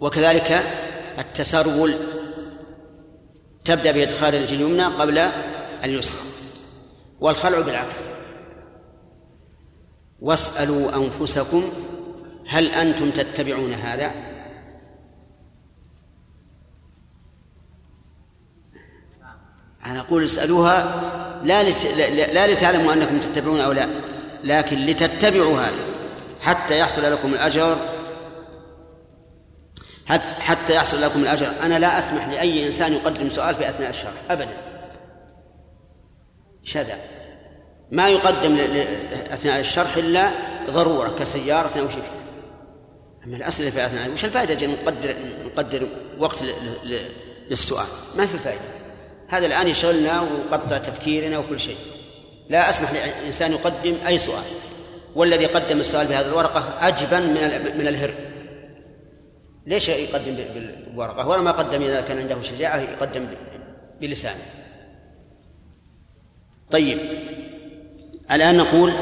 وكذلك 0.00 0.62
التسرول. 1.18 1.94
تبدأ 3.64 3.92
بإدخال 3.92 4.34
الرجل 4.34 4.54
اليمنى 4.54 4.84
قبل 4.84 5.30
اليسرى 5.84 6.20
والخلع 7.20 7.60
بالعكس. 7.60 7.96
واسألوا 10.20 10.96
أنفسكم 10.96 11.62
هل 12.48 12.66
أنتم 12.66 13.10
تتبعون 13.10 13.72
هذا؟ 13.72 14.10
أنا 19.86 20.00
أقول 20.00 20.24
اسألوها 20.24 21.02
لا 21.44 21.70
لت... 21.70 21.84
لا 22.32 22.52
لتعلموا 22.52 22.92
أنكم 22.92 23.18
تتبعون 23.18 23.60
أو 23.60 23.72
لا 23.72 23.88
لكن 24.44 24.76
لتتبعوا 24.86 25.60
هذا 25.60 25.84
حتى 26.40 26.78
يحصل 26.78 27.12
لكم 27.12 27.34
الأجر. 27.34 27.76
حتى 30.38 30.74
يحصل 30.74 31.02
لكم 31.02 31.20
الأجر. 31.20 31.52
أنا 31.62 31.78
لا 31.78 31.98
أسمح 31.98 32.28
لأي 32.28 32.66
إنسان 32.66 32.92
يقدم 32.92 33.30
سؤال 33.30 33.54
في 33.54 33.68
أثناء 33.68 33.90
الشرح 33.90 34.12
أبدا. 34.30 34.67
شذا. 36.68 36.98
ما 37.90 38.08
يقدم 38.08 38.58
أثناء 39.30 39.60
الشرح 39.60 39.96
إلا 39.96 40.30
ضرورة 40.70 41.08
كسيارة 41.18 41.70
أو 41.80 41.88
شيء. 41.88 42.02
أما 43.26 43.36
الأسئلة 43.36 43.70
في 43.70 43.86
أثناء 43.86 44.10
وش 44.10 44.24
الفائدة 44.24 44.66
نقدر 44.66 45.14
نقدر 45.46 45.88
وقت 46.18 46.38
للسؤال؟ 47.50 47.86
ما 48.16 48.26
في 48.26 48.38
فائدة. 48.38 48.60
هذا 49.28 49.46
الآن 49.46 49.68
يشغلنا 49.68 50.20
ويقطع 50.20 50.78
تفكيرنا 50.78 51.38
وكل 51.38 51.60
شيء. 51.60 51.76
لا 52.48 52.70
أسمح 52.70 52.92
لإنسان 52.92 53.52
يقدم 53.52 53.96
أي 54.06 54.18
سؤال. 54.18 54.44
والذي 55.14 55.46
قدم 55.46 55.80
السؤال 55.80 56.06
بهذه 56.06 56.28
الورقة 56.28 56.88
أجبن 56.88 57.22
من 57.22 57.78
من 57.78 57.88
الهر. 57.88 58.14
ليش 59.66 59.88
يقدم 59.88 60.36
بالورقة؟ 60.54 61.28
ولا 61.28 61.42
ما 61.42 61.50
قدم 61.50 61.82
إذا 61.82 62.00
كان 62.00 62.18
عنده 62.18 62.42
شجاعة 62.42 62.76
يقدم 62.76 63.26
بلسانه. 64.00 64.44
طيب. 66.70 66.98
الآن 68.30 68.56
نقول 68.56 68.92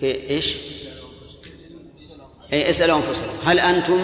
في 0.00 0.30
إيش؟ 0.30 0.56
إيه 2.52 2.70
اسألوا 2.70 2.96
أنفسكم. 2.96 3.32
هل 3.46 3.60
أنتم 3.60 4.00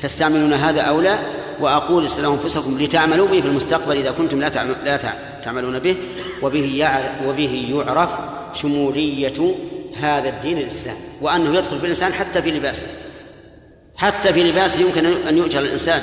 تستعملون 0.00 0.52
هذا 0.52 0.80
أو 0.80 1.00
لا؟ 1.00 1.18
وأقول 1.60 2.04
اسألوا 2.04 2.34
أنفسكم 2.34 2.78
لتعملوا 2.80 3.28
به 3.28 3.40
في 3.40 3.46
المستقبل 3.46 3.96
إذا 3.96 4.10
كنتم 4.10 4.40
لا 4.40 4.48
لا 4.84 4.96
تعملون 5.44 5.78
به. 5.78 5.96
وبه 6.42 6.84
وبه 7.26 7.68
يعرف 7.70 8.10
شمولية 8.54 9.54
هذا 9.96 10.28
الدين 10.28 10.58
الإسلام. 10.58 10.96
وأنه 11.20 11.58
يدخل 11.58 11.78
في 11.78 11.84
الإنسان 11.84 12.12
حتى 12.12 12.42
في 12.42 12.50
لباسه. 12.50 12.86
حتى 13.96 14.32
في 14.32 14.44
لباسه 14.44 14.82
يمكن 14.82 15.06
أن 15.06 15.38
يؤجر 15.38 15.60
الإنسان 15.60 16.02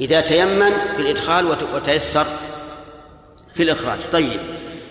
إذا 0.00 0.20
تيمن 0.20 0.70
في 0.96 1.02
الإدخال 1.02 1.46
وتيسر. 1.74 2.26
في 3.58 3.64
الإخراج. 3.64 3.98
طيب. 4.12 4.40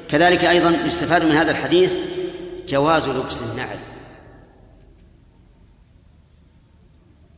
كذلك 0.09 0.45
أيضا 0.45 0.69
يستفاد 0.69 1.23
من 1.23 1.31
هذا 1.31 1.51
الحديث 1.51 1.93
جواز 2.67 3.09
لبس 3.09 3.41
النعل. 3.41 3.77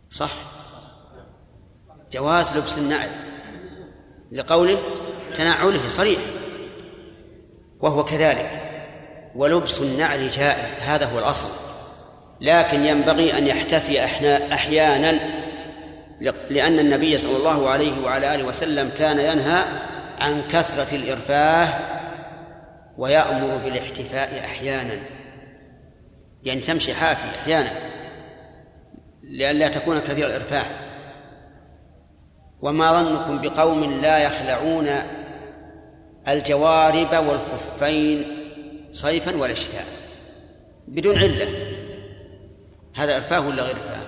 صح؟ 0.10 0.32
جواز 2.12 2.58
لبس 2.58 2.78
النعل. 2.78 3.10
لقوله 4.32 4.80
تنعله 5.36 5.90
صريح. 5.90 6.20
وهو 7.80 8.06
كذلك. 8.06 8.62
ولبس 9.36 9.82
النعل 9.82 10.30
جائز. 10.30 10.70
هذا 10.82 11.06
هو 11.06 11.20
الأصل. 11.20 11.50
لكن 12.42 12.86
ينبغي 12.86 13.38
أن 13.38 13.48
يحتفي 13.48 14.06
أحيانا 14.54 15.20
لأن 16.50 16.80
النبي 16.80 17.18
صلى 17.18 17.38
الله 17.38 17.70
عليه 17.70 18.04
وعلى 18.04 18.36
آله 18.36 18.44
وسلم 18.44 18.92
كان 18.98 19.20
ينهى 19.20 19.66
عن 20.20 20.42
كثرة 20.52 20.96
الإرفاه 20.96 21.80
ويأمر 22.98 23.58
بالاحتفاء 23.58 24.40
أحيانا. 24.46 25.00
يعني 26.44 26.60
تمشي 26.60 26.94
حافي 26.94 27.40
أحيانا 27.40 27.72
لئلا 29.24 29.68
تكون 29.68 30.00
كثير 30.00 30.28
الإرفاه. 30.28 30.66
وما 32.62 32.94
ظنكم 32.94 33.42
بقوم 33.42 33.84
لا 34.02 34.20
يخلعون 34.20 34.90
الجوارب 36.28 37.28
والخفين 37.28 38.26
صيفا 38.92 39.36
ولا 39.36 39.54
شتاء 39.54 39.86
بدون 40.88 41.18
علة. 41.18 41.48
هذا 42.96 43.16
إرفاه 43.16 43.48
ولا 43.48 43.64
غير 43.64 43.76
إرفاه؟ 43.76 44.08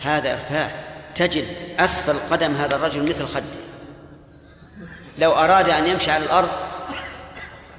هذا 0.00 0.32
إرفاه. 0.32 0.70
تجد 1.14 1.44
أسفل 1.78 2.34
قدم 2.34 2.54
هذا 2.54 2.76
الرجل 2.76 3.02
مثل 3.02 3.26
خده. 3.26 3.59
لو 5.20 5.32
أراد 5.32 5.68
أن 5.68 5.86
يمشي 5.86 6.10
على 6.10 6.24
الأرض 6.24 6.48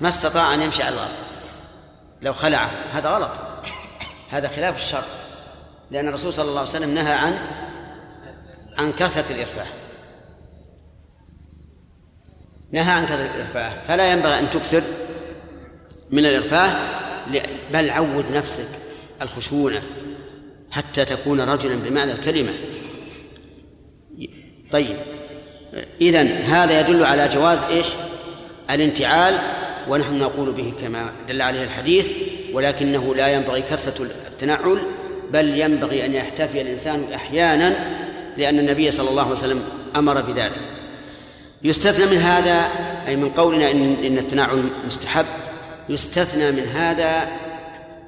ما 0.01 0.09
استطاع 0.09 0.53
أن 0.53 0.61
يمشي 0.61 0.83
على 0.83 0.95
الأرض. 0.95 1.11
لو 2.21 2.33
خلعه. 2.33 2.69
هذا 2.93 3.09
غلط. 3.09 3.31
هذا 4.29 4.47
خلاف 4.47 4.75
الشر 4.75 5.03
لأن 5.91 6.07
الرسول 6.07 6.33
صلى 6.33 6.49
الله 6.49 6.59
عليه 6.59 6.69
وسلم 6.69 6.93
نهى 6.93 7.13
عن 7.13 7.37
عن 8.77 8.91
كثرة 8.91 9.33
الإرفاه. 9.33 9.67
نهى 12.71 12.91
عن 12.91 13.05
كثرة 13.05 13.25
الإرفاه. 13.35 13.81
فلا 13.81 14.11
ينبغي 14.11 14.39
أن 14.39 14.49
تكثر 14.49 14.83
من 16.11 16.25
الإرفاه. 16.25 16.75
بل 17.73 17.89
عود 17.89 18.25
نفسك 18.31 18.69
الخشونة 19.21 19.83
حتى 20.71 21.05
تكون 21.05 21.41
رجلا 21.41 21.75
بمعنى 21.75 22.11
الكلمة. 22.11 22.53
طيب. 24.71 24.97
إذن 26.01 26.27
هذا 26.27 26.79
يدل 26.79 27.03
على 27.03 27.27
جواز 27.27 27.63
إيش؟ 27.63 27.87
الانتعال 28.69 29.39
ونحن 29.87 30.19
نقول 30.19 30.51
به 30.51 30.73
كما 30.81 31.11
دل 31.27 31.41
عليه 31.41 31.63
الحديث 31.63 32.07
ولكنه 32.53 33.15
لا 33.15 33.27
ينبغي 33.27 33.61
كثرة 33.61 34.03
التنعل 34.03 34.79
بل 35.31 35.59
ينبغي 35.59 36.05
أن 36.05 36.13
يحتفي 36.13 36.61
الإنسان 36.61 37.13
أحيانا 37.13 37.75
لأن 38.37 38.59
النبي 38.59 38.91
صلى 38.91 39.09
الله 39.09 39.23
عليه 39.23 39.31
وسلم 39.31 39.63
أمر 39.95 40.21
بذلك. 40.21 40.59
يستثنى 41.63 42.05
من 42.05 42.17
هذا 42.17 42.67
أي 43.07 43.15
من 43.15 43.29
قولنا 43.29 43.71
إن, 43.71 43.95
إن 44.05 44.17
التنعل 44.17 44.63
مستحب 44.87 45.25
يستثنى 45.89 46.51
من 46.51 46.63
هذا 46.63 47.27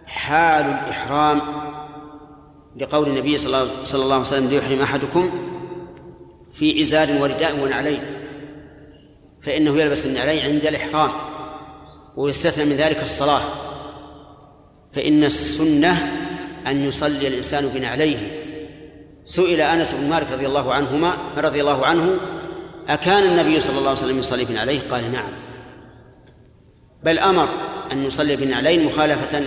حال 0.07 0.66
الإحرام 0.66 1.41
لقول 2.80 3.07
النبي 3.07 3.38
صلى 3.38 3.68
الله 3.93 4.16
عليه 4.16 4.26
وسلم 4.26 4.49
ليحرم 4.49 4.82
أحدكم 4.82 5.53
في 6.54 6.82
إزار 6.84 7.22
ورداء 7.22 7.60
ونعلين 7.60 8.01
فإنه 9.43 9.82
يلبس 9.82 10.06
النعلين 10.06 10.45
عند 10.45 10.66
الإحرام 10.66 11.12
ويستثنى 12.16 12.66
من 12.66 12.76
ذلك 12.76 13.04
الصلاة. 13.04 13.41
فإن 14.95 15.24
السنة 15.24 16.12
أن 16.68 16.78
يصلي 16.78 17.28
الإنسان 17.28 17.68
بنعليه 17.68 18.43
سئل 19.26 19.62
أنس 19.62 19.93
بن 19.93 20.10
مالك 20.10 20.32
رضي 20.32 20.45
الله 20.45 20.74
عنهما 20.74 21.14
رضي 21.38 21.62
الله 21.62 21.86
عنه 21.86 22.18
أكان 22.88 23.24
النبي 23.24 23.60
صلى 23.60 23.78
الله 23.78 23.89
عليه 23.89 23.99
وسلم 23.99 24.20
يصلي 24.20 24.45
بنعليه 24.45 24.80
قال 24.91 25.12
نعم. 25.12 25.30
بل 27.04 27.20
أمر 27.20 27.47
أن 27.91 28.04
يصلي 28.04 28.36
بنعلين 28.36 28.86
مخالفة 28.86 29.41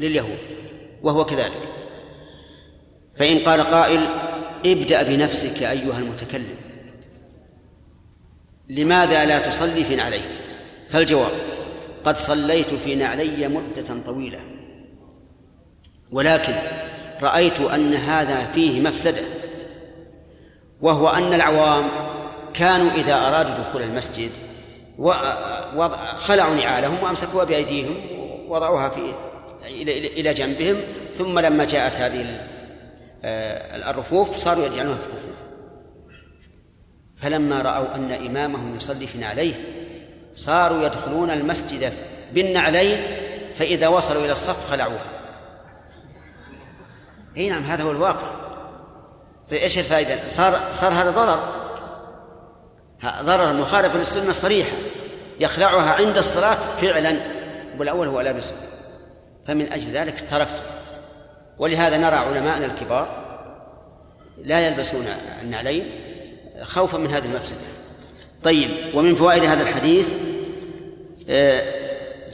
لليهود 0.00 0.38
وهو 1.02 1.24
كذلك. 1.24 1.52
فإن 3.16 3.38
قال 3.38 3.60
قائل 3.60 4.00
ابدأ 4.66 5.02
بنفسك 5.02 5.62
أيها 5.62 5.98
المتكلم. 5.98 6.56
لماذا 8.68 9.24
لا 9.24 9.38
تصلي 9.38 9.84
في 9.84 9.96
نعليك 9.96 10.28
فالجواب 10.88 11.32
قد 12.04 12.16
صليت 12.16 12.74
في 12.74 12.94
نعلي 12.94 13.48
مدة 13.48 14.02
طويلة 14.06 14.40
ولكن 16.12 16.54
رأيت 17.22 17.60
أن 17.60 17.94
هذا 17.94 18.46
فيه 18.54 18.80
مفسدة 18.80 19.22
وهو 20.80 21.08
أن 21.08 21.34
العوام 21.34 21.84
كانوا 22.54 22.90
إذا 22.90 23.14
أرادوا 23.14 23.54
دخول 23.54 23.82
المسجد 23.82 24.30
خلعوا 26.18 26.54
نعالهم 26.54 27.02
وأمسكوها 27.02 27.44
بأيديهم 27.44 27.96
ووضعوها 28.48 28.88
في 28.88 29.00
إلى 30.16 30.34
جنبهم 30.34 30.76
ثم 31.14 31.38
لما 31.38 31.64
جاءت 31.64 31.96
هذه 31.96 32.20
الرفوف 33.24 34.36
صاروا 34.36 34.66
يجعلونها 34.66 34.98
في 34.98 35.06
الرفوف 35.06 35.38
فلما 37.16 37.62
رأوا 37.62 37.94
أن 37.94 38.12
إمامهم 38.12 38.76
يصلي 38.76 39.06
في 39.06 39.18
نعليه 39.18 39.54
صاروا 40.34 40.82
يدخلون 40.82 41.30
المسجد 41.30 41.92
بالنعلين 42.32 43.00
فإذا 43.54 43.88
وصلوا 43.88 44.24
إلى 44.24 44.32
الصف 44.32 44.70
خلعوها 44.70 45.18
إي 47.36 47.48
نعم 47.48 47.64
هذا 47.64 47.82
هو 47.82 47.90
الواقع. 47.90 48.30
طيب 49.50 49.60
إيش 49.60 49.78
الفائدة؟ 49.78 50.28
صار 50.28 50.60
صار 50.72 50.92
هذا 50.92 51.10
ضرر. 51.10 51.40
ضرر 53.22 53.52
مخالفه 53.52 53.98
للسنة 53.98 54.30
الصريحه 54.30 54.76
يخلعها 55.40 55.92
عند 55.92 56.18
الصلاة 56.18 56.54
فعلا 56.54 57.16
والأول 57.78 58.08
هو 58.08 58.20
لابسه 58.20 58.54
فمن 59.46 59.72
أجل 59.72 59.90
ذلك 59.90 60.30
تركته. 60.30 60.77
ولهذا 61.58 61.96
نرى 61.96 62.16
علماءنا 62.16 62.66
الكبار 62.66 63.28
لا 64.44 64.66
يلبسون 64.68 65.06
النعلين 65.42 65.84
خوفا 66.62 66.98
من 66.98 67.06
هذه 67.06 67.24
المفسدة. 67.24 67.58
طيب 68.44 68.70
ومن 68.94 69.16
فوائد 69.16 69.44
هذا 69.44 69.62
الحديث 69.62 70.08
آه، 71.28 71.62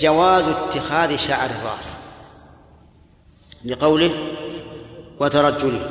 جواز 0.01 0.49
اتخاذ 0.49 1.17
شعر 1.17 1.51
الراس 1.51 1.97
لقوله 3.65 4.11
وترجله. 5.21 5.91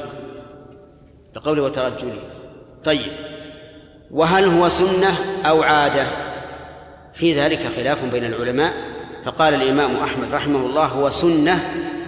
لقوله 1.36 1.64
وترجله. 1.64 2.20
طيب 2.84 3.12
وهل 4.12 4.46
هو 4.46 4.70
سنة 4.70 5.18
أو 5.46 5.64
عادة؟ 5.64 6.08
في 7.14 7.40
ذلك 7.40 7.68
خلاف 7.76 8.06
بين 8.06 8.26
العلماء. 8.26 8.74
فقال 9.26 9.54
الإمام 9.54 9.96
أحمد 9.96 10.32
رحمه 10.32 10.66
الله 10.66 10.86
هو 10.86 11.10
سنة 11.10 11.60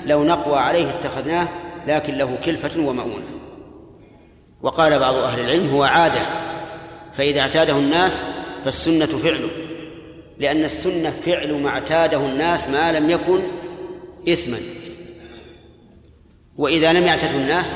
لو 0.06 0.24
نقوى 0.24 0.58
عليه 0.58 0.89
اتخذناه 0.89 1.47
لكن 1.88 2.18
له 2.18 2.38
كلفة 2.45 2.82
ومؤونة. 2.82 3.26
وقال 4.62 4.99
بعض 4.99 5.16
أهل 5.16 5.39
العلم 5.39 5.70
هو 5.70 5.84
عادة 5.84 6.26
فإذا 7.14 7.41
اعتاده 7.41 7.78
الناس 7.78 8.22
فالسنة 8.66 9.06
فعله 9.06 9.49
لأن 10.38 10.64
السنة 10.64 11.10
فعل 11.10 11.53
ما 11.53 11.70
اعتاده 11.70 12.18
الناس 12.18 12.70
ما 12.70 12.99
لم 12.99 13.10
يكن 13.10 13.39
إثما. 14.30 14.58
وإذا 16.58 16.93
لم 16.93 17.03
يعتده 17.03 17.36
الناس 17.38 17.76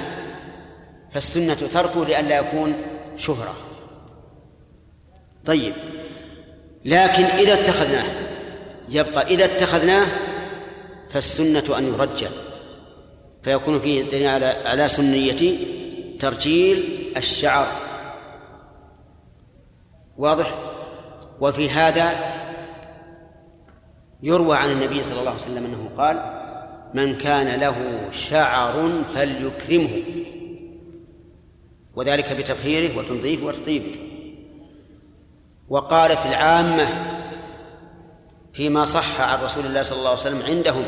فالسنة 1.13 1.53
تركه 1.53 2.05
لئلا 2.05 2.39
يكون 2.39 2.75
شهرة. 3.17 3.53
طيب 5.45 5.73
لكن 6.85 7.23
إذا 7.23 7.53
اتخذناه 7.53 8.05
يبقى 8.89 9.27
إذا 9.27 9.45
اتخذناه 9.45 10.07
فالسنة 11.09 11.77
أن 11.77 11.83
يرجل 11.83 12.29
فيكون 13.43 13.79
فيه 13.79 14.01
دليل 14.01 14.27
على 14.27 14.45
على 14.45 14.87
سنية 14.87 15.57
ترجيل 16.19 16.83
الشعر. 17.17 17.67
واضح؟ 20.17 20.53
وفي 21.41 21.69
هذا 21.69 22.13
يروى 24.23 24.57
عن 24.57 24.71
النبي 24.71 25.03
صلى 25.03 25.19
الله 25.19 25.31
عليه 25.31 25.41
وسلم 25.41 25.65
أنه 25.65 25.89
قال 25.97 26.39
من 26.93 27.15
كان 27.15 27.59
له 27.59 27.75
شعر 28.11 28.89
فليكرمه. 29.15 30.03
وذلك 31.95 32.33
بتطهيره 32.33 32.97
وتنظيفه 32.97 33.45
وتطيبه. 33.45 33.95
وقالت 35.69 36.25
العامة 36.25 36.87
فيما 38.53 38.85
صح 38.85 39.21
عن 39.21 39.43
رسول 39.43 39.65
الله 39.65 39.81
صلى 39.81 39.97
الله 39.97 40.09
عليه 40.09 40.19
وسلم 40.19 40.43
عندهم 40.45 40.83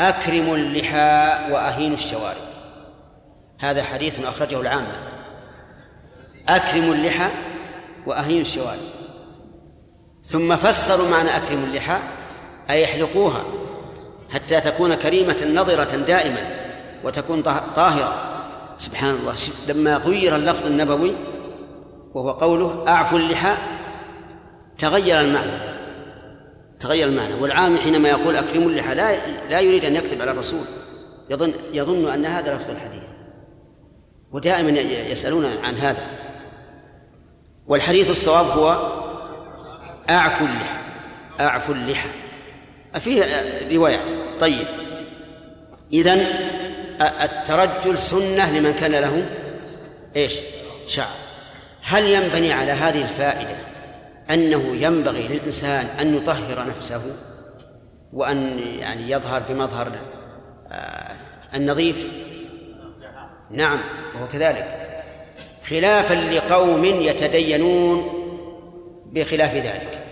أكرموا 0.00 0.56
اللحى 0.56 1.52
وأهينوا 1.52 1.96
الشوارب. 1.96 2.48
هذا 3.58 3.82
حديث 3.82 4.24
أخرجه 4.24 4.60
العامة. 4.60 4.92
أكرموا 6.48 6.94
اللحى 6.94 7.28
وأهينوا 8.06 8.40
الشوارب. 8.40 8.88
ثم 10.22 10.56
فسروا 10.56 11.08
معنى 11.08 11.36
أكرموا 11.36 11.66
اللحى 11.66 11.98
أي 12.70 12.84
احلقوها 12.84 13.42
حتى 14.30 14.60
تكون 14.60 14.94
كريمة 14.94 15.48
نظرة 15.54 15.96
دائما 15.96 16.50
وتكون 17.04 17.42
طاهرة. 17.76 18.14
سبحان 18.78 19.14
الله. 19.14 19.34
لما 19.68 19.96
غير 19.96 20.36
اللفظ 20.36 20.66
النبوي 20.66 21.14
وهو 22.14 22.30
قوله 22.30 22.84
أعفوا 22.88 23.18
اللحى 23.18 23.54
تغير 24.78 25.20
المعنى. 25.20 25.67
تغير 26.80 27.08
المعنى. 27.08 27.34
والعام 27.34 27.76
حينما 27.76 28.08
يقول 28.08 28.36
أكرموا 28.36 28.70
اللحى 28.70 28.94
لا 28.94 29.16
لا 29.50 29.60
يريد 29.60 29.84
أن 29.84 29.96
يكذب 29.96 30.22
على 30.22 30.30
الرسول. 30.30 30.64
يظن 31.30 31.54
يظن 31.72 32.12
أن 32.12 32.26
هذا 32.26 32.54
لفظ 32.54 32.70
الحديث. 32.70 33.02
ودائما 34.32 34.70
يسألون 34.80 35.46
عن 35.64 35.74
هذا. 35.74 36.06
والحديث 37.66 38.10
الصواب 38.10 38.46
هو 38.46 38.92
أعفوا 40.10 40.46
اللحى. 40.46 40.78
أعفوا 41.40 41.74
اللحى. 41.74 42.08
فيه 43.00 43.24
روايات. 43.72 44.10
طيب. 44.40 44.66
إذن 45.92 46.26
الترجل 47.00 47.98
سنة 47.98 48.58
لمن 48.58 48.72
كان 48.72 48.92
له 48.92 49.26
إيش؟ 50.16 50.34
شعر. 50.86 51.14
هل 51.82 52.04
ينبني 52.04 52.52
على 52.52 52.72
هذه 52.72 53.02
الفائدة 53.02 53.56
أنه 54.30 54.76
ينبغي 54.76 55.28
للإنسان 55.28 55.86
أن 55.86 56.16
يطهر 56.16 56.68
نفسه 56.68 57.02
وأن 58.12 58.58
يعني 58.58 59.10
يظهر 59.10 59.42
بمظهر 59.48 59.92
آه، 60.72 61.16
النظيف. 61.54 62.08
نعم 63.50 63.80
وهو 64.14 64.28
كذلك. 64.28 64.88
خلافا 65.64 66.14
لقوم 66.14 66.84
يتدينون 66.84 68.08
بخلاف 69.12 69.54
ذلك. 69.54 70.04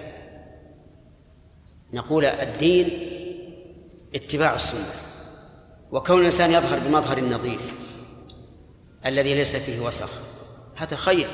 نقول 1.93 2.25
الدين 2.25 2.89
اتباع 4.15 4.55
السنة 4.55 4.95
وكون 5.93 6.21
الإنسان 6.21 6.53
يظهر 6.53 6.79
بمظهر 6.79 7.19
النظيف 7.19 7.73
الذي 9.07 9.35
ليس 9.35 9.57
فيه 9.57 9.81
وسخ 9.81 10.11
هذا 10.77 10.97
خير. 10.97 11.27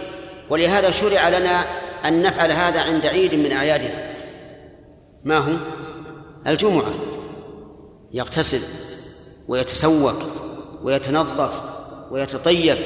ولهذا 0.50 0.90
شرع 0.90 1.28
لنا 1.28 1.64
أن 2.04 2.22
نفعل 2.22 2.52
هذا 2.52 2.80
عند 2.80 3.06
عيد 3.06 3.34
من 3.34 3.52
أعيادنا. 3.52 4.12
ما 5.24 5.38
هو؟ 5.38 5.52
الجمعة. 6.46 6.94
يغتسل 8.12 8.60
ويتسوق 9.48 10.22
ويتنظف 10.82 11.60
ويتطيب. 12.10 12.78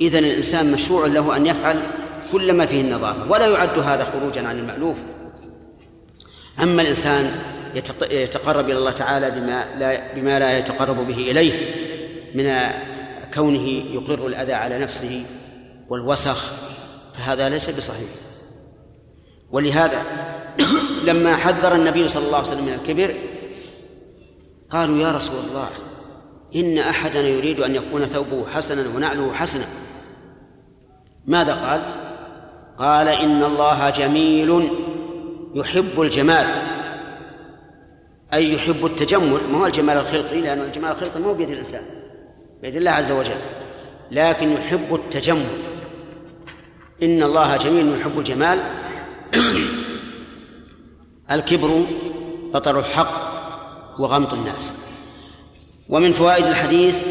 إذن 0.00 0.24
الإنسان 0.24 0.72
مشروع 0.72 1.06
له 1.06 1.36
أن 1.36 1.46
يفعل 1.46 1.82
كل 2.32 2.52
ما 2.52 2.66
فيه 2.66 2.80
النظافة 2.80 3.30
ولا 3.30 3.46
يعد 3.46 3.78
هذا 3.78 4.04
خروجا 4.04 4.46
عن 4.46 4.58
المألوف. 4.58 4.96
أما 6.62 6.82
الإنسان 6.82 7.32
يتقرب 8.10 8.64
إلى 8.64 8.78
الله 8.78 8.90
تعالى 8.90 9.30
بما 9.30 9.64
لا 9.78 10.14
بما 10.14 10.38
لا 10.38 10.58
يتقرب 10.58 11.06
به 11.06 11.30
إليه 11.30 11.74
من 12.34 12.60
كونه 13.34 13.68
يقر 13.68 14.26
الأذى 14.26 14.52
على 14.52 14.78
نفسه 14.78 15.24
والوسخ 15.88 16.52
فهذا 17.18 17.48
ليس 17.48 17.70
بصحيح. 17.70 18.08
ولهذا 19.50 20.02
لما 21.04 21.36
حذر 21.36 21.74
النبي 21.74 22.08
صلى 22.08 22.26
الله 22.26 22.38
عليه 22.38 22.48
وسلم 22.48 22.64
من 22.64 22.72
الكبر 22.72 23.16
قالوا 24.70 24.98
يا 24.98 25.12
رسول 25.12 25.36
الله 25.50 25.68
إن 26.56 26.78
أحدنا 26.78 27.28
يريد 27.28 27.60
أن 27.60 27.74
يكون 27.74 28.06
ثوبه 28.06 28.48
حسنا 28.48 28.84
ونعله 28.96 29.32
حسنا. 29.32 29.64
ماذا 31.26 31.54
قال؟ 31.54 31.82
قال 32.78 33.08
إن 33.08 33.42
الله 33.42 33.90
جميل 33.90 34.70
يحب 35.54 36.00
الجمال. 36.00 36.46
أي 38.34 38.54
يحب 38.54 38.86
التجمل. 38.86 39.40
ما 39.52 39.58
هو 39.58 39.66
الجمال 39.66 39.96
الخلقي؟ 39.96 40.40
لأن 40.40 40.60
الجمال 40.60 40.90
الخلقي 40.90 41.20
مو 41.20 41.34
بيد 41.34 41.50
الإنسان 41.50 41.82
بيد 42.62 42.76
الله 42.76 42.90
عز 42.90 43.12
وجل 43.12 43.40
لكن 44.10 44.52
يحب 44.52 44.94
التجمل. 44.94 45.77
إن 47.02 47.22
الله 47.22 47.56
جميل 47.56 48.00
يحب 48.00 48.18
الجمال. 48.18 48.62
الكبر 51.30 51.84
بطر 52.54 52.78
الحق 52.78 53.28
وغمط 54.00 54.32
الناس. 54.32 54.72
ومن 55.88 56.12
فوائد 56.12 56.46
الحديث 56.46 57.06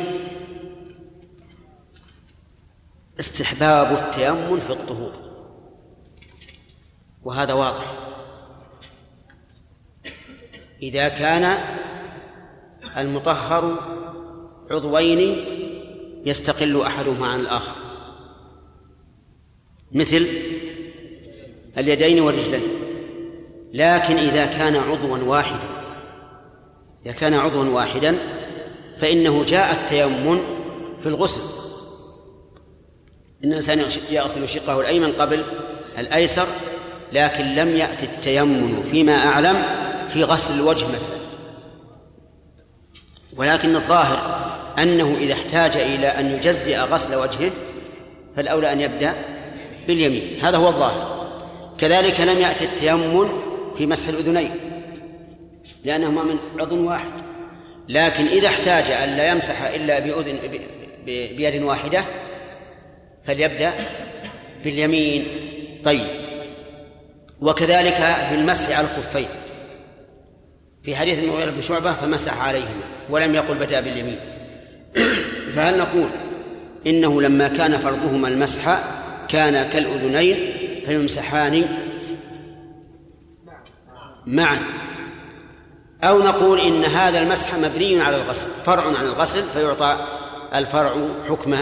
استحباب 3.20 3.92
التيمم 3.92 4.60
في 4.60 4.74
الطهور. 4.74 5.14
وهذا 7.24 7.54
واضح. 7.54 7.94
إذا 10.82 11.08
كان 11.08 11.58
المطهر 12.98 13.80
عضوين 14.72 15.46
يستقل 16.26 16.82
أحدهما 16.82 17.28
عن 17.28 17.40
الآخر. 17.40 17.87
مثل 19.92 20.28
اليدين 21.78 22.20
والرجلين. 22.20 22.62
لكن 23.74 24.18
إذا 24.18 24.46
كان 24.46 24.76
عضوا 24.76 25.18
واحدا 25.18 25.68
إذا 27.06 27.14
كان 27.14 27.34
عضوا 27.34 27.66
واحدا 27.66 28.18
فإنه 28.98 29.44
جاء 29.44 29.72
التيمم 29.72 30.40
في 31.04 31.10
الغسل. 31.10 31.42
إن 33.44 33.50
الإنسان 33.50 33.86
يغسل 34.10 34.50
شقه 34.50 34.82
الأيمن 34.82 35.12
قبل 35.12 35.46
الأيسر 35.98 36.48
لكن 37.14 37.56
لم 37.56 37.78
يأتي 37.78 38.06
التيمم 38.06 38.84
فيما 38.84 39.14
أعلم 39.14 39.64
في 40.10 40.24
غسل 40.24 40.54
الوجه 40.54 40.86
مثلا. 40.86 41.18
ولكن 43.38 43.76
الظاهر 43.76 44.48
أنه 44.80 45.18
إذا 45.20 45.34
احتاج 45.34 45.78
إلى 45.78 46.08
أن 46.08 46.26
يجزئ 46.26 46.78
غسل 46.78 47.16
وجهه 47.16 47.52
فالأولى 48.36 48.74
أن 48.74 48.82
يبدأ 48.82 49.16
باليمين. 49.88 50.40
هذا 50.42 50.58
هو 50.58 50.68
الظاهر. 50.68 51.28
كذلك 51.78 52.20
لم 52.20 52.40
يأتي 52.40 52.66
التيمم 52.66 53.28
في 53.78 53.86
مسح 53.86 54.08
الأذنين 54.10 54.52
لأنهما 55.86 56.24
من 56.24 56.40
عضو 56.60 56.90
واحد. 56.90 57.12
لكن 57.90 58.28
إذا 58.28 58.48
احتاج 58.48 58.92
أن 58.92 59.10
لا 59.10 59.32
يمسح 59.32 59.62
إلا 59.62 60.00
بأذن 60.00 60.40
بيد 61.06 61.64
واحدة 61.64 62.04
فليبدأ 63.24 63.74
باليمين. 64.64 65.26
طيب. 65.84 66.08
وكذلك 67.42 67.96
في 68.30 68.36
المسح 68.36 68.78
على 68.78 68.88
الخفين. 68.88 69.28
في 70.84 70.96
حديث 70.96 71.20
المغيرة 71.20 71.52
بن 71.52 71.62
شعبة 71.62 71.94
فمسح 71.94 72.48
عليهما 72.48 72.84
ولم 73.10 73.36
يقل 73.36 73.56
بدأ 73.56 73.80
باليمين. 73.80 74.20
فهل 75.56 75.78
نقول 75.78 76.10
إنه 76.88 77.22
لما 77.22 77.48
كان 77.48 77.78
فرضهما 77.78 78.28
المسح 78.28 78.80
كان 79.30 79.70
كالأذنين 79.70 80.36
فيمسحان 80.86 81.70
معا. 84.26 84.60
أو 86.04 86.20
نقول 86.20 86.60
إن 86.60 86.84
هذا 86.84 87.20
المسح 87.20 87.56
مبني 87.56 88.02
على 88.02 88.16
الغسل 88.16 88.48
فرع 88.66 88.84
عن 88.84 89.06
الغسل 89.06 89.44
فيعطى 89.44 89.98
الفرع 90.56 90.96
حكم 91.30 91.58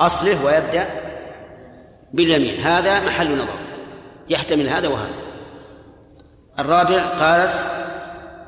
أصله 0.00 0.44
ويبدأ 0.44 0.88
باليمين. 2.12 2.60
هذا 2.60 3.06
محل 3.06 3.34
نظر. 3.34 3.58
يحتمل 4.28 4.68
هذا 4.68 4.88
وهذا. 4.88 5.14
الرابع 6.58 7.02
قالت 7.02 7.52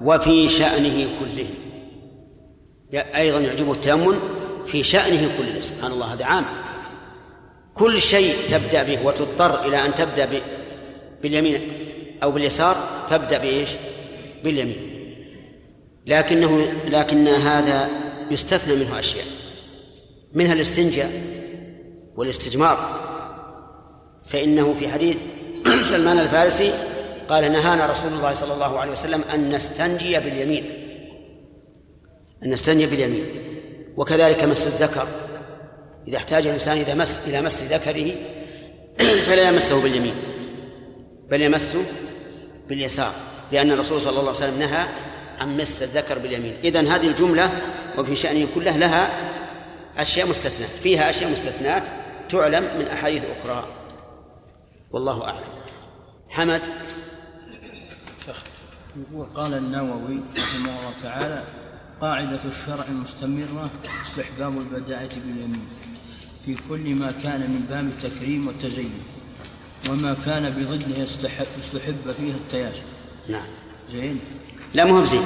وفي 0.02 0.48
شأنه 0.48 1.08
كله. 1.20 1.46
أيضا 3.14 3.38
يعجبه 3.38 3.72
التأمل 3.72 4.18
في 4.66 4.82
شأنه 4.82 5.30
كله. 5.38 5.60
سبحان 5.60 5.92
الله 5.92 6.12
هذا 6.12 6.24
عام. 6.24 6.44
كل 7.80 8.00
شيء 8.00 8.36
تبدأ 8.50 8.82
به 8.82 9.06
وتضطر 9.06 9.64
إلى 9.64 9.84
أن 9.86 9.94
تبدأ 9.94 10.28
باليمين 11.22 11.60
أو 12.22 12.30
باليسار 12.30 12.76
فابدأ 13.10 13.38
بإيش؟ 13.38 13.68
باليمين. 14.44 14.76
لكنه 16.06 16.72
لكن 16.88 17.28
هذا 17.28 17.88
يستثنى 18.30 18.76
منه 18.76 18.98
أشياء. 18.98 19.24
منها 20.34 20.52
الاستنجاء 20.52 21.10
والاستجمار. 22.16 23.00
فإنه 24.26 24.74
في 24.78 24.88
حديث 24.88 25.16
سلمان 25.90 26.18
الفارسي 26.18 26.72
قال 27.28 27.52
نهانا 27.52 27.86
رسول 27.86 28.12
الله 28.12 28.32
صلى 28.32 28.54
الله 28.54 28.78
عليه 28.78 28.92
وسلم 28.92 29.22
أن 29.34 29.54
نستنجي 29.54 30.20
باليمين. 30.20 30.64
أن 32.44 32.50
نستنجي 32.50 32.86
باليمين. 32.86 33.24
وكذلك 33.96 34.44
مس 34.44 34.66
الذكر. 34.66 35.29
إذا 36.08 36.16
احتاج 36.16 36.46
الإنسان 36.46 36.76
إذا 36.78 36.94
مس 36.94 37.28
إلى 37.28 37.40
مس 37.40 37.62
ذكره 37.62 38.12
فلا 39.26 39.48
يمسه 39.48 39.82
باليمين 39.82 40.14
بل 41.30 41.42
يمسه 41.42 41.82
باليسار 42.68 43.14
لأن 43.52 43.70
الرسول 43.70 44.02
صلى 44.02 44.10
الله 44.10 44.22
عليه 44.22 44.30
وسلم 44.30 44.58
نهى 44.58 44.86
عن 45.40 45.56
مس 45.56 45.82
الذكر 45.82 46.18
باليمين. 46.18 46.56
إذن 46.64 46.86
هذه 46.86 47.08
الجملة 47.08 47.60
وفي 47.98 48.16
شأنه 48.16 48.48
كله 48.54 48.76
لها 48.76 49.10
أشياء 49.98 50.28
مستثنات 50.28 50.70
فيها 50.70 51.10
أشياء 51.10 51.30
مستثنات 51.30 51.82
تعلم 52.30 52.78
من 52.78 52.86
أحاديث 52.86 53.24
أخرى. 53.24 53.68
والله 54.90 55.24
أعلم. 55.24 55.44
حمد. 56.28 56.60
قال 59.34 59.54
النووي 59.54 60.20
رحمه 60.36 60.78
الله 60.78 60.92
تعالى 61.02 61.44
قاعدة 62.00 62.40
الشرع 62.44 62.84
المستمرة 62.88 63.70
استحباب 64.06 64.58
البداءة 64.58 65.14
باليمين. 65.26 65.68
في 66.46 66.56
كل 66.68 66.94
ما 66.94 67.12
كان 67.22 67.40
من 67.40 67.66
باب 67.70 67.84
التكريم 67.84 68.46
والتزين 68.46 68.92
وما 69.88 70.16
كان 70.26 70.50
بضده 70.50 71.02
يستحب, 71.02 71.46
يستحب 71.58 72.14
فيه 72.18 72.30
التياسر 72.30 72.82
نعم. 73.28 73.46
زين؟ 73.92 74.20
لا 74.74 74.84
مو 74.84 75.00
بزين. 75.00 75.22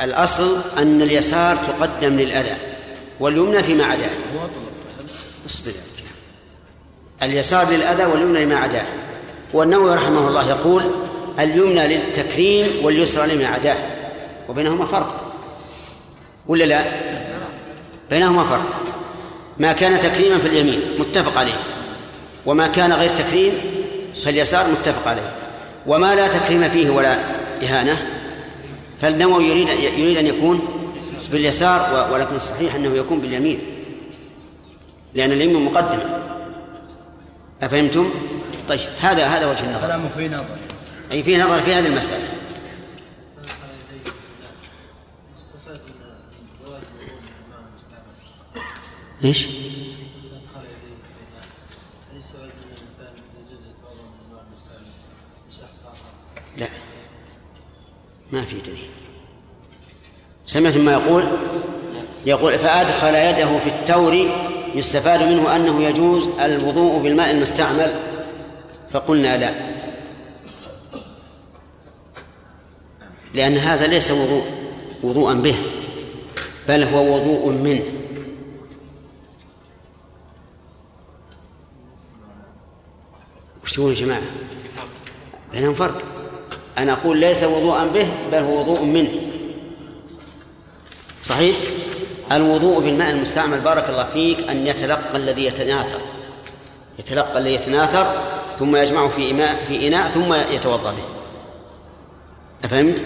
الأصل 0.00 0.60
أن 0.78 1.02
اليسار 1.02 1.56
تقدم 1.56 2.16
للأذى 2.16 2.56
واليمنى 3.20 3.62
فيما 3.62 3.84
عداه. 3.84 4.10
اصبر 5.46 5.70
يا 5.70 7.26
اليسار 7.26 7.70
للأذى 7.70 8.04
واليمنى 8.04 8.44
لما 8.44 8.56
عداه. 8.56 8.86
والنووي 9.52 9.94
رحمه 9.94 10.28
الله 10.28 10.48
يقول 10.48 10.82
اليمنى 11.38 11.96
للتكريم 11.96 12.84
واليسرى 12.84 13.34
لما 13.34 13.46
عداه. 13.46 13.76
وبينهما 14.48 14.86
فرق. 14.86 15.25
ولا 16.48 16.64
لا؟ 16.64 16.84
بينهما 18.10 18.44
فرق. 18.44 18.80
ما 19.58 19.72
كان 19.72 20.00
تكريما 20.00 20.38
في 20.38 20.48
اليمين 20.48 20.80
متفق 20.98 21.38
عليه. 21.38 21.60
وما 22.46 22.66
كان 22.66 22.92
غير 22.92 23.10
تكريم 23.10 23.52
فاليسار 24.24 24.66
متفق 24.70 25.08
عليه. 25.08 25.32
وما 25.86 26.14
لا 26.14 26.28
تكريم 26.28 26.68
فيه 26.68 26.90
ولا 26.90 27.18
إهانة 27.62 27.98
فالنووي 28.98 29.44
يريد 29.44 29.68
يريد 29.68 30.16
أن 30.16 30.26
يكون 30.26 30.60
باليسار 31.32 32.08
ولكن 32.12 32.36
الصحيح 32.36 32.74
أنه 32.74 32.96
يكون 32.96 33.20
باليمين. 33.20 33.60
لأن 35.14 35.32
اليمين 35.32 35.64
مقدمة. 35.64 36.18
أفهمتم؟ 37.62 38.10
طيب 38.68 38.80
هذا 39.00 39.26
هذا 39.26 39.46
وجه 39.46 39.64
النظر. 39.64 39.86
كلامه 39.86 40.08
في 40.16 40.28
نظر. 40.28 40.44
أي 41.12 41.22
فيه 41.22 41.44
نظر 41.44 41.60
في 41.60 41.74
هذه 41.74 41.86
المسألة. 41.86 42.24
إيش؟ 49.26 49.46
لا. 56.56 56.68
ما 58.32 58.44
في 58.44 58.56
دليل. 58.60 58.88
سمعتم 60.46 60.84
ما 60.84 60.92
يقول؟ 60.92 61.24
يقول 62.26 62.58
فأدخل 62.58 63.14
يده 63.14 63.58
في 63.58 63.68
التور 63.68 64.30
يستفاد 64.74 65.22
منه 65.22 65.56
أنه 65.56 65.82
يجوز 65.82 66.28
الوضوء 66.40 67.02
بالماء 67.02 67.30
المستعمل. 67.30 67.94
فقلنا 68.90 69.36
لا. 69.36 69.54
لأن 73.34 73.56
هذا 73.56 73.86
ليس 73.86 74.10
وضوء 74.10 74.44
وضوءا 75.02 75.34
به 75.34 75.56
بل 76.68 76.82
هو 76.82 77.14
وضوء 77.14 77.52
منه. 77.52 77.95
وش 83.66 83.72
تقول 83.72 83.94
يا 83.94 84.00
جماعة؟ 84.00 84.22
بينهم 85.52 85.74
فرق. 85.74 86.02
أنا 86.78 86.92
أقول 86.92 87.18
ليس 87.18 87.42
وضوءا 87.42 87.84
به 87.84 88.08
بل 88.32 88.38
هو 88.38 88.60
وضوء 88.60 88.82
منه. 88.82 89.10
صحيح؟ 91.22 91.56
الوضوء 92.32 92.80
بالماء 92.80 93.10
المستعمل 93.10 93.60
بارك 93.60 93.88
الله 93.88 94.04
فيك 94.04 94.48
أن 94.48 94.66
يتلقى 94.66 95.16
الذي 95.16 95.44
يتناثر. 95.44 96.00
يتلقى 96.98 97.38
الذي 97.38 97.54
يتناثر 97.54 98.22
ثم 98.58 98.76
يجمعه 98.76 99.08
في 99.08 99.30
إناء 99.30 99.64
في 99.68 99.88
إناء 99.88 100.08
ثم 100.08 100.34
يتوضأ 100.34 100.90
به. 100.90 101.04
أفهمت؟ 102.64 103.04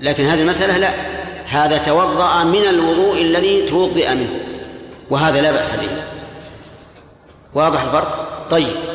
لكن 0.00 0.24
هذه 0.24 0.42
المسألة 0.42 0.78
لا. 0.78 0.90
هذا 1.46 1.78
توضأ 1.78 2.44
من 2.44 2.62
الوضوء 2.68 3.22
الذي 3.22 3.66
توضئ 3.66 4.14
منه. 4.14 4.40
وهذا 5.10 5.40
لا 5.40 5.52
بأس 5.52 5.72
به. 5.72 5.88
واضح 7.54 7.82
الفرق؟ 7.82 8.46
طيب. 8.50 8.87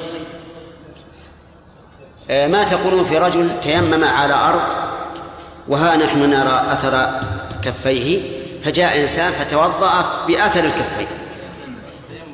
ما 2.34 2.64
تقولون 2.64 3.06
في 3.06 3.18
رجل 3.18 3.62
تيمم 3.62 4.04
على 4.04 4.34
أرض 4.34 4.62
وها 5.68 5.96
نحن 5.96 6.30
نرى 6.30 6.74
أثر 6.74 7.20
كفيه 7.64 8.22
فجاء 8.64 9.02
إنسان 9.02 9.32
فتوضأ 9.32 10.26
بأثر 10.28 10.64
الكفين. 10.64 11.08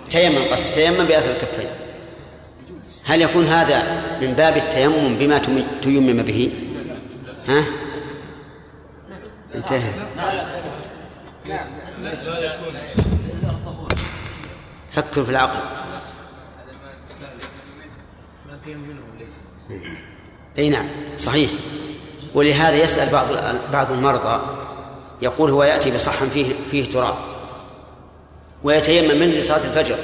تيمم 0.09 0.43
قصد 0.51 0.71
تيمم 0.71 1.05
بأثر 1.05 1.29
الكفين. 1.29 1.69
هل 3.05 3.21
يكون 3.21 3.45
هذا 3.45 3.83
من 4.21 4.33
باب 4.33 4.57
التيمم 4.57 5.15
بما 5.15 5.41
تيمم 5.81 6.23
به؟ 6.23 6.51
ها؟ 7.47 7.63
انتهى. 9.55 9.91
فكر 14.91 15.23
في 15.23 15.31
العقل. 15.31 15.59
أي 20.57 20.69
نعم 20.69 20.85
صحيح. 21.17 21.49
ولهذا 22.33 22.75
يسأل 22.75 23.09
بعض 23.09 23.25
بعض 23.73 23.91
المرضى 23.91 24.41
يقول 25.21 25.51
هو 25.51 25.63
يأتي 25.63 25.91
بصحن 25.91 26.29
فيه 26.29 26.45
فيه 26.71 26.85
تراب 26.85 27.15
ويتيمم 28.63 29.19
منه 29.19 29.33
لصلاة 29.33 29.65
الفجر. 29.65 29.95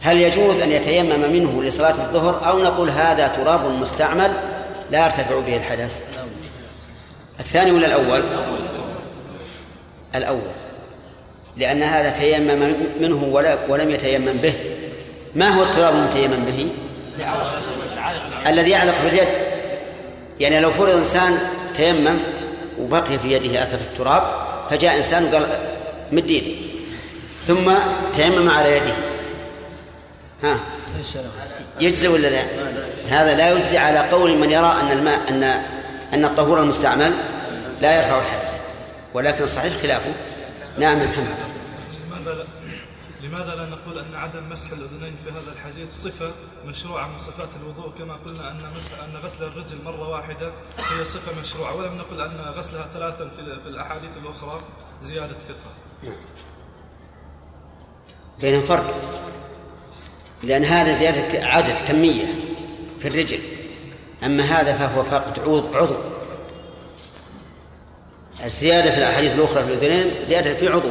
هل 0.00 0.16
يجوز 0.16 0.60
أن 0.60 0.70
يتيمم 0.70 1.32
منه 1.32 1.62
لصلاة 1.62 1.90
الظهر 1.90 2.48
أو 2.48 2.62
نقول 2.62 2.90
هذا 2.90 3.28
تراب 3.28 3.64
مستعمل 3.70 4.32
لا 4.90 5.04
يرتفع 5.04 5.40
به 5.40 5.56
الحدث؟ 5.56 6.02
الثاني 7.40 7.70
ولا 7.70 7.86
الأول؟ 7.86 8.22
الأول. 10.14 10.40
لأن 11.56 11.82
هذا 11.82 12.10
تيمم 12.10 12.74
منه 13.00 13.24
ولم 13.68 13.90
يتيمم 13.90 14.32
به. 14.32 14.54
ما 15.34 15.48
هو 15.48 15.62
التراب 15.62 15.94
المتيمم 15.94 16.44
به؟ 16.44 16.68
الذي 18.46 18.70
يعلق 18.70 18.94
في 18.94 19.08
اليد 19.08 19.28
يعني 20.40 20.60
لو 20.60 20.72
فرض 20.72 20.96
إنسان 20.96 21.38
تيمم 21.76 22.18
وبقي 22.78 23.18
في 23.18 23.32
يده 23.32 23.62
أثر 23.62 23.76
التراب 23.76 24.22
فجاء 24.70 24.96
إنسان 24.96 25.24
وقال 25.24 25.46
مد 26.12 26.30
يدي. 26.30 26.56
ثم 27.46 27.72
تيمم 28.12 28.50
على 28.50 28.76
يده. 28.76 28.94
ها؟ 30.42 30.58
يجزي 31.80 32.08
ولا 32.08 32.28
لا؟ 32.28 32.42
هذا 33.08 33.34
لا 33.34 33.50
يجزي 33.50 33.78
على 33.78 33.98
قول 33.98 34.38
من 34.38 34.50
يرى 34.50 34.76
أن 34.80 34.90
الماء 34.98 35.20
أن 35.28 35.42
أن 36.12 36.24
الطهور 36.24 36.60
المستعمل 36.60 37.12
لا 37.80 37.96
يرفع 37.96 38.18
الحدث 38.18 38.60
ولكن 39.14 39.44
الصحيح 39.44 39.72
خلافه. 39.82 40.10
نعم 40.78 40.96
محمد. 40.96 41.36
لماذا 43.22 43.54
لا 43.54 43.66
نقول 43.66 43.98
أن 43.98 44.14
عدم 44.14 44.48
مسح 44.48 44.70
الأذنين 44.70 45.16
في 45.24 45.30
هذا 45.30 45.52
الحديث 45.52 45.94
صفة 45.94 46.30
مشروعة 46.66 47.08
من 47.08 47.18
صفات 47.18 47.48
الوضوء 47.62 47.92
كما 47.98 48.14
قلنا 48.14 48.50
أن 48.50 48.74
مسح 48.76 48.92
أن 49.02 49.16
غسل 49.24 49.44
الرجل 49.44 49.76
مرة 49.84 50.08
واحدة 50.08 50.52
هي 50.78 51.04
صفة 51.04 51.40
مشروعة 51.40 51.76
ولم 51.76 51.96
نقل 51.96 52.20
أن 52.20 52.52
غسلها 52.56 52.86
ثلاثا 52.94 53.28
في, 53.36 53.68
الأحاديث 53.68 54.10
الأخرى 54.22 54.60
زيادة 55.00 55.34
ثقة. 55.48 55.72
نعم. 56.02 56.16
بينهم 58.40 58.62
فرق 58.62 58.94
لأن 60.42 60.64
هذا 60.64 60.92
زيادة 60.92 61.46
عدد 61.46 61.78
كمية 61.88 62.34
في 63.00 63.08
الرجل 63.08 63.38
أما 64.24 64.42
هذا 64.42 64.72
فهو 64.72 65.02
فقد 65.02 65.40
عضو 65.74 65.94
الزيادة 68.44 68.90
في 68.90 68.98
الأحاديث 68.98 69.34
الأخرى 69.34 69.64
في 69.64 69.72
الأذنين 69.72 70.26
زيادة 70.26 70.54
في 70.54 70.68
عضو 70.68 70.90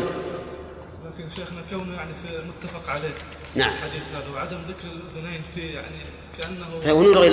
شيخنا 1.36 1.62
كونه 1.70 1.96
يعني 1.96 2.12
في 2.24 2.42
متفق 2.48 2.90
عليه. 2.90 3.14
نعم. 3.56 3.74
الحديث 3.74 4.02
هذا 4.16 4.30
وعدم 4.30 4.58
ذكر 4.68 4.88
الأذنين 4.88 5.42
في 5.56 5.68
يعني 5.68 6.04
كأنه 6.38 6.80
طيب 6.84 6.96
ونلغي 6.96 7.30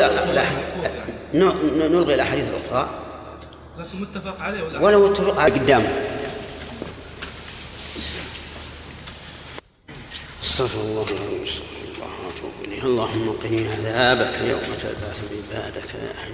نلغي 1.88 2.14
الأحاديث 2.14 2.44
الأخرى. 2.49 2.90
لكن 3.78 4.01
متفق 4.01 4.40
عليه 4.40 4.62
ولا 4.62 4.80
ولو 4.80 5.12
اتفق 5.12 5.38
على 5.40 5.53
قدامه 5.53 5.88
أستغفر 10.44 10.80
الله 10.80 11.03
أستغفر 11.44 11.76
الله 11.94 12.26
واتوب 12.26 12.53
إليه. 12.64 12.82
اللهم 12.82 13.32
قني 13.42 13.68
عذابك 13.68 14.34
يوم 14.40 14.74
تبعث 14.78 15.22
عبادك 15.32 15.94
يا 15.94 16.14
حي. 16.20 16.32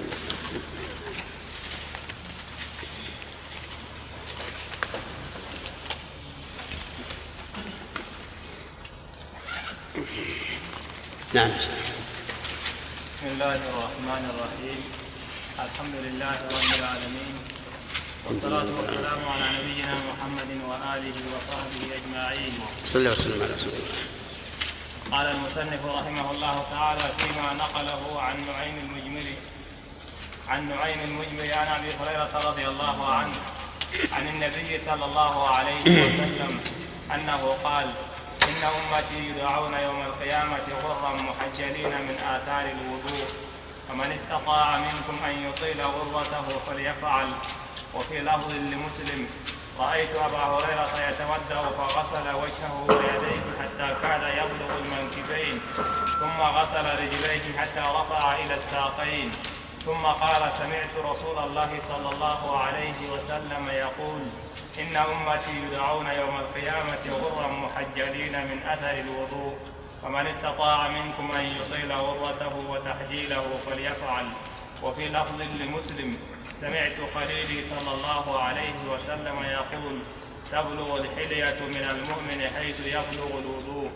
نعم 9.95 11.51
بسم 11.55 11.71
الله 13.31 13.55
الرحمن 13.55 14.25
الرحيم. 14.35 14.81
الحمد 15.55 15.95
لله 16.07 16.37
رب 16.51 16.71
العالمين. 16.79 17.35
والصلاة 18.27 18.69
والسلام 18.75 19.21
على 19.23 19.47
نبينا 19.59 19.95
محمد 20.11 20.51
وآله 20.67 21.17
وصحبه 21.31 21.83
أجمعين. 21.99 22.55
صلى 22.87 22.99
الله 23.01 23.11
وسلم 23.15 23.43
على 23.43 23.55
رسول 23.55 23.75
الله. 23.79 24.03
قال 25.15 25.27
المصنف 25.27 25.83
رحمه 25.87 26.31
الله 26.31 26.57
تعالى 26.71 27.07
فيما 27.19 27.49
نقله 27.55 28.03
عن 28.21 28.37
نعيم 28.47 28.77
المجمل 28.79 29.29
عن 30.49 30.69
نعيم 30.69 31.01
المجمل 31.05 31.53
عن 31.55 31.69
أبي 31.79 31.91
هريرة 32.03 32.35
رضي 32.51 32.67
الله 32.67 32.99
عنه 33.15 33.37
عن 34.13 34.29
النبي 34.29 34.79
صلى 34.79 35.05
الله 35.05 35.49
عليه 35.49 35.83
وسلم 35.87 36.61
أنه 37.15 37.43
قال 37.65 37.95
إن 38.49 38.63
أمتي 38.65 39.29
يدعون 39.29 39.75
يوم 39.75 40.03
القيامة 40.03 40.67
غرا 40.85 41.13
محجلين 41.13 41.93
من 42.09 42.17
آثار 42.35 42.71
الوضوء 42.71 43.27
فمن 43.89 44.13
استطاع 44.13 44.77
منكم 44.79 45.25
أن 45.25 45.49
يطيل 45.49 45.83
غرته 45.83 46.59
فليفعل. 46.67 47.27
وفي 47.95 48.21
لفظ 48.21 48.53
لمسلم 48.53 49.29
رأيت 49.79 50.17
أبا 50.17 50.39
هريرة 50.39 51.09
يتودأ 51.09 51.63
فغسل 51.79 52.35
وجهه 52.35 52.85
ويديه 52.89 53.43
حتى 53.61 53.97
كاد 54.03 54.23
يبلغ 54.23 54.77
المنكبين 54.79 55.61
ثم 56.21 56.41
غسل 56.41 56.85
رجليه 57.03 57.59
حتى 57.59 57.81
رفع 57.81 58.35
إلى 58.35 58.55
الساقين. 58.55 59.33
ثم 59.87 60.07
قال 60.07 60.53
سمعت 60.53 60.95
رسول 61.05 61.39
الله 61.39 61.79
صلى 61.79 62.09
الله 62.15 62.59
عليه 62.59 63.11
وسلم 63.13 63.69
يقول 63.69 64.23
إن 64.83 64.97
أمتي 64.97 65.51
يدعون 65.67 66.07
يوم 66.07 66.37
القيامة 66.37 67.05
غرا 67.23 67.49
محجلين 67.49 68.33
من 68.33 68.59
أثر 68.69 69.05
الوضوء 69.05 69.55
فمن 70.03 70.27
استطاع 70.27 70.89
منكم 70.89 71.33
أن 71.33 71.45
يطيل 71.45 71.93
غرته 71.93 72.71
وتحجيله 72.71 73.45
فليفعل. 73.67 74.27
وفي 74.83 75.09
لفظ 75.09 75.43
لمسلم 75.61 76.17
سمعت 76.61 76.97
خليلي 77.15 77.63
صلى 77.63 77.95
الله 77.95 78.41
عليه 78.41 78.75
وسلم 78.93 79.37
يقول 79.45 79.99
تبلغ 80.53 80.97
الحلية 80.97 81.61
من 81.69 81.85
المؤمن 81.91 82.49
حيث 82.57 82.81
يبلغ 82.81 83.31
الوضوء. 83.39 83.91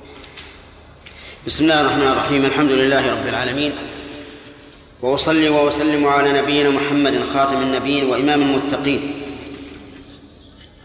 بسم 1.47 1.65
الله 1.65 1.81
الرحمن 1.81 2.09
الرحيم 2.09 2.45
الحمد 2.45 2.71
لله 2.71 3.11
رب 3.11 3.27
العالمين. 3.27 3.73
وأصلي 5.03 5.49
وأسلم 5.49 6.07
على 6.07 6.43
نبينا 6.43 6.71
محمد 6.71 7.25
خاتم 7.35 7.57
النبيين 7.57 8.11
وإمام 8.11 8.43
المتقين. 8.43 9.28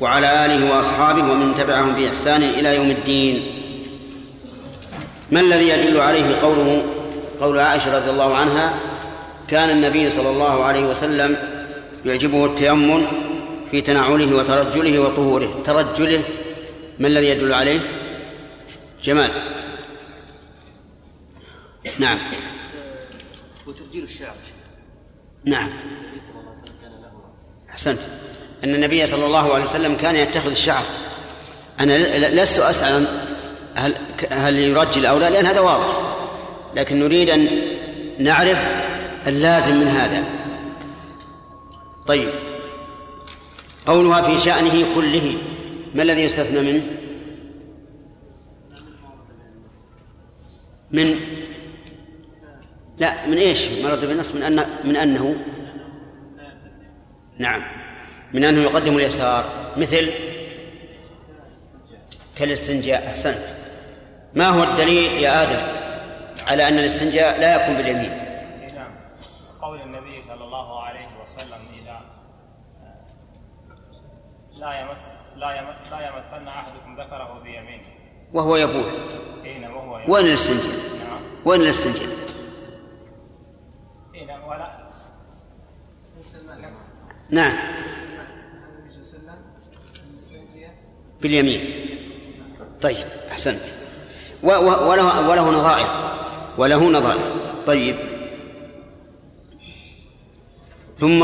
وعلى 0.04 0.46
آله 0.46 0.72
وأصحابه 0.72 1.32
ومن 1.32 1.56
تبعهم 1.56 1.96
بإحسان 1.96 2.44
إلى 2.44 2.76
يوم 2.76 2.92
الدين. 2.92 3.36
ما 5.32 5.40
الذي 5.40 5.70
يدل 5.70 5.98
عليه 5.98 6.36
قوله 6.36 6.84
قول 7.40 7.60
عائشة 7.60 7.98
رضي 7.98 8.10
الله 8.10 8.36
عنها 8.36 8.74
كان 9.48 9.70
النبي 9.70 10.10
صلى 10.10 10.30
الله 10.30 10.64
عليه 10.64 10.84
وسلم 10.84 11.38
يعجبه 12.06 12.46
التيمم 12.46 13.06
في 13.72 13.82
تنعله 13.82 14.36
وترجله 14.36 15.00
وطهوره. 15.00 15.62
ترجله 15.66 16.24
ما 17.00 17.08
الذي 17.08 17.28
يدل 17.28 17.54
عليه؟ 17.54 17.80
جمال. 19.04 19.32
نعم. 22.00 22.18
وترجيل 23.68 24.04
الشعر. 24.04 24.36
نعم. 25.46 25.70
أحسنت. 27.70 28.00
أن 28.64 28.76
النبي 28.76 29.06
صلى 29.06 29.26
الله 29.26 29.54
عليه 29.54 29.64
وسلم 29.64 29.96
كان 29.96 30.16
يتخذ 30.16 30.50
الشعر. 30.50 30.84
أنا 31.80 31.98
لست 32.30 32.60
أسأل 32.60 33.08
هل 33.76 33.96
هل 34.30 34.60
يرجل 34.60 35.06
أو 35.06 35.18
لا 35.18 35.30
لأن 35.30 35.46
هذا 35.46 35.60
واضح. 35.60 36.14
لكن 36.76 37.00
نريد 37.00 37.30
أن 37.30 37.48
نعرف 38.20 38.58
اللازم 39.28 39.76
من 39.76 39.88
هذا. 39.88 40.24
طيب. 42.08 42.30
قولها 43.86 44.22
في 44.22 44.38
شأنه 44.38 44.86
كله. 44.96 45.38
ما 45.96 46.04
الذي 46.04 46.22
يستثنى 46.22 46.60
منه 46.72 46.84
من؟ 50.92 51.20
لا 52.98 53.28
من 53.28 53.38
إيش؟ 53.38 53.68
مرض 53.84 54.06
بالنص 54.06 54.36
من 54.36 54.44
أن 54.44 54.66
من 54.84 54.96
أنه. 54.96 55.36
نعم. 57.38 57.83
من 58.34 58.44
أنه 58.44 58.62
يقدم 58.62 58.98
اليسار. 58.98 59.46
مثل 59.78 60.12
كالاستنجاء. 62.38 63.08
أحسنت. 63.08 63.64
ما 64.34 64.50
هو 64.50 64.64
الدليل 64.64 65.12
يا 65.12 65.44
آدم 65.44 65.84
على 66.48 66.68
أن 66.68 66.80
الاستنجاء 66.80 67.40
لا 67.40 67.64
يكون 67.64 67.76
باليمين؟ 67.76 68.12
نعم 68.76 68.92
قول 69.62 69.82
النبي 69.82 70.22
صلى 70.22 70.44
الله 70.44 70.84
عليه 70.84 71.08
وسلم 71.22 71.60
إذا 71.84 72.02
لا 74.54 74.80
يمس 74.80 75.02
لا 75.36 75.56
يمس 75.56 75.76
لا 75.92 76.08
يمسن 76.08 76.48
أحدكم 76.48 77.02
ذكره 77.02 77.40
بيمينه 77.44 77.84
وهو 78.34 78.56
يبول 78.56 78.84
إيه 79.44 79.58
نعم 79.58 79.76
وهو 79.76 80.00
يبول. 80.00 80.12
وين 80.12 80.26
الاستنجاء؟ 80.26 80.76
نعم. 81.00 81.20
وين 81.46 81.62
الاستنجاء؟ 81.62 82.10
إيه 84.16 84.46
ولا. 84.48 84.84
نعم. 87.30 87.58
باليمين. 91.24 91.62
طيب 92.82 93.06
أحسنت. 93.32 93.62
وله 94.44 95.30
وله 95.30 95.52
نظائر. 95.52 95.88
وله 96.58 96.90
نظائر. 96.90 97.36
طيب. 97.68 97.96
ثم 101.00 101.24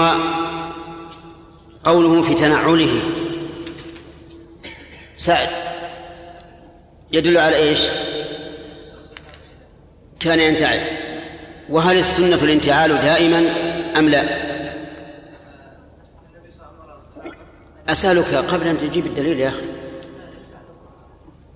قوله 1.84 2.22
في 2.24 2.34
تنعله. 2.34 3.02
سعد 5.18 5.50
يدل 7.12 7.38
على 7.38 7.56
إيش؟ 7.56 7.80
كان 10.20 10.39
ينتعل. 10.39 10.82
وهل 11.70 11.97
السنة 11.97 12.43
الانتعال 12.43 13.02
دائما 13.02 13.54
أم 13.97 14.10
لا؟ 14.10 14.50
أسألك 17.89 18.36
قبل 18.36 18.68
أن 18.68 18.78
تجيب 18.78 19.06
الدليل 19.06 19.39
يا 19.39 19.50
أخي. 19.50 19.79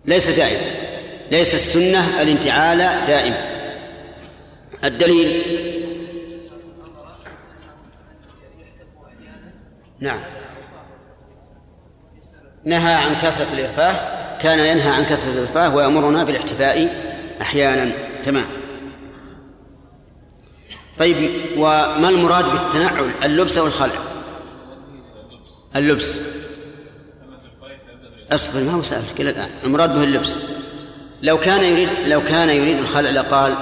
ليس 0.06 0.30
دائما 0.30 0.84
ليس 1.32 1.56
السنة 1.56 2.22
الانتعال 2.22 2.78
دائما. 3.08 3.38
الدليل؟ 4.84 5.44
نعم. 10.00 10.20
نهى 12.66 12.94
عن 12.94 13.16
كثرة 13.16 13.54
الإرفاه. 13.54 14.24
كان 14.38 14.60
ينهى 14.60 14.90
عن 14.90 15.04
كثرة 15.06 15.32
الإرفاه 15.32 15.76
ويأمرنا 15.76 16.24
بالاحتفاء 16.24 16.96
أحيانا. 17.42 17.92
تمام. 18.26 18.46
طيب 20.98 21.32
وما 21.58 22.10
المراد 22.10 22.46
بالتنعل؟ 22.46 23.12
اللبس 23.24 23.58
أو 23.58 23.66
الخلع؟ 23.66 23.94
اللبس. 25.76 26.16
أصبر 28.34 28.60
ما 28.64 28.72
هو 28.72 28.84
سألتك 28.84 29.22
إلى 29.22 29.30
الآن. 29.30 29.50
المراد 29.64 29.94
به 29.94 30.04
اللبس. 30.04 30.38
لو 31.22 31.40
كان 31.40 31.64
يريد 31.64 31.90
لو 32.08 32.24
كان 32.24 32.50
يريد 32.50 32.78
الخلع 32.78 33.10
لقال 33.10 33.56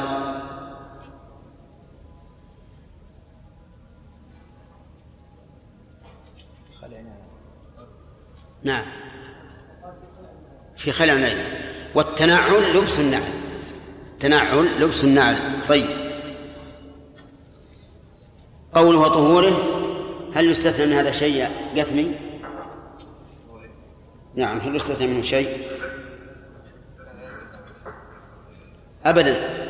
نعم. 8.63 8.85
في 10.77 10.91
خلع 10.91 11.13
نعل 11.13 11.37
والتنعل 11.95 12.77
لبس 12.77 12.99
النعل. 12.99 13.23
التنعل 14.11 14.67
لبس 14.79 15.03
النعل. 15.03 15.37
طيب. 15.69 15.89
قوله 18.73 19.07
طهوره 19.07 19.81
هل 20.35 20.51
يستثنى 20.51 20.85
من 20.85 20.93
هذا 20.93 21.11
شيء 21.11 21.49
قثمي؟ 21.77 22.30
نعم 24.35 24.59
هل 24.59 24.75
يستثنى 24.75 25.07
منه 25.07 25.21
شيء؟ 25.21 25.67
أبدا. 29.05 29.61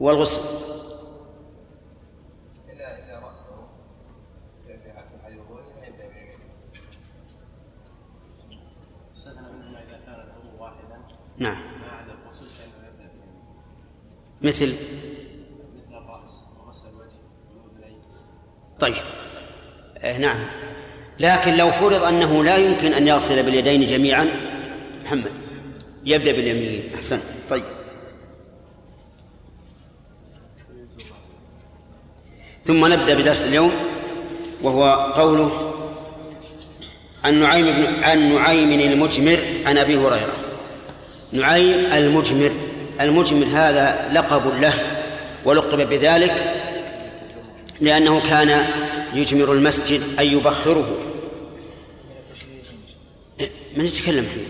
والغسل. 0.00 0.58
نعم. 11.38 11.56
مثل؟ 14.42 14.66
مثل 14.66 14.74
الرأس 15.92 16.30
ومس 16.60 16.86
الوجه 16.86 17.18
طيب. 18.80 18.94
آه 19.98 20.18
نعم. 20.18 20.46
لكن 21.20 21.56
لو 21.56 21.70
فرض 21.70 22.04
أنه 22.04 22.44
لا 22.44 22.56
يمكن 22.56 22.92
أن 22.92 23.08
يغسل 23.08 23.42
باليدين 23.42 23.86
جميعا 23.86 24.28
محمد 25.04 25.32
يبدأ 26.04 26.32
باليمين 26.32 26.82
أحسن. 26.94 27.20
طيب. 27.50 27.64
ثم 32.66 32.86
نبدأ 32.86 33.14
بدرس 33.14 33.44
اليوم 33.44 33.72
وهو 34.62 35.12
قوله 35.14 35.74
عن 37.24 37.34
نعيم 37.34 37.66
بن 37.66 38.04
عن 38.04 38.34
نعيم 38.34 38.80
المجمر 38.80 39.38
عن 39.66 39.78
أبي 39.78 39.96
هريرة. 39.96 40.34
نعيم 41.32 41.92
المجمر 41.92 42.52
المجمر 43.00 43.46
هذا 43.46 44.10
لقب 44.12 44.60
له 44.60 44.74
ولقب 45.44 45.88
بذلك 45.88 46.54
لأنه 47.80 48.20
كان 48.20 48.66
يجمر 49.14 49.52
المسجد 49.52 50.02
أي 50.18 50.32
يبخره 50.32 50.98
من 53.76 53.84
يتكلم 53.84 54.24
الحين 54.24 54.46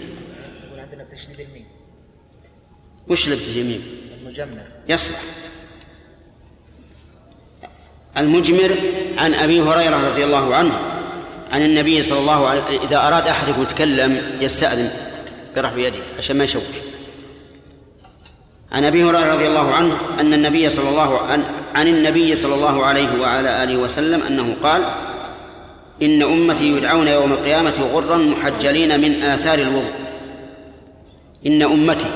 يقول 0.66 0.80
عندنا 0.80 1.04
تشديد 1.04 1.40
الميم 1.40 1.64
وش 3.08 3.28
لبس 3.28 3.48
اليمين؟ 3.48 3.82
المجمر. 4.22 4.62
يصلح. 4.88 5.22
المجمر 8.16 8.76
عن 9.18 9.34
أبي 9.34 9.62
هريرة 9.62 10.08
رضي 10.10 10.24
الله 10.24 10.54
عنه 10.54 10.74
عن 11.50 11.62
النبي 11.62 12.02
صلى 12.02 12.18
الله 12.18 12.46
عليه 12.48 12.62
وسلم 12.62 12.80
إذا 12.80 13.08
أراد 13.08 13.28
أحدكم 13.28 13.62
يتكلم 13.62 14.38
يستأذن 14.40 14.90
برفع 15.56 15.74
بيده 15.74 15.98
عشان 16.18 16.38
ما 16.38 16.44
يشوش. 16.44 16.62
عن 18.72 18.84
أبي 18.84 19.04
هريرة 19.04 19.34
رضي 19.34 19.46
الله 19.46 19.74
عنه 19.74 20.20
أن 20.20 20.34
النبي 20.34 20.70
صلى 20.70 20.88
الله 20.88 21.18
عن, 21.18 21.44
عن 21.78 21.88
النبي 21.88 22.36
صلى 22.36 22.54
الله 22.54 22.84
عليه 22.84 23.20
وعلى 23.20 23.62
آله 23.62 23.76
وسلم 23.76 24.22
أنه 24.22 24.54
قال 24.62 24.82
إن 26.02 26.22
أمتي 26.22 26.64
يدعون 26.64 27.08
يوم 27.08 27.32
القيامة 27.32 27.74
غرا 27.92 28.16
محجلين 28.16 29.00
من 29.00 29.22
آثار 29.22 29.58
الوضوء. 29.58 29.92
إن 31.46 31.62
أمتي 31.62 32.10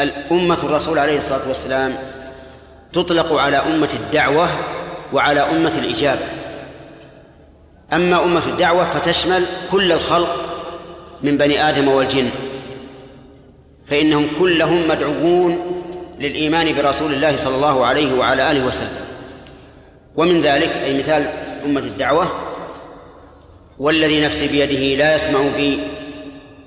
الامه 0.00 0.58
الرسول 0.64 0.98
عليه 0.98 1.18
الصلاة 1.18 1.48
والسلام 1.48 1.94
تطلق 2.92 3.32
على 3.32 3.56
أمة 3.56 3.88
الدعوة 3.94 4.48
وعلى 5.12 5.40
أمة 5.40 5.78
الإجابة. 5.78 6.26
أما 7.92 8.24
أمة 8.24 8.46
الدعوة 8.46 8.90
فتشمل 8.90 9.44
كل 9.72 9.92
الخلق 9.92 10.36
من 11.22 11.36
بني 11.36 11.68
آدم 11.68 11.88
والجن 11.88 12.30
فإنهم 13.86 14.26
كلهم 14.40 14.88
مدعوون 14.88 15.77
للإيمان 16.20 16.74
برسول 16.74 17.14
الله 17.14 17.36
صلى 17.36 17.54
الله 17.54 17.86
عليه 17.86 18.18
وعلى 18.18 18.50
آله 18.50 18.66
وسلم. 18.66 19.00
ومن 20.16 20.40
ذلك 20.42 20.76
أي 20.84 20.98
مثال 20.98 21.26
أمة 21.64 21.80
الدعوة 21.80 22.28
والذي 23.78 24.20
نفسي 24.20 24.48
بيده 24.48 25.04
لا 25.04 25.14
يسمع 25.14 25.40
بي 25.56 25.78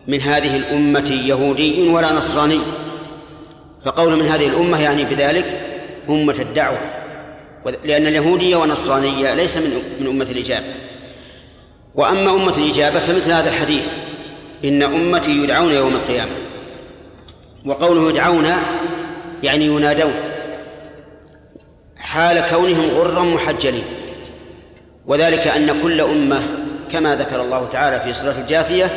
من 0.08 0.22
هذه 0.22 0.58
الأمة 0.58 1.20
يهودي 1.26 1.90
ولا 1.90 2.14
نصراني. 2.14 2.60
فقول 3.86 4.16
من 4.16 4.28
هذه 4.28 4.48
الأمة 4.48 4.82
يعني 4.82 5.06
بذلك 5.06 5.46
أمة 6.10 6.36
الدعوة. 6.40 6.80
لأن 7.84 8.08
اليهودية 8.08 8.56
والنصرانية 8.56 9.34
ليس 9.34 9.58
من 9.58 9.82
من 10.00 10.08
أمة 10.08 10.28
الإجابة. 10.32 10.66
وأما 11.96 12.34
أمة 12.34 12.58
الإجابة 12.58 13.00
فمثل 13.00 13.32
هذا 13.32 13.50
الحديث 13.50 13.88
إن 14.66 14.84
أمتي 14.84 15.32
يدعون 15.32 15.72
يوم 15.72 15.96
القيامة. 15.96 16.32
وقوله 17.66 18.10
يدعون 18.10 18.46
يعني 19.44 19.66
ينادون 19.66 20.14
حال 21.98 22.50
كونهم 22.50 22.90
غرا 22.90 23.24
محجلين. 23.24 23.84
وذلك 25.08 25.48
أن 25.48 25.82
كل 25.82 26.02
أمة 26.02 26.42
كما 26.92 27.16
ذكر 27.16 27.42
الله 27.42 27.68
تعالى 27.68 28.00
في 28.00 28.14
سورة 28.14 28.36
الجاثية 28.38 28.92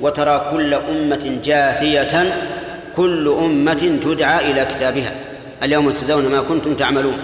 وترى 0.00 0.50
كل 0.52 0.74
أمة 0.74 1.40
جاثية 1.44 2.34
كل 2.96 3.28
أمة 3.28 3.98
تدعى 4.04 4.50
إلى 4.50 4.64
كتابها. 4.64 5.14
اليوم 5.62 5.90
تجزون 5.90 6.28
ما 6.28 6.40
كنتم 6.42 6.74
تعملون. 6.74 7.18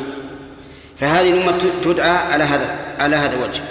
فهذه 0.99 1.31
الأمة 1.31 1.63
تدعى 1.85 2.11
على 2.11 2.45
هذا 2.45 2.77
على 2.99 3.17
هذا 3.17 3.35
الوجه. 3.35 3.63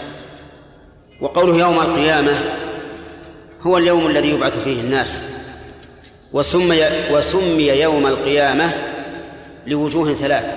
وقوله 1.22 1.55
يوم 1.59 1.80
القيامة 1.80 2.34
هو 3.61 3.77
اليوم 3.77 4.07
الذي 4.07 4.30
يبعث 4.30 4.63
فيه 4.63 4.81
الناس. 4.81 5.35
وسمي 6.34 6.81
وسمي 7.11 7.68
يوم 7.68 8.07
القيامة 8.07 8.72
لوجوه 9.68 10.14
ثلاثة. 10.14 10.53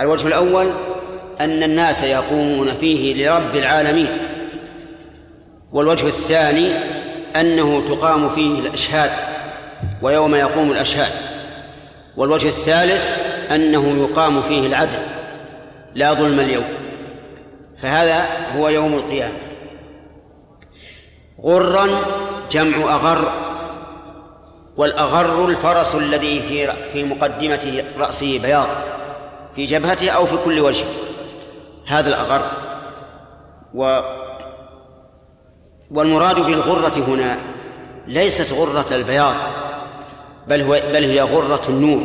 الوجه 0.00 0.26
الأول 0.26 0.70
أن 1.40 1.62
الناس 1.62 2.02
يقومون 2.02 2.70
فيه 2.80 3.14
لرب 3.14 3.56
العالمين. 3.56 4.08
والوجه 5.72 6.06
الثاني 6.06 6.72
أنه 7.36 7.88
تقام 7.88 8.30
فيه 8.30 8.60
الأشهاد 8.60 9.10
ويوم 10.02 10.34
يقوم 10.34 10.72
الأشهاد. 10.72 11.12
والوجه 12.16 12.48
الثالث 12.48 13.06
أنه 13.50 14.08
يقام 14.08 14.42
فيه 14.42 14.66
العدل 14.66 14.98
لا 15.94 16.12
ظلم 16.12 16.40
اليوم. 16.40 16.68
فهذا 17.82 18.26
هو 18.56 18.68
يوم 18.68 18.94
القيامة. 18.94 19.38
غرا 21.42 21.88
جمع 22.50 22.94
أغر 22.94 23.45
والأغر 24.76 25.48
الفرس 25.48 25.94
الذي 25.94 26.40
في 26.40 26.72
في 26.92 27.04
مقدمة 27.04 27.84
رأسه 27.98 28.38
بياض 28.38 28.66
في 29.56 29.64
جبهته 29.64 30.10
أو 30.10 30.26
في 30.26 30.36
كل 30.44 30.60
وجه. 30.60 30.84
هذا 31.86 32.08
الأغر. 32.08 32.50
و 33.74 34.00
والمراد 35.90 36.40
بالغرة 36.40 37.04
هنا 37.08 37.36
ليست 38.06 38.52
غرة 38.52 38.86
البياض 38.92 39.34
بل 40.48 40.60
هو 40.60 40.80
بل 40.92 41.04
هي 41.04 41.20
غرة 41.20 41.62
النور. 41.68 42.02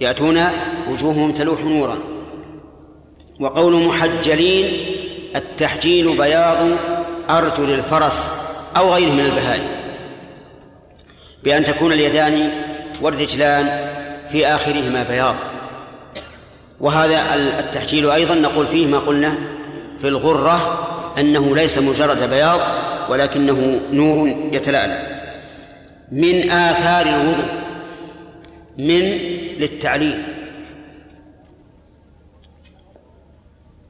يأتون 0.00 0.44
وجوههم 0.90 1.32
تلوح 1.32 1.64
نورا. 1.64 1.98
وقول 3.40 3.84
محجلين 3.84 4.86
التحجيل 5.36 6.16
بياض 6.18 6.58
أرجل 7.30 7.70
الفرس 7.70 8.34
أو 8.76 8.94
غيره 8.94 9.12
من 9.12 9.20
البهائم. 9.20 9.79
بأن 11.44 11.64
تكون 11.64 11.92
اليدان 11.92 12.50
والرجلان 13.00 13.90
في 14.32 14.46
آخرهما 14.46 15.02
بياض. 15.02 15.34
وهذا 16.80 17.34
التحجيل 17.58 18.10
أيضا 18.10 18.34
نقول 18.34 18.66
فيه 18.66 18.86
ما 18.86 18.98
قلنا 18.98 19.34
في 20.00 20.08
الغرة 20.08 20.86
أنه 21.18 21.56
ليس 21.56 21.78
مجرد 21.78 22.30
بياض 22.30 22.60
ولكنه 23.10 23.80
نور 23.92 24.28
يتلألأ. 24.52 25.20
من 26.12 26.50
آثار 26.50 27.06
الوضوء 27.06 27.44
من 28.78 29.04
للتعليل. 29.58 30.22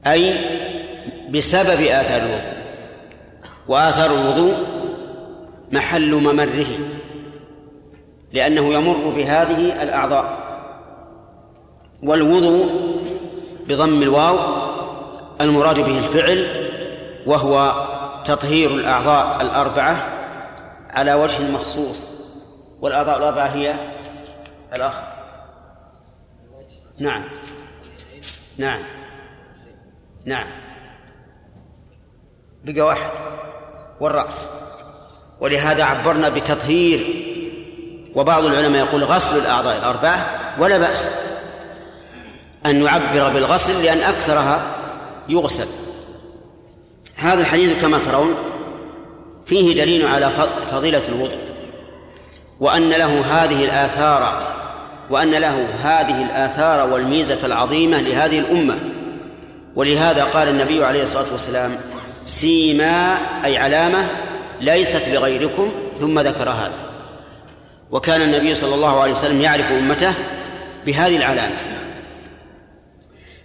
أي 0.07 0.35
بسبب 1.29 1.81
آثار 1.81 2.21
الوضوء. 2.21 2.53
وآثار 3.67 4.11
الوضوء 4.13 4.53
محل 5.71 6.15
ممره. 6.15 6.90
لأنه 8.33 8.73
يمر 8.73 9.09
بهذه 9.09 9.83
الأعضاء. 9.83 10.37
والوضوء 12.03 12.69
بضم 13.67 14.01
الواو 14.01 14.37
المراد 15.41 15.79
به 15.79 15.97
الفعل 15.97 16.69
وهو 17.25 17.85
تطهير 18.25 18.71
الأعضاء 18.71 19.41
الأربعة 19.41 20.07
على 20.89 21.13
وجه 21.13 21.51
مخصوص 21.51 22.03
والأعضاء 22.81 23.17
الأربعة 23.17 23.47
هي 23.47 23.75
الأخ. 24.73 24.93
نعم. 26.99 27.23
نعم. 28.57 28.79
نعم. 30.25 30.47
بقى 32.63 32.81
واحد. 32.81 33.11
والرأس. 33.99 34.47
ولهذا 35.39 35.83
عبرنا 35.83 36.29
بتطهير 36.29 37.30
وبعض 38.15 38.45
العلماء 38.45 38.85
يقول 38.85 39.03
غسل 39.03 39.37
الأعضاء 39.37 39.77
الأربعة 39.77 40.25
ولا 40.59 40.77
بأس. 40.77 41.09
أن 42.65 42.83
نعبر 42.83 43.29
بالغسل 43.29 43.83
لأن 43.83 43.97
أكثرها 43.97 44.61
يغسل. 45.29 45.67
هذا 47.15 47.41
الحديث 47.41 47.81
كما 47.81 47.97
ترون 47.97 48.35
فيه 49.45 49.75
دليل 49.75 50.07
على 50.07 50.29
فضيلة 50.71 51.01
الوضوء. 51.09 51.39
وأن 52.59 52.89
له 52.89 53.21
هذه 53.21 53.65
الآثار 53.65 54.51
وأن 55.09 55.31
له 55.31 55.67
هذه 55.83 56.21
الآثار 56.21 56.93
والميزة 56.93 57.45
العظيمة 57.45 58.01
لهذه 58.01 58.39
الأمة. 58.39 58.79
ولهذا 59.75 60.23
قال 60.23 60.47
النبي 60.47 60.85
عليه 60.85 61.03
الصلاة 61.03 61.31
والسلام 61.31 61.77
سيما 62.25 63.17
أي 63.45 63.57
علامة 63.57 64.07
ليست 64.61 65.09
لغيركم 65.09 65.71
ثم 65.99 66.19
ذكر 66.19 66.49
هذا. 66.49 66.90
وكان 67.91 68.21
النبي 68.21 68.55
صلى 68.55 68.75
الله 68.75 68.99
عليه 68.99 69.11
وسلم 69.11 69.41
يعرف 69.41 69.71
أمته 69.71 70.13
بهذه 70.85 71.17
العلامة. 71.17 71.55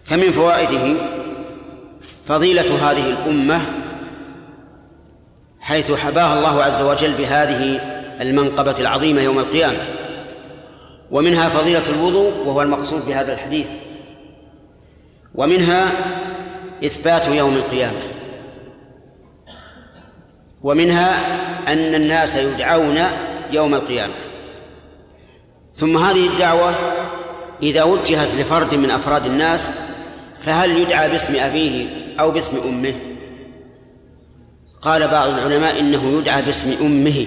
فمن 0.05 0.33
فوائده 0.33 0.95
فضيلة 2.27 2.91
هذه 2.91 3.11
الأمة 3.11 3.61
حيث 5.61 5.93
حباها 5.93 6.39
الله 6.39 6.63
عز 6.63 6.83
وجل 6.83 7.13
بهذه 7.13 7.81
المنقبة 8.21 8.75
العظيمة 8.81 9.21
يوم 9.23 9.39
القيامة. 9.39 9.79
ومنها 11.11 11.49
فضيلة 11.49 11.89
الوضوء 11.89 12.33
وهو 12.47 12.63
المقصود 12.63 13.07
بهذا 13.07 13.33
الحديث. 13.33 13.67
ومنها 15.35 15.93
إثبات 16.85 17.29
يوم 17.29 17.55
القيامة. 17.55 17.99
ومنها 20.63 21.37
أن 21.73 21.95
الناس 21.95 22.37
يدعون 22.37 22.99
يوم 23.51 23.75
القيامة. 23.75 24.13
ثم 25.77 25.97
هذه 25.97 26.27
الدعوة 26.27 26.75
إذا 27.63 27.83
وجهت 27.83 28.35
لفرد 28.35 28.75
من 28.75 28.91
أفراد 28.91 29.27
الناس 29.27 29.71
فهل 30.43 30.79
يدعى 30.79 31.09
باسم 31.09 31.35
أبيه 31.37 31.87
أو 32.21 32.31
باسم 32.31 32.57
أمه؟ 32.69 32.95
قال 34.83 35.09
بعض 35.09 35.29
العلماء 35.29 35.81
إنه 35.81 36.19
يدعى 36.19 36.43
باسم 36.43 36.87
أمه. 36.87 37.27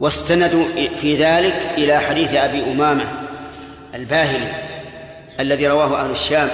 واستندوا 0.00 0.64
في 1.00 1.16
ذلك 1.16 1.70
إلى 1.78 1.98
حديث 1.98 2.34
أبي 2.34 2.62
أمامة 2.62 3.04
الباهلي 3.94 4.52
الذي 5.40 5.68
رواه 5.68 6.04
أهل 6.04 6.10
الشام 6.10 6.48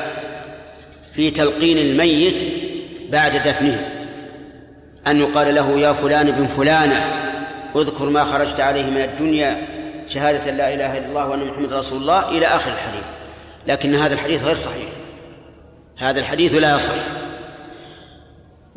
في 1.12 1.30
تلقين 1.30 1.78
الميت 1.78 2.46
بعد 3.10 3.36
دفنه 3.36 3.88
أن 5.06 5.20
يقال 5.20 5.54
له 5.54 5.78
يا 5.78 5.92
فلان 5.92 6.30
بن 6.30 6.46
فلانة. 6.46 7.25
اذكر 7.76 8.04
ما 8.04 8.24
خرجت 8.24 8.60
عليه 8.60 8.84
من 8.84 9.02
الدنيا 9.02 9.66
شهادة 10.08 10.50
لا 10.50 10.74
إله 10.74 10.98
إلا 10.98 11.06
الله 11.06 11.28
وأن 11.28 11.44
محمد 11.44 11.72
رسول 11.72 12.00
الله 12.00 12.28
إلى 12.28 12.46
آخر 12.46 12.70
الحديث. 12.70 13.04
لكن 13.66 13.94
هذا 13.94 14.14
الحديث 14.14 14.44
غير 14.44 14.54
صحيح. 14.54 14.88
هذا 15.98 16.20
الحديث 16.20 16.54
لا 16.54 16.76
يصح. 16.76 16.94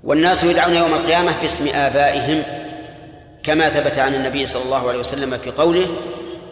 والناس 0.04 0.44
يدعون 0.44 0.76
يوم 0.76 0.94
القيامة 0.94 1.42
باسم 1.42 1.68
آبائهم 1.76 2.44
كما 3.44 3.70
ثبت 3.70 4.00
عن 4.00 4.14
النبي 4.14 4.46
صلى 4.46 4.64
الله 4.64 4.90
عليه 4.90 5.00
وسلم 5.00 5.38
في 5.38 5.52
قوله 5.52 5.88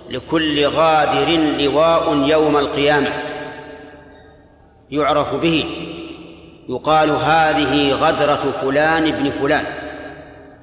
لكل 0.10 0.66
غادر 0.66 1.30
لواء 1.60 2.16
يوم 2.16 2.58
القيامة. 2.58 3.10
يعرف 4.90 5.36
به 5.36 5.66
يقال 6.70 7.10
هذه 7.10 7.92
غدرة 7.92 8.54
فلان 8.62 9.08
ابن 9.08 9.32
فلان. 9.32 9.66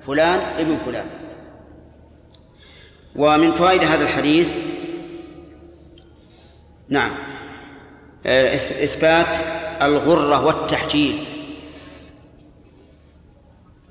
فلان 0.07 0.41
ابن 0.59 0.79
فلان. 0.87 1.07
ومن 3.17 3.55
فوائد 3.55 3.85
هذا 3.85 4.03
الحديث 4.03 4.53
نعم 6.89 7.15
إثبات 8.27 9.39
الغرة 9.83 10.47
والتحجيل 10.47 11.25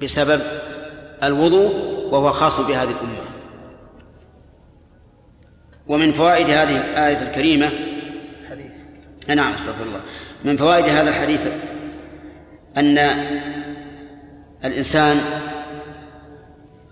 بسبب 0.01 0.41
الوضوء 1.23 1.73
وهو 2.11 2.29
خاص 2.29 2.59
بهذه 2.59 2.89
الأمة. 2.89 3.23
ومن 5.87 6.13
فوائد 6.13 6.49
هذه 6.49 6.77
الآية 6.77 7.21
الكريمة 7.21 7.69
حديث. 8.49 8.71
نعم 9.27 9.53
أستغفر 9.53 9.83
الله. 9.83 10.01
من 10.43 10.57
فوائد 10.57 10.85
هذا 10.85 11.09
الحديث 11.09 11.47
أن 12.77 12.97
الإنسان 14.65 15.21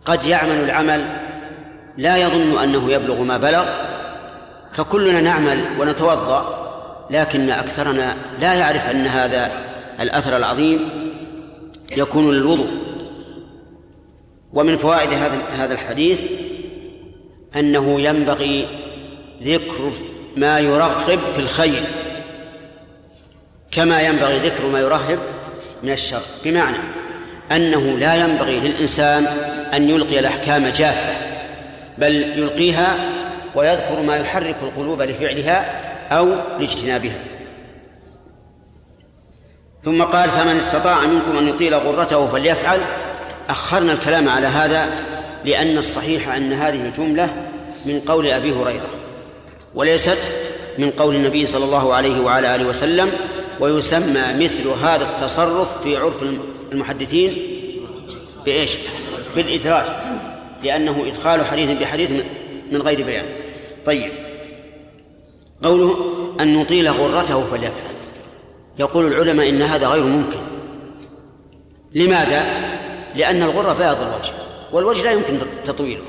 قد 0.06 0.26
يعمل 0.26 0.52
العمل 0.64 1.31
لا 1.98 2.18
يظن 2.18 2.64
أنه 2.64 2.92
يبلغ 2.92 3.22
ما 3.22 3.38
بلغ 3.38 3.66
فكلنا 4.72 5.22
نعمل 5.22 5.66
ونتوضأ 5.80 6.58
لكن 7.10 7.50
أكثرنا 7.50 8.16
لا 8.42 8.54
يعرف 8.54 8.90
أن 8.90 9.08
هذا 9.08 9.52
الأثر 10.00 10.38
العظيم 10.38 10.90
يكون 11.98 12.32
للوضوء. 12.32 12.72
ومن 14.54 14.78
فوائد 14.78 15.14
هذا 15.14 15.38
هذا 15.52 15.74
الحديث 15.74 16.22
أنه 17.56 18.02
ينبغي 18.02 18.68
ذكر 19.44 19.92
ما 20.38 20.60
يرغب 20.60 21.20
في 21.34 21.40
الخير 21.40 21.84
كما 23.72 24.02
ينبغي 24.02 24.40
ذكر 24.40 24.68
ما 24.68 24.80
يرهب 24.80 25.20
من 25.84 25.92
الشر. 25.92 26.22
بمعنى 26.44 26.78
أنه 27.52 27.98
لا 27.98 28.16
ينبغي 28.16 28.60
للإنسان 28.60 29.26
أن 29.74 29.90
يلقي 29.90 30.20
الأحكام 30.20 30.68
جافة 30.68 31.21
بل 32.02 32.40
يلقيها 32.40 32.96
ويذكر 33.56 34.02
ما 34.02 34.18
يحرك 34.18 34.56
القلوب 34.62 35.02
لفعلها 35.02 35.66
أو 36.12 36.28
لاجتنابها. 36.60 37.20
ثم 39.84 40.04
قال 40.04 40.30
فمن 40.30 40.58
استطاع 40.58 41.06
منكم 41.06 41.38
أن 41.38 41.48
يطيل 41.48 41.76
غرته 41.76 42.28
فليفعل. 42.28 42.80
أخرنا 43.50 43.94
الكلام 43.94 44.30
على 44.30 44.48
هذا 44.48 44.90
لأن 45.46 45.78
الصحيح 45.78 46.36
أن 46.36 46.54
هذه 46.54 46.82
الجملة 46.82 47.30
من 47.86 48.00
قول 48.00 48.28
أبي 48.28 48.52
هريرة 48.52 48.88
وليست 49.76 50.18
من 50.78 50.92
قول 50.92 51.16
النبي 51.16 51.46
صلى 51.46 51.66
الله 51.66 51.94
عليه 51.94 52.22
وعلى 52.22 52.56
آله 52.56 52.66
وسلم 52.66 53.12
ويسمى 53.60 54.24
مثل 54.40 54.68
هذا 54.84 55.04
التصرف 55.04 55.84
في 55.84 55.98
عرف 55.98 56.24
المحدثين 56.72 57.38
بإيش؟ 58.46 58.72
بالإدراج 59.36 59.86
لأنه 60.64 61.08
إدخال 61.08 61.46
حديث 61.46 61.72
بحديث 61.72 62.12
من 62.72 62.82
غير 62.82 63.06
بيان. 63.06 63.26
طيب. 63.86 64.12
قوله 65.64 65.96
أن 66.40 66.54
نطيل 66.54 66.90
غرته 66.90 67.46
فليفعل. 67.46 67.92
يقول 68.80 69.08
العلماء 69.08 69.50
إن 69.50 69.62
هذا 69.62 69.88
غير 69.88 70.04
ممكن. 70.04 70.40
لماذا؟ 71.94 72.46
لأن 73.16 73.44
الغرة 73.44 73.74
بياض 73.74 73.98
الوجه 74.02 74.32
والوجه 74.72 75.04
لا 75.04 75.12
يمكن 75.12 75.38
تطويله. 75.66 76.04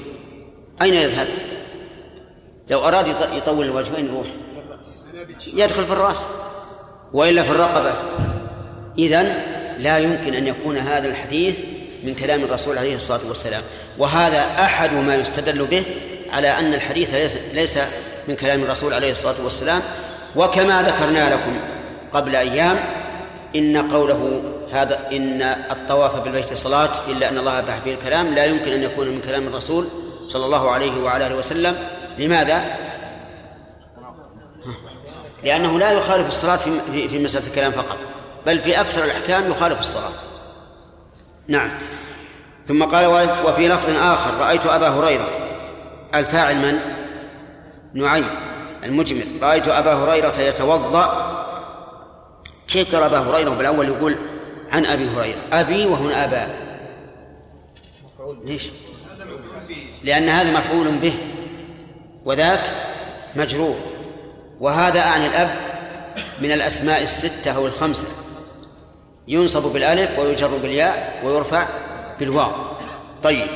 أين 0.83 0.95
يذهب؟ 0.95 1.29
لو 2.71 2.85
أراد 2.85 3.07
يطول 3.37 3.67
الوجه 3.67 3.95
وين 3.95 4.07
يروح؟ 4.07 4.27
يدخل 5.55 5.85
في 5.85 5.93
الرأس. 5.93 6.27
وإلا 7.13 7.43
في 7.43 7.51
الرقبة. 7.51 7.95
إذن 8.99 9.43
لا 9.79 9.99
يمكن 9.99 10.35
أن 10.35 10.47
يكون 10.47 10.77
هذا 10.77 11.09
الحديث 11.09 11.59
من 12.05 12.15
كلام 12.15 12.45
الرسول 12.45 12.79
عليه 12.79 12.97
الصلاة 12.97 13.21
والسلام. 13.29 13.63
وهذا 13.99 14.45
أحد 14.59 14.93
ما 14.93 15.15
يستدل 15.15 15.65
به 15.65 15.85
على 16.33 16.59
أن 16.59 16.75
الحديث 16.75 17.15
ليس, 17.15 17.39
ليس 17.53 17.79
من 18.29 18.37
كلام 18.37 18.63
الرسول 18.63 18.95
عليه 18.95 19.13
الصلاة 19.13 19.35
والسلام. 19.45 19.83
وكما 20.37 20.83
ذكرنا 20.83 21.35
لكم 21.35 21.59
قبل 22.13 22.37
أيام 22.37 22.79
إن 23.57 23.91
قوله 23.91 24.43
هذا 24.73 25.01
إن 25.13 25.43
الطواف 25.43 26.17
بالبيت 26.17 26.55
صلاة 26.55 26.91
إلا 27.09 27.29
أن 27.29 27.39
الله 27.39 27.59
أباح 27.59 27.79
به 27.85 27.93
الكلام 27.93 28.35
لا 28.35 28.45
يمكن 28.45 28.73
أن 28.73 28.83
يكون 28.83 29.09
من 29.09 29.21
كلام 29.21 29.47
الرسول 29.47 29.89
صلى 30.29 30.45
الله 30.45 30.71
عليه 30.71 31.03
وعلى 31.03 31.27
آله 31.27 31.37
وسلم. 31.37 31.77
لماذا؟ 32.19 32.63
لأنه 35.45 35.79
لا 35.79 35.93
يخالف 35.93 36.29
الصلاة 36.29 36.57
في 36.57 37.09
في 37.09 37.19
مسألة 37.19 37.47
الكلام 37.47 37.73
فقط 37.73 37.99
بل 38.47 38.59
في 38.59 38.81
أكثر 38.81 39.05
الأحكام 39.05 39.51
يخالف 39.51 39.81
الصلاة. 39.81 40.13
نعم. 41.53 41.71
ثم 42.67 42.85
قال 42.85 43.07
وفي 43.47 43.69
لفظ 43.69 43.91
آخر 43.97 44.35
رأيت 44.35 44.67
أبا 44.67 44.89
هريرة. 44.89 45.29
الفاعل 46.15 46.57
من؟ 46.57 46.79
نعيم 47.95 48.27
المجمل. 48.85 49.27
رأيت 49.43 49.69
أبا 49.69 49.95
هريرة 49.95 50.41
يتوضأ. 50.41 51.33
كيف 52.69 52.95
قال 52.95 53.03
أبا 53.03 53.19
هريرة؟ 53.19 53.51
بالأول 53.51 53.89
يقول 53.89 54.17
عن 54.73 54.87
أبي 54.87 55.09
هريرة. 55.09 55.39
أبي 55.53 55.87
وهنا 55.87 56.25
أبا. 56.25 56.49
ليش؟ 58.45 58.71
لأن 60.05 60.29
هذا 60.29 60.59
مفعول 60.59 60.89
به. 60.89 61.15
وذاك 62.25 62.63
مجرور. 63.37 63.77
وهذا 64.61 65.01
أعني 65.01 65.27
الأب 65.27 65.55
من 66.41 66.53
الأسماء 66.53 67.03
الستة 67.03 67.57
أو 67.57 67.67
الخمسة. 67.67 68.07
ينصب 69.29 69.73
بالألف 69.73 70.19
ويجر 70.19 70.57
بالياء 70.57 71.21
ويرفع 71.25 71.67
بالواو. 72.21 72.53
طيب 73.23 73.47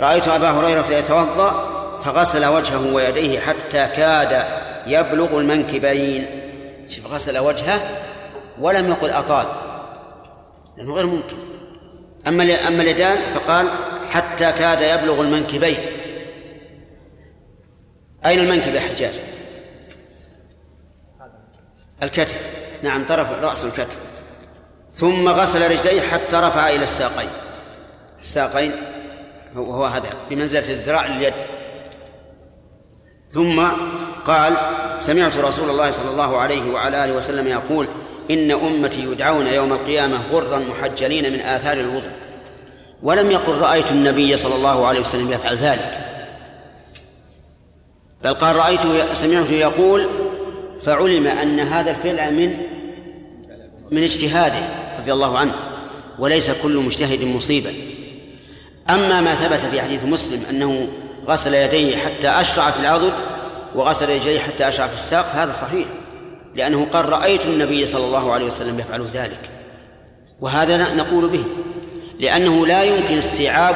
رأيت 0.00 0.28
أبا 0.28 0.50
هريرة 0.50 0.86
يتوضأ 0.90 1.72
فغسل 2.04 2.46
وجهه 2.46 2.94
ويديه 2.94 3.40
حتى 3.40 3.86
كاد 3.86 4.44
يبلغ 4.86 5.38
المنكبين. 5.38 6.26
شوف 6.88 7.06
غسل 7.06 7.38
وجهه 7.38 7.80
ولم 8.58 8.88
يقل 8.88 9.10
أطال 9.10 9.46
لأنه 10.76 10.94
غير 10.94 11.06
ممكن. 11.06 11.36
أما 12.26 12.68
أما 12.68 12.82
اليدان 12.82 13.18
فقال 13.34 13.68
حتى 14.10 14.52
كاد 14.52 15.00
يبلغ 15.00 15.20
المنكبين. 15.20 15.78
أين 18.26 18.38
المنكب 18.38 18.74
يا 18.74 18.80
حجاج؟ 18.80 19.14
الكتف. 22.02 22.36
نعم 22.82 23.06
طرف 23.06 23.32
رأس 23.42 23.64
الكتف. 23.64 24.11
ثم 24.94 25.28
غسل 25.28 25.70
رجليه 25.70 26.00
حتى 26.00 26.36
رفع 26.36 26.68
إلى 26.68 26.82
الساقين. 26.82 27.28
الساقين 28.20 28.72
وهو 29.56 29.84
هذا 29.84 30.10
بمنزلة 30.30 30.70
الذراع 30.72 31.06
لليد. 31.06 31.34
ثم 33.28 33.62
قال 34.24 34.56
سمعت 35.00 35.36
رسول 35.36 35.70
الله 35.70 35.90
صلى 35.90 36.10
الله 36.10 36.38
عليه 36.38 36.70
وعلى 36.72 37.04
آله 37.04 37.12
وسلم 37.12 37.48
يقول 37.48 37.88
إن 38.30 38.50
أمتي 38.50 39.04
يدعون 39.04 39.46
يوم 39.46 39.72
القيامة 39.72 40.18
غرا 40.32 40.58
محجلين 40.58 41.32
من 41.32 41.40
آثار 41.40 41.80
الوضوء. 41.80 42.10
ولم 43.02 43.30
يقل 43.30 43.58
رأيت 43.58 43.90
النبي 43.90 44.36
صلى 44.36 44.54
الله 44.54 44.86
عليه 44.86 45.00
وسلم 45.00 45.32
يفعل 45.32 45.56
ذلك. 45.56 45.98
بل 48.24 48.34
قال 48.34 48.56
رأيته 48.56 49.14
سمعته 49.14 49.52
يقول 49.52 50.08
فعلم 50.80 51.26
أن 51.26 51.60
هذا 51.60 51.90
الفعل 51.90 52.34
من 52.34 52.56
من 53.90 54.02
اجتهاده. 54.02 54.81
رضي 55.02 55.12
الله 55.12 55.38
عنه 55.38 55.54
وليس 56.18 56.50
كل 56.50 56.76
مجتهد 56.76 57.22
مصيبا 57.24 57.74
أما 58.90 59.20
ما 59.20 59.34
ثبت 59.34 59.60
في 59.70 59.80
حديث 59.80 60.04
مسلم 60.04 60.42
أنه 60.50 60.88
غسل 61.26 61.54
يديه 61.54 61.96
حتى 61.96 62.28
أشرع 62.28 62.70
في 62.70 62.80
العضد 62.80 63.12
وغسل 63.74 64.10
يديه 64.10 64.38
حتى 64.38 64.68
أشرع 64.68 64.86
في 64.86 64.94
الساق 64.94 65.32
هذا 65.34 65.52
صحيح 65.52 65.86
لأنه 66.54 66.84
قال 66.84 67.08
رأيت 67.08 67.46
النبي 67.46 67.86
صلى 67.86 68.04
الله 68.04 68.32
عليه 68.32 68.46
وسلم 68.46 68.78
يفعل 68.78 69.06
ذلك. 69.14 69.50
وهذا 70.40 70.94
نقول 70.94 71.28
به 71.28 71.44
لأنه 72.20 72.66
لا 72.66 72.82
يمكن 72.82 73.18
استيعاب 73.18 73.74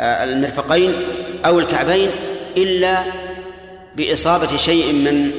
المرفقين 0.00 0.94
أو 1.46 1.58
الكعبين 1.58 2.10
إلا 2.56 3.02
بإصابة 3.96 4.56
شيء 4.56 4.92
من 4.92 5.30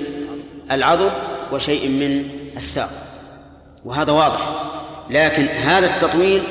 العضد 0.71 1.11
وشيء 1.51 1.87
من 1.87 2.29
الساق. 2.57 3.08
وهذا 3.85 4.11
واضح. 4.11 4.39
لكن 5.09 5.47
هذا 5.47 5.85
التطويل 5.85 6.43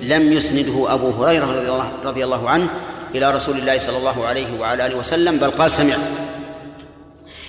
لم 0.00 0.32
يسنده 0.32 0.94
أبو 0.94 1.10
هريرة 1.10 1.90
رضي 2.04 2.24
الله 2.24 2.50
عنه 2.50 2.68
إلى 3.14 3.30
رسول 3.30 3.58
الله 3.58 3.78
صلى 3.78 3.96
الله 3.96 4.26
عليه 4.26 4.60
وعلى 4.60 4.86
آله 4.86 4.96
وسلم 4.96 5.38
بل 5.38 5.50
قال 5.50 5.70
سمعت 5.70 5.98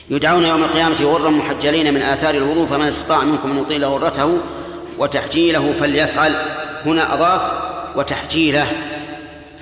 يدعون 0.09 0.43
يوم 0.43 0.63
القيامة 0.63 1.03
غرا 1.03 1.29
محجلين 1.29 1.93
من 1.93 2.01
آثار 2.01 2.35
الوضوء 2.35 2.67
فمن 2.67 2.87
استطاع 2.87 3.23
منكم 3.23 3.51
أن 3.51 3.57
يطيل 3.57 3.85
غرته 3.85 4.37
وتحجيله 4.97 5.73
فليفعل. 5.79 6.35
هنا 6.85 7.13
أضاف 7.13 7.41
وتحجيله 7.95 8.65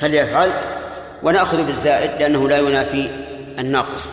فليفعل. 0.02 0.52
ونأخذ 1.24 1.64
بالزائد 1.64 2.12
لأنه 2.20 2.50
لا 2.50 2.58
ينافي 2.58 3.10
الناقص. 3.60 4.08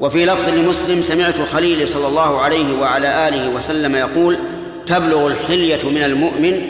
وفي 0.00 0.26
لفظ 0.26 0.48
لمسلم 0.48 1.02
سمعت 1.02 1.40
خليلي 1.40 1.86
صلى 1.86 2.06
الله 2.06 2.40
عليه 2.40 2.80
وعلى 2.80 3.28
آله 3.28 3.48
وسلم 3.48 3.96
يقول 3.96 4.38
تبلغ 4.90 5.26
الحلية 5.26 5.88
من 5.88 6.02
المؤمن 6.02 6.66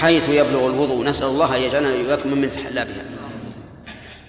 حيث 0.00 0.28
يبلغ 0.28 0.66
الوضوء. 0.66 1.04
نسأل 1.04 1.26
الله 1.26 1.56
أن 1.56 1.62
يجعلنا 1.62 1.88
وإياكم 1.88 2.28
ممن 2.28 2.44
يتحلى 2.44 2.84
بها. 2.84 3.04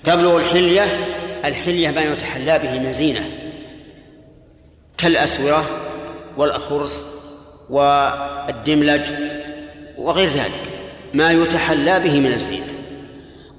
تبلغ 0.03 0.37
الحلية 0.37 0.83
الحلية 1.45 1.91
ما 1.91 2.01
يتحلى 2.01 2.59
به 2.59 2.79
من 2.79 2.93
زينة 2.93 3.25
كالأسورة 4.97 5.65
والأخرس 6.37 7.05
والدملج 7.69 9.01
وغير 9.97 10.29
ذلك. 10.29 10.63
ما 11.13 11.31
يتحلى 11.31 11.99
به 11.99 12.19
من 12.19 12.33
الزينة. 12.33 12.73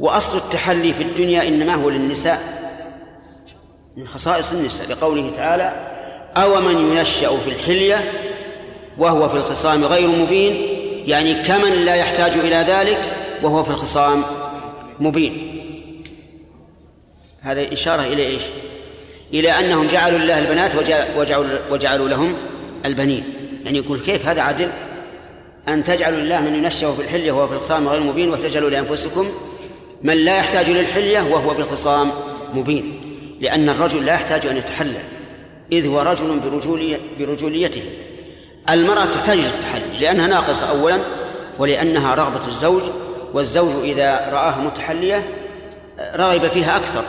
وأصل 0.01 0.37
التحلي 0.39 0.93
في 0.93 1.03
الدنيا 1.03 1.49
إنما 1.49 1.75
هو 1.75 1.91
للنساء 1.91 2.41
من 3.97 4.07
خصائص 4.07 4.53
النساء 4.53 4.91
لقوله 4.91 5.31
تعالى 5.37 5.73
أو 6.37 6.61
من 6.61 6.97
ينشأ 6.97 7.37
في 7.37 7.51
الحلية 7.51 8.13
وهو 8.99 9.29
في 9.29 9.37
الخصام 9.37 9.85
غير 9.85 10.09
مبين 10.09 10.57
يعني 11.07 11.43
كمن 11.43 11.85
لا 11.85 11.95
يحتاج 11.95 12.37
إلى 12.37 12.57
ذلك 12.57 12.99
وهو 13.43 13.65
في 13.65 13.71
الخصام 13.71 14.23
مبين. 15.01 15.51
هذا 17.41 17.73
إشارة 17.73 18.03
إلى 18.03 18.27
إيش؟ 18.27 18.43
إلى 19.35 19.51
أنهم 19.51 19.87
جعلوا 19.87 20.19
لله 20.19 20.39
البنات 20.39 20.75
وجعلوا, 21.17 21.59
وجعلوا 21.71 22.09
لهم 22.09 22.35
البنين. 22.85 23.25
يعني 23.65 23.79
يقول 23.79 24.01
كيف 24.01 24.27
هذا 24.27 24.43
عدل 24.43 24.71
أن 25.69 25.85
تجعلوا 25.85 26.21
لله 26.21 26.41
من 26.41 26.55
ينشأ 26.55 26.93
في 26.93 27.03
الحلية 27.03 27.33
وهو 27.33 27.49
في 27.49 27.55
الخصام 27.55 27.89
غير 27.89 28.01
مبين 28.01 28.31
وتجعلوا 28.31 28.71
لأنفسكم 28.71 29.29
من 30.03 30.17
لا 30.17 30.37
يحتاج 30.37 30.71
للحلية 30.71 31.21
وهو 31.21 31.55
في 31.55 31.61
الخصام 31.61 32.11
مبين. 32.55 33.01
لأن 33.41 33.69
الرجل 33.69 34.05
لا 34.07 34.15
يحتاج 34.15 34.47
أن 34.47 34.57
يتحلى 34.57 35.01
إذ 35.73 35.87
هو 35.87 36.01
رجل 36.01 36.41
برجوليته. 37.19 37.83
المرأة 38.71 39.05
تحتاج 39.05 39.39
للتحلي 39.39 39.99
لأنها 40.01 40.27
ناقصة 40.27 40.71
أولا 40.71 41.01
ولأنها 41.59 42.15
رغبة 42.15 42.47
الزوج 42.49 42.83
والزوج 43.35 43.85
إذا 43.85 44.29
رآها 44.33 44.59
متحلية 44.59 45.27
رغب 46.17 46.47
فيها 46.47 46.77
أكثر 46.77 47.05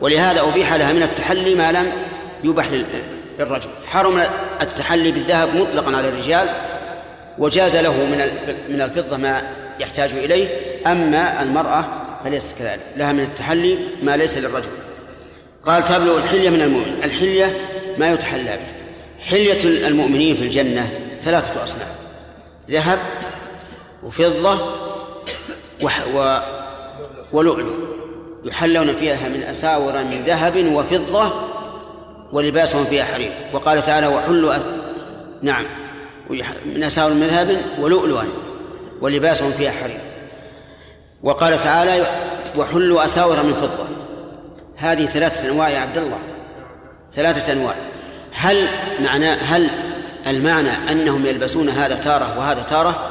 ولهذا 0.00 0.40
أبيح 0.40 0.74
لها 0.74 0.92
من 0.92 1.02
التحلي 1.02 1.54
ما 1.54 1.72
لم 1.72 1.92
يبح 2.44 2.68
للرجل. 3.38 3.68
حرم 3.86 4.22
التحلي 4.62 5.12
بالذهب 5.12 5.56
مطلقا 5.56 5.96
على 5.96 6.08
الرجال 6.08 6.48
وجاز 7.38 7.76
له 7.76 7.92
من 7.92 8.30
من 8.68 8.80
الفضة 8.80 9.16
ما 9.16 9.42
يحتاج 9.80 10.10
إليه 10.10 10.48
أما 10.86 11.42
المرأة 11.42 11.84
فليست 12.24 12.58
كذلك. 12.58 12.80
لها 12.96 13.12
من 13.12 13.20
التحلي 13.20 13.78
ما 14.02 14.16
ليس 14.16 14.38
للرجل. 14.38 14.68
قال 15.66 15.84
تبلغ 15.84 16.18
الحلية 16.18 16.50
من 16.50 16.60
المؤمن 16.60 17.02
الحلية 17.04 17.56
ما 17.98 18.12
يتحلى 18.12 18.44
به. 18.56 18.83
حلية 19.24 19.86
المؤمنين 19.88 20.36
في 20.36 20.42
الجنة 20.42 20.90
ثلاثة 21.22 21.64
أصناف 21.64 21.88
ذهب 22.70 22.98
وفضة 24.02 24.58
و... 26.14 26.38
ولؤلؤ 27.32 27.72
يحلون 28.44 28.96
فيها 28.96 29.28
من 29.28 29.42
أساور 29.42 29.92
من 29.92 30.22
ذهب 30.26 30.72
وفضة 30.72 31.32
ولباسهم 32.32 32.84
فيها 32.84 33.04
حرير. 33.04 33.32
وقال 33.52 33.82
تعالى 33.82 34.06
وحلوا. 34.06 34.54
نعم 35.42 35.64
من 36.66 36.82
أساور 36.82 37.12
من 37.12 37.26
ذهب 37.26 37.56
ولؤلؤا 37.80 38.24
ولباسهم 39.00 39.52
فيها 39.52 39.70
حرير. 39.70 40.00
وقال 41.22 41.64
تعالى 41.64 42.06
وحلوا 42.56 43.04
أساور 43.04 43.36
من 43.36 43.52
فضة. 43.52 43.84
هذه 44.76 45.06
ثلاثة 45.06 45.48
أنواع 45.48 45.68
يا 45.68 45.78
عبد 45.78 45.98
الله. 45.98 46.18
ثلاثة 47.16 47.52
أنواع. 47.52 47.74
هل 48.34 48.68
معنى 49.00 49.28
هل 49.28 49.70
المعنى 50.26 50.70
أنهم 50.90 51.26
يلبسون 51.26 51.68
هذا 51.68 51.94
تارة 51.94 52.38
وهذا 52.38 52.62
تارة 52.62 53.10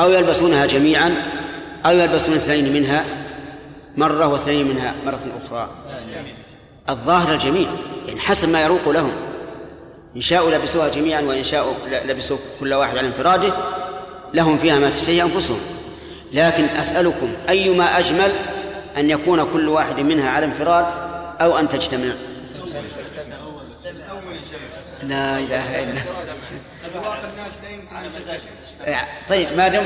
أو 0.00 0.10
يلبسونها 0.10 0.66
جميعا 0.66 1.14
أو 1.86 1.96
يلبسون 1.96 2.34
اثنين 2.34 2.72
منها 2.72 3.04
مرة 3.96 4.26
واثنين 4.26 4.68
منها 4.68 4.94
مرة 5.06 5.20
أخرى؟ 5.44 5.70
الظاهر 6.88 7.34
الجميع 7.34 7.68
يعني 8.08 8.20
حسب 8.20 8.48
ما 8.48 8.62
يروق 8.62 8.88
لهم. 8.88 9.12
إن 10.16 10.20
شاءوا 10.20 10.50
لبسوها 10.50 10.88
جميعا 10.88 11.20
وإن 11.20 11.44
شاءوا 11.44 11.72
لبسوا 12.04 12.36
كل 12.60 12.74
واحد 12.74 12.98
على 12.98 13.06
انفراده 13.06 13.52
لهم 14.34 14.58
فيها 14.58 14.78
ما 14.78 14.90
تشتهي 14.90 15.22
أنفسهم. 15.22 15.60
لكن 16.32 16.64
أسألكم 16.64 17.32
أيما 17.48 17.98
أجمل 17.98 18.32
أن 18.96 19.10
يكون 19.10 19.44
كل 19.52 19.68
واحد 19.68 20.00
منها 20.00 20.30
على 20.30 20.46
انفراد 20.46 20.86
أو 21.40 21.58
أن 21.58 21.68
تجتمع؟ 21.68 22.12
لا 25.02 25.38
إله 25.38 25.82
إلا 25.82 25.90
الله. 25.90 26.02
طيب 29.28 29.48
ما 29.56 29.68
دام 29.68 29.84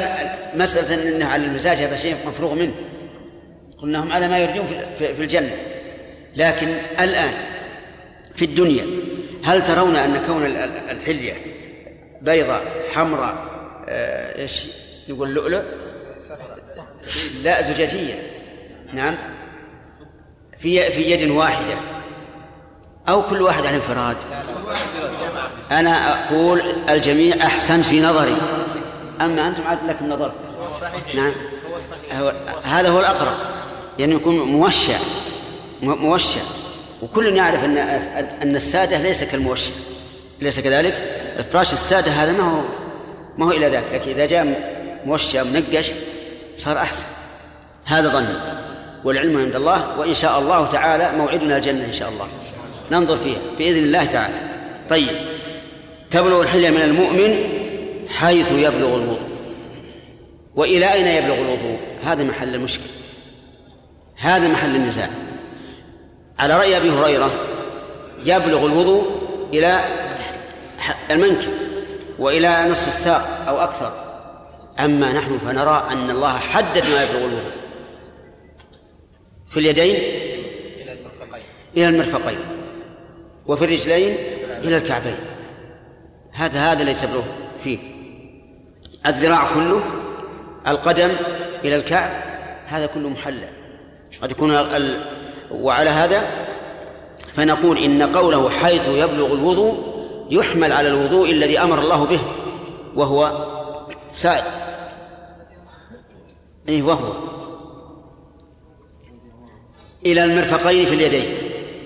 مسألة 0.55 1.16
أنه 1.16 1.26
على 1.26 1.44
المزاج 1.44 1.76
هذا 1.76 1.97
شيء 1.97 2.16
مفروغ 2.26 2.55
منه. 2.55 2.74
قلنا 3.78 4.02
هم 4.02 4.12
على 4.12 4.28
ما 4.28 4.38
يرجون 4.38 4.66
في 4.98 5.20
الجنة. 5.22 5.56
لكن 6.36 6.68
الآن 7.01 7.32
في 8.36 8.44
الدنيا 8.44 8.86
هل 9.44 9.64
ترون 9.64 9.97
أن 9.97 10.22
كون 10.26 10.47
الحلية 10.90 11.34
بيضاء 12.22 12.62
حمراء 12.94 13.56
آه، 13.88 14.43
إيش 14.43 14.62
نقول 15.09 15.34
لؤلؤ؟ 15.34 15.62
لا 17.43 17.62
زجاجية. 17.62 18.14
نعم. 18.93 19.18
في 20.59 20.90
في 20.90 21.02
يد 21.02 21.30
واحدة. 21.30 21.95
أو 23.08 23.22
كل 23.22 23.42
واحد 23.42 23.66
على 23.66 23.76
انفراد. 23.76 24.16
أنا 25.70 26.14
أقول 26.14 26.62
الجميع 26.90 27.36
أحسن 27.46 27.82
في 27.82 28.00
نظري. 28.00 28.36
أما 29.20 29.48
أنتم 29.48 29.62
عاد 29.66 29.78
لكم 29.86 30.08
نظر 30.08 30.32
نعم. 31.14 31.32
هذا 32.64 32.88
هو 32.88 33.00
الأقرب. 33.00 33.34
يعني 33.98 34.14
يكون 34.14 34.38
موشع. 34.38 34.98
موشع. 35.82 36.40
وكل 37.02 37.36
يعرف 37.36 37.64
أن 37.64 37.78
أن 38.42 38.56
السادة 38.56 38.98
ليس 38.98 39.24
كالموشع. 39.24 39.70
ليس 40.40 40.60
كذلك؟ 40.60 40.94
الفراش 41.38 41.72
السادة 41.72 42.10
هذا 42.10 42.32
ما 42.32 42.44
هو 42.44 42.60
ما 43.38 43.46
هو 43.46 43.50
إلى 43.50 43.68
ذاك. 43.68 43.84
لكن 43.92 44.10
إذا 44.10 44.26
جاء 44.26 44.72
موشع 45.04 45.42
منقش 45.42 45.92
صار 46.56 46.78
أحسن. 46.78 47.04
هذا 47.84 48.08
ظني. 48.08 48.36
والعلم 49.04 49.38
عند 49.38 49.56
الله. 49.56 49.98
وإن 49.98 50.14
شاء 50.14 50.38
الله 50.38 50.66
تعالى 50.66 51.12
موعدنا 51.18 51.56
الجنة 51.56 51.84
إن 51.84 51.92
شاء 51.92 52.08
الله. 52.08 52.28
ننظر 52.90 53.16
فيها 53.16 53.38
بإذن 53.58 53.84
الله 53.84 54.04
تعالى. 54.04 54.34
طيب. 54.90 55.16
تبلغ 56.10 56.42
الحلية 56.42 56.70
من 56.70 56.82
المؤمن 56.82 57.44
حيث 58.08 58.52
يبلغ 58.52 58.96
الوضوء. 58.96 59.20
وإلى 60.54 60.92
أين 60.92 61.06
يبلغ 61.06 61.34
الوضوء؟ 61.34 61.78
هذا 62.04 62.24
محل 62.24 62.54
المشكلة 62.54 62.86
هذا 64.16 64.48
محل 64.48 64.76
النزاع. 64.76 65.10
على 66.38 66.58
رأي 66.58 66.76
أبي 66.76 66.90
هريرة 66.90 67.30
يبلغ 68.24 68.66
الوضوء 68.66 69.04
إلى 69.52 69.84
المنكب 71.10 71.52
وإلى 72.18 72.66
نصف 72.70 72.88
الساق 72.88 73.44
أو 73.48 73.58
أكثر. 73.58 73.92
أما 74.78 75.12
نحن 75.12 75.38
فنرى 75.38 75.86
أن 75.92 76.10
الله 76.10 76.38
حدد 76.38 76.86
ما 76.86 77.02
يبلغ 77.02 77.18
الوضوء. 77.18 77.52
في 79.50 79.60
اليدين؟ 79.60 79.96
إلى 81.76 81.88
المرفقين. 81.88 82.38
وفي 83.48 83.64
الرجلين 83.64 84.16
إلى 84.64 84.77
الكعبين. 84.77 85.16
هذا 86.32 86.73
هذا 86.73 86.82
الذي 86.82 86.94
تبلغ 86.94 87.23
فيه. 87.64 87.78
الذراع 89.06 89.55
كله 89.55 89.82
القدم 90.66 91.10
إلى 91.64 91.77
الكعب 91.77 92.10
هذا 92.66 92.86
كله 92.86 93.09
محلل 93.09 93.48
قد 94.23 94.31
يكون 94.31 94.51
ال... 94.51 95.01
وعلى 95.51 95.90
هذا 95.90 96.27
فنقول 97.35 97.78
إن 97.78 98.02
قوله 98.02 98.51
حيث 98.51 98.89
يبلغ 98.89 99.32
الوضوء 99.32 99.97
يحمل 100.31 100.73
على 100.73 100.89
الوضوء 100.89 101.31
الذي 101.31 101.59
أمر 101.59 101.78
الله 101.78 102.05
به 102.06 102.20
وهو 102.94 103.47
سائل. 104.12 104.44
إيه 106.68 106.82
وهو. 106.82 107.12
إلى 110.06 110.24
المرفقين 110.24 110.86
في 110.86 110.94
اليدين 110.94 111.35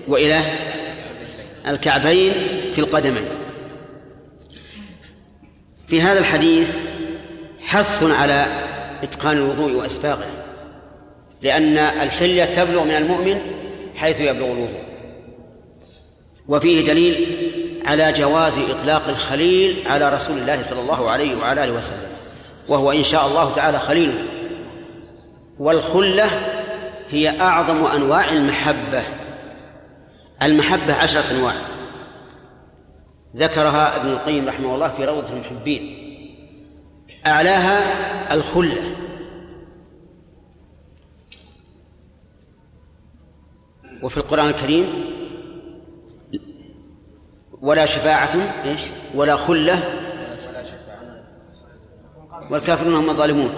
وإلى 0.07 0.41
الكعبين 1.67 2.33
في 2.75 2.79
القدمين. 2.79 3.25
في 5.87 6.01
هذا 6.01 6.19
الحديث 6.19 6.69
حث 7.61 8.03
على 8.03 8.45
إتقان 9.03 9.37
الوضوء 9.37 9.71
وأسباغه 9.71 10.25
لأن 11.41 11.77
الحلية 11.77 12.45
تبلغ 12.45 12.83
من 12.83 12.91
المؤمن 12.91 13.41
حيث 13.95 14.21
يبلغ 14.21 14.45
الوضوء. 14.45 14.81
وفيه 16.47 16.85
دليل 16.85 17.27
على 17.85 18.11
جواز 18.11 18.59
إطلاق 18.59 19.07
الخليل 19.07 19.75
على 19.87 20.09
رسول 20.09 20.37
الله 20.37 20.63
صلى 20.63 20.79
الله 20.81 21.09
عليه 21.09 21.35
وعلى 21.35 21.63
آله 21.63 21.73
وسلم 21.73 22.11
وهو 22.67 22.91
إن 22.91 23.03
شاء 23.03 23.27
الله 23.27 23.53
تعالى 23.53 23.79
خليلنا. 23.79 24.23
والخلة 25.59 26.29
هي 27.09 27.41
أعظم 27.41 27.85
أنواع 27.85 28.31
المحبة. 28.31 29.03
المحبة 30.43 30.93
عشرة 30.93 31.31
أنواع. 31.31 31.53
ذكرها 33.35 34.01
ابن 34.01 34.09
القيم 34.09 34.47
رحمه 34.47 34.75
الله 34.75 34.89
في 34.89 35.05
روضة 35.05 35.33
المحبين. 35.33 35.97
أعلاها 37.27 37.81
الخلة. 38.33 38.95
وفي 44.03 44.17
القرآن 44.17 44.47
الكريم 44.47 44.87
ولا 47.61 47.85
شفاعة 47.85 48.29
إيش؟ 48.65 48.81
ولا 49.15 49.35
خلة. 49.35 49.83
والكافرون 52.49 52.95
هم 52.95 53.09
الظالمون. 53.09 53.53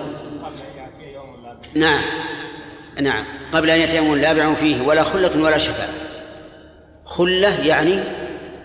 نعم. 1.75 2.03
نعم. 3.01 3.25
قبل 3.53 3.69
أن 3.69 3.79
يأتي 3.79 3.97
يوم 3.97 4.15
لا 4.15 4.33
بيع 4.33 4.53
فيه 4.53 4.81
ولا 4.81 5.03
خلة 5.03 5.43
ولا 5.43 5.57
شفاعة. 5.57 6.02
خلة 7.05 7.65
يعني 7.65 7.99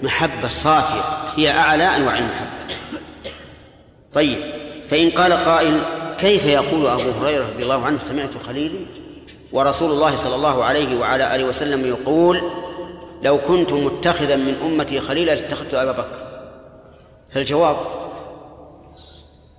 محبة 0.02 0.48
صافية 0.48 1.02
هي 1.36 1.51
أعلى 1.51 1.97
أنواع 1.97 2.19
المحبة. 2.19 2.48
طيب 4.15 4.39
فإن 4.89 5.10
قال 5.10 5.32
قائل 5.32 5.81
كيف 6.19 6.44
يقول 6.44 6.86
أبو 6.86 7.10
هريرة 7.10 7.47
رضي 7.55 7.62
الله 7.62 7.85
عنه 7.85 7.98
سمعت 7.98 8.31
خليلي 8.47 8.86
ورسول 9.52 9.90
الله 9.90 10.16
صلى 10.16 10.35
الله 10.35 10.65
عليه 10.65 10.98
وعلى 10.98 11.35
آله 11.35 11.44
وسلم 11.44 11.86
يقول 11.86 12.43
لو 13.23 13.39
كنت 13.39 13.73
متخذا 13.73 14.36
من 14.36 14.56
أمتي 14.65 15.01
خليلا 15.01 15.35
لاتخذت 15.35 15.74
أبا 15.74 15.93
بكر. 15.93 16.28
فالجواب 17.35 17.77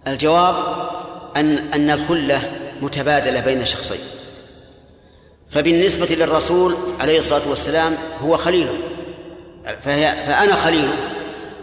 الجواب 0.07 0.55
أن 1.35 1.57
أن 1.57 1.89
الخلة 1.89 2.51
متبادلة 2.81 3.39
بين 3.39 3.65
شخصين. 3.65 3.99
فبالنسبة 5.49 6.15
للرسول 6.15 6.75
عليه 6.99 7.19
الصلاة 7.19 7.49
والسلام 7.49 7.97
هو 8.21 8.37
خليله 8.37 8.73
فهي 9.83 10.15
فأنا 10.25 10.55
خليله 10.55 10.93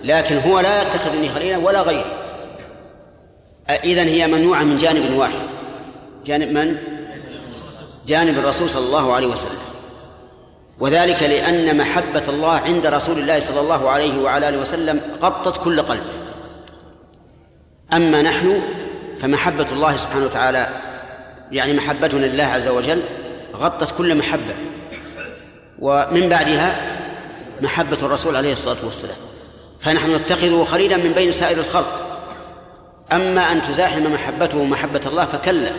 لكن 0.04 0.38
هو 0.38 0.60
لا 0.60 0.82
يتخذني 0.82 1.28
خليلا 1.28 1.56
ولا 1.56 1.82
غيري. 1.82 2.04
إذن 3.70 4.08
هي 4.08 4.26
ممنوعة 4.26 4.62
من 4.62 4.78
جانب 4.78 5.16
واحد. 5.16 5.38
جانب 6.26 6.52
من؟ 6.52 6.76
جانب 8.06 8.38
الرسول 8.38 8.70
صلى 8.70 8.86
الله 8.86 9.12
عليه 9.12 9.26
وسلم. 9.26 9.58
وذلك 10.80 11.22
لأن 11.22 11.76
محبة 11.76 12.22
الله 12.28 12.60
عند 12.60 12.86
رسول 12.86 13.18
الله 13.18 13.40
صلى 13.40 13.60
الله 13.60 13.90
عليه 13.90 14.22
وعلى 14.22 14.48
آله 14.48 14.58
وسلم 14.58 15.00
غطت 15.22 15.64
كل 15.64 15.82
قلبه. 15.82 16.12
أما 17.92 18.22
نحن 18.22 18.60
فمحبة 19.18 19.66
الله 19.72 19.96
سبحانه 19.96 20.24
وتعالى 20.24 20.68
يعني 21.52 21.72
محبتنا 21.72 22.26
لله 22.26 22.44
عز 22.44 22.68
وجل 22.68 23.02
غطت 23.56 23.96
كل 23.98 24.14
محبة. 24.14 24.54
ومن 25.78 26.28
بعدها 26.28 26.76
محبة 27.60 27.98
الرسول 28.02 28.36
عليه 28.36 28.52
الصلاة 28.52 28.76
والسلام. 28.84 29.16
فنحن 29.80 30.14
نتخذه 30.14 30.64
خليلا 30.64 30.96
من 30.96 31.12
بين 31.12 31.32
سائر 31.32 31.58
الخلق. 31.58 32.20
أما 33.12 33.52
أن 33.52 33.62
تزاحم 33.62 34.12
محبته 34.12 34.64
محبة 34.64 35.00
الله 35.06 35.24
فكلا. 35.24 35.70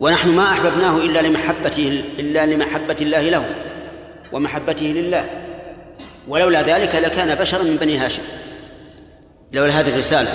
ونحن 0.00 0.28
ما 0.28 0.52
أحببناه 0.52 0.98
إلا 0.98 1.22
لمحبته 1.22 2.04
إلا 2.18 2.46
لمحبة 2.46 2.96
الله 3.00 3.28
له 3.28 3.44
ومحبته 4.32 4.86
لله. 4.86 5.24
ولولا 6.28 6.62
ذلك 6.62 6.94
لكان 6.94 7.34
بشرا 7.34 7.62
من 7.62 7.76
بني 7.76 7.98
هاشم. 7.98 8.22
لولا 9.52 9.80
هذه 9.80 9.88
الرسالة. 9.88 10.32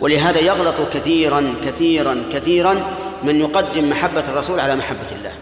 ولهذا 0.00 0.40
يغلط 0.40 0.74
كثيرا 0.94 1.54
كثيرا 1.64 2.22
كثيرا 2.32 2.82
من 3.22 3.40
يقدم 3.40 3.90
محبة 3.90 4.24
الرسول 4.28 4.60
على 4.60 4.76
محبة 4.76 5.10
الله. 5.18 5.32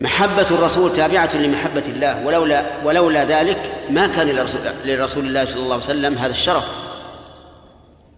محبة 0.00 0.46
الرسول 0.50 0.92
تابعة 0.92 1.36
لمحبة 1.36 1.82
الله 1.88 2.26
ولولا 2.26 2.64
ولولا 2.84 3.24
ذلك 3.24 3.72
ما 3.90 4.06
كان 4.06 4.28
لرسول, 4.28 4.60
لرسول 4.84 5.26
الله 5.26 5.44
صلى 5.44 5.62
الله 5.62 5.74
عليه 5.74 5.84
وسلم 5.84 6.18
هذا 6.18 6.30
الشرف. 6.30 6.86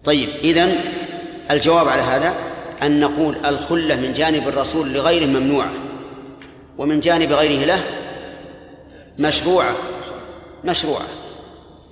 طيب 0.03 0.29
إذن 0.29 0.75
الجواب 1.51 1.87
على 1.87 2.01
هذا 2.01 2.33
أن 2.83 2.99
نقول 2.99 3.45
الخلة 3.45 3.95
من 3.95 4.13
جانب 4.13 4.47
الرسول 4.47 4.93
لغيره 4.93 5.25
ممنوعة 5.25 5.69
ومن 6.77 6.99
جانب 6.99 7.31
غيره 7.31 7.65
له 7.65 7.83
مشروعة 9.19 9.75
مشروعة 10.63 11.05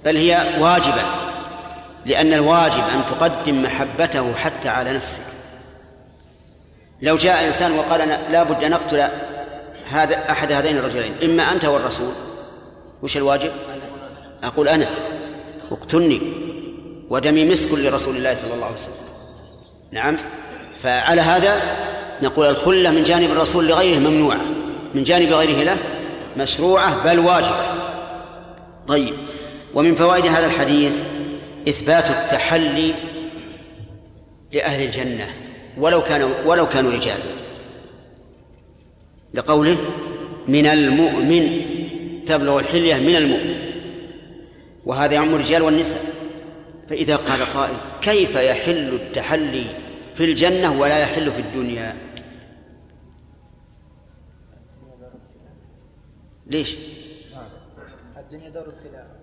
بل 0.06 0.18
هي 0.18 0.50
واجبة 0.60 1.02
لأن 2.06 2.34
الواجب 2.34 2.84
أن 2.94 3.02
تقدم 3.10 3.64
محبته 3.64 4.34
حتى 4.34 4.70
على 4.70 4.94
نفسك. 4.94 5.22
لو 7.02 7.18
جاء 7.18 7.48
إنسان 7.48 7.72
وقال 7.72 8.02
أنا 8.02 8.20
لا 8.32 8.44
بد 8.44 8.64
أن 8.64 8.74
أقتل 8.74 9.08
هذا 9.92 10.32
أحد 10.32 10.52
هذين 10.52 10.78
الرجلين 10.78 11.14
إما 11.24 11.52
أنت 11.52 11.66
والرسول 11.66 12.12
وش 13.04 13.18
الواجب؟ 13.18 13.52
أقول 14.44 14.68
أنا 14.68 14.88
اقتلني 15.72 16.22
ودمي 17.10 17.46
مسك 17.46 17.74
لرسول 17.74 18.16
الله 18.16 18.36
صلى 18.36 18.54
الله 18.54 18.66
عليه 18.66 18.76
وسلم. 18.76 18.94
نعم 19.92 20.18
فعلى 20.84 21.22
هذا 21.22 21.62
نقول 22.22 22.46
الخلة 22.46 22.92
من 22.92 23.04
جانب 23.04 23.32
الرسول 23.32 23.68
لغيره 23.68 24.00
ممنوعة 24.00 24.42
من 24.94 25.04
جانب 25.04 25.34
غيره 25.34 25.64
له 25.64 25.78
مشروعة 26.38 27.04
بل 27.04 27.20
واجبة. 27.20 27.56
طيب 28.88 29.14
ومن 29.74 29.96
فوائد 29.96 30.26
هذا 30.26 30.46
الحديث 30.46 30.94
إثبات 31.70 32.10
التحلي 32.10 32.94
لأهل 34.54 34.84
الجنة 34.84 35.28
ولو 35.78 36.04
كانوا 36.04 36.30
ولو 36.46 36.70
كانوا 36.70 36.92
رجالا 36.92 37.24
لقوله 39.38 39.78
من 40.48 40.66
المؤمن 40.66 41.46
تبلغ 42.26 42.60
الحلية 42.60 42.96
من 42.96 43.16
المؤمن. 43.16 43.58
وهذا 44.86 45.14
يعم 45.14 45.36
الرجال 45.36 45.62
والنساء. 45.62 46.06
فإذا 46.90 47.16
قال 47.16 47.40
قائل 47.54 47.78
كيف 48.02 48.36
يحل 48.36 48.94
التحلي 48.94 49.66
في 50.16 50.24
الجنة 50.24 50.80
ولا 50.80 50.98
يحل 51.00 51.32
في 51.32 51.42
الدنيا؟ 51.42 51.96
ليش؟ 56.48 56.78
الدنيا 58.18 58.50
دار 58.50 58.68
ابتلاء. 58.68 59.18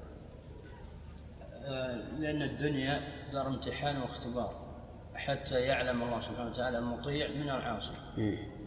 لأن 2.18 2.42
الدنيا 2.42 3.00
دار 3.32 3.46
امتحان 3.46 3.96
واختبار. 3.96 4.63
حتى 5.16 5.60
يعلم 5.60 6.02
الله 6.02 6.20
سبحانه 6.20 6.50
وتعالى 6.50 6.78
المطيع 6.78 7.28
من 7.28 7.50
العاصي. 7.50 7.90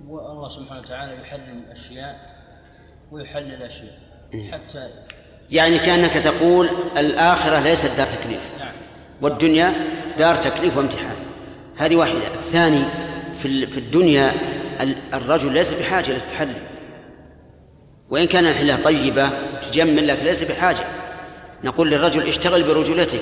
والله 0.08 0.50
سبحانه 0.50 0.82
وتعالى 0.82 1.22
يحرم 1.22 1.64
الأشياء 1.68 2.38
ويحلل 3.12 3.54
الأشياء 3.54 3.98
حتى 4.52 4.90
يعني 5.52 5.80
كأنك 5.80 6.14
تقول 6.14 6.70
الآخرة 6.98 7.60
ليست 7.60 7.98
دار 7.98 8.08
تكليف. 8.08 8.42
نعم. 8.60 8.74
والدنيا 9.22 9.74
دار 10.18 10.36
تكليف 10.36 10.78
وامتحان. 10.78 11.16
هذه 11.78 11.96
واحدة. 11.96 12.28
الثاني 12.28 12.84
في 13.38 13.66
في 13.66 13.78
الدنيا 13.78 14.34
الرجل 15.14 15.54
ليس 15.54 15.74
بحاجة 15.74 16.12
للتحلي. 16.12 16.62
وإن 18.10 18.26
كان 18.26 18.46
الحلة 18.46 18.84
طيبة 18.84 19.30
تجمل 19.60 20.08
لك 20.08 20.20
ليس 20.24 20.44
بحاجة. 20.44 20.86
نقول 21.64 21.90
للرجل 21.90 22.28
اشتغل 22.28 22.64
برجولتك. 22.64 23.22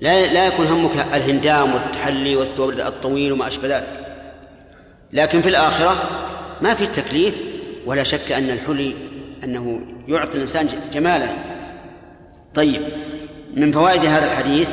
لا 0.00 0.32
لا 0.32 0.46
يكون 0.46 0.66
همك 0.66 1.06
الهندام 1.14 1.74
والتحلي 1.74 2.36
والثوب 2.36 2.70
الطويل 2.70 3.32
وما 3.32 3.46
أشبه 3.46 3.68
ذلك. 3.68 4.06
لكن 5.12 5.40
في 5.40 5.48
الآخرة 5.48 5.96
ما 6.60 6.74
في 6.74 6.84
التكليف 6.84 7.34
ولا 7.86 8.02
شك 8.02 8.32
أن 8.32 8.50
الحلي 8.50 8.94
أنه 9.44 9.80
يعطي 10.08 10.34
الإنسان 10.36 10.68
جمالا. 10.92 11.28
طيب 12.54 12.82
من 13.54 13.72
فوائد 13.72 14.04
هذا 14.04 14.24
الحديث 14.24 14.70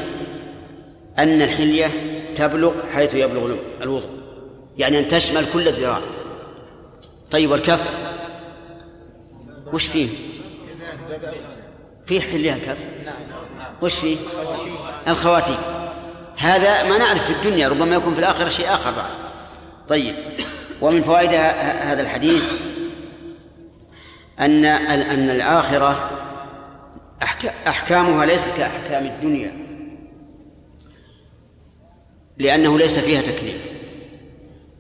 أن 1.19 1.41
الحلية 1.41 1.87
تبلغ 2.35 2.73
حيث 2.93 3.13
يبلغ 3.13 3.55
الوضوء. 3.81 4.09
يعني 4.77 4.99
أن 4.99 5.07
تشمل 5.07 5.45
كل 5.53 5.67
الذراع 5.67 5.99
طيب 7.31 7.51
والكف؟ 7.51 7.93
وش 9.73 9.87
فيه؟ 9.87 10.07
فيه 12.05 12.19
حلية 12.21 12.53
الكف؟ 12.53 12.77
وش 13.83 13.93
فيه؟ 13.93 14.17
الخواتيم. 15.07 15.57
هذا 16.37 16.83
ما 16.89 16.97
نعرف 16.97 17.25
في 17.25 17.33
الدنيا 17.33 17.67
ربما 17.67 17.95
يكون 17.95 18.13
في 18.13 18.19
الآخرة 18.19 18.49
شيء 18.49 18.73
آخر 18.73 18.91
بعد. 18.91 19.09
طيب 19.89 20.15
ومن 20.81 21.03
فوائد 21.03 21.33
هذا 21.81 22.01
الحديث؟ 22.01 22.51
أن 24.39 24.65
أن 24.65 25.29
الآخرة 25.29 26.11
أحكامها 27.67 28.25
ليست 28.25 28.49
كأحكام 28.57 29.05
الدنيا. 29.05 29.51
لأنه 32.37 32.77
ليس 32.77 32.99
فيها 32.99 33.21
تكليف. 33.21 33.61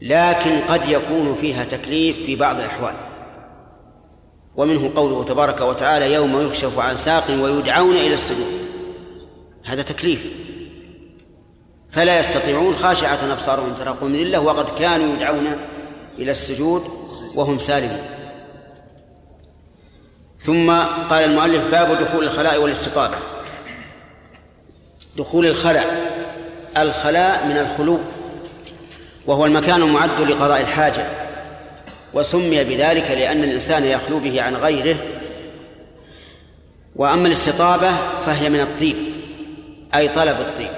لكن 0.01 0.59
قد 0.59 0.89
يكون 0.89 1.35
فيها 1.41 1.63
تكليف 1.63 2.17
في 2.25 2.35
بعض 2.35 2.55
الأحوال. 2.59 2.93
ومنه 4.55 4.91
قوله 4.95 5.23
تبارك 5.23 5.61
وتعالى 5.61 6.13
يوم 6.13 6.45
يكشف 6.45 6.79
عن 6.79 6.97
ساق 6.97 7.31
ويدعون 7.31 7.95
إلى 7.95 8.13
السجود. 8.13 8.63
هذا 9.65 9.81
تكليف. 9.81 10.25
فلا 11.91 12.19
يستطيعون 12.19 12.75
خاشعة 12.75 13.33
أبصارهم 13.33 13.73
ترقوا 13.73 14.09
من 14.09 14.19
الله 14.19 14.39
وقد 14.39 14.79
كانوا 14.79 15.15
يدعون 15.15 15.55
إلى 16.19 16.31
السجود 16.31 16.83
وهم 17.35 17.59
سالمون. 17.59 18.05
ثم 20.39 20.71
قال 21.09 21.23
المؤلف 21.23 21.63
باب 21.71 22.03
دخول 22.03 22.23
الخلاء 22.23 22.61
والاستطابة. 22.61 23.15
دخول 25.17 25.45
الخلاء. 25.45 26.13
الخلاء 26.77 27.47
من 27.47 27.57
الخلو 27.57 27.99
وهو 29.27 29.45
المكان 29.45 29.83
المعد 29.83 30.21
لقضاء 30.21 30.61
الحاجة. 30.61 31.07
وسمي 32.13 32.63
بذلك 32.63 33.11
لأن 33.11 33.43
الإنسان 33.43 33.85
يخلو 33.85 34.19
به 34.19 34.41
عن 34.41 34.55
غيره. 34.55 34.97
وأما 36.95 37.27
الاستطابة 37.27 37.91
فهي 38.25 38.49
من 38.49 38.59
الطيب. 38.59 39.12
أي 39.95 40.07
طلب 40.07 40.37
الطيب. 40.39 40.71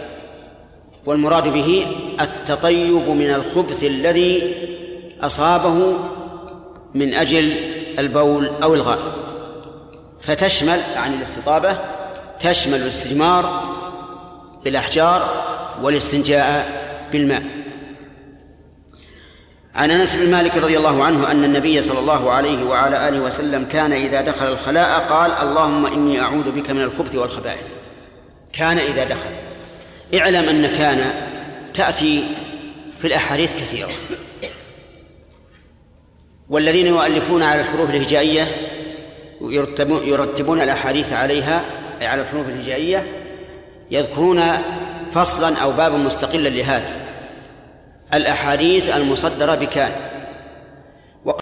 والمراد 1.05 1.47
به 1.47 1.87
التطيب 2.21 3.09
من 3.09 3.29
الخبث 3.29 3.83
الذي 3.83 4.55
أصابه 5.21 5.93
من 6.93 7.13
أجل 7.13 7.53
البول 7.99 8.49
أو 8.63 8.73
الغائط. 8.73 9.13
فتشمل 10.21 10.79
عن 10.95 11.13
الاستطابة 11.13 11.77
تشمل 12.39 12.81
الاستجمار 12.81 13.63
بالأحجار 14.63 15.43
والاستنجاء 15.81 16.67
بالماء. 17.11 17.43
عن 19.75 19.91
أنس 19.91 20.15
بن 20.15 20.31
مالك 20.31 20.57
رضي 20.57 20.77
الله 20.77 21.03
عنه 21.03 21.31
أن 21.31 21.43
النبي 21.43 21.81
صلى 21.81 21.99
الله 21.99 22.31
عليه 22.31 22.63
وعلى 22.63 23.09
آله 23.09 23.19
وسلم 23.19 23.65
كان 23.71 23.93
إذا 23.93 24.21
دخل 24.21 24.47
الخلاء 24.47 24.99
قال 24.99 25.31
اللهم 25.31 25.85
إني 25.85 26.21
أعوذ 26.21 26.51
بك 26.51 26.71
من 26.71 26.81
الخبث 26.81 27.15
والخبائث. 27.15 27.84
كان 28.55 28.77
إذا 28.77 29.03
دخل. 29.03 29.29
اعلم 30.19 30.49
أن 30.49 30.67
كان 30.67 31.13
تأتي 31.73 32.23
في 32.99 33.07
الأحاديث 33.07 33.53
كثيرة. 33.53 33.89
والذين 36.49 36.87
يؤلفون 36.87 37.43
على 37.43 37.61
الحروف 37.61 37.89
الهجائية 37.89 38.47
يرتبون, 39.41 40.61
الأحاديث 40.61 41.13
عليها 41.13 41.61
أي 42.01 42.07
على 42.07 42.21
الحروف 42.21 42.47
الهجائية 42.47 43.05
يذكرون 43.91 44.43
فصلا 45.13 45.57
أو 45.57 45.71
بابا 45.71 45.97
مستقلا 45.97 46.49
لهذا. 46.49 46.91
الأحاديث 48.13 48.89
المصدرة 48.89 49.55
بكان. 49.55 49.91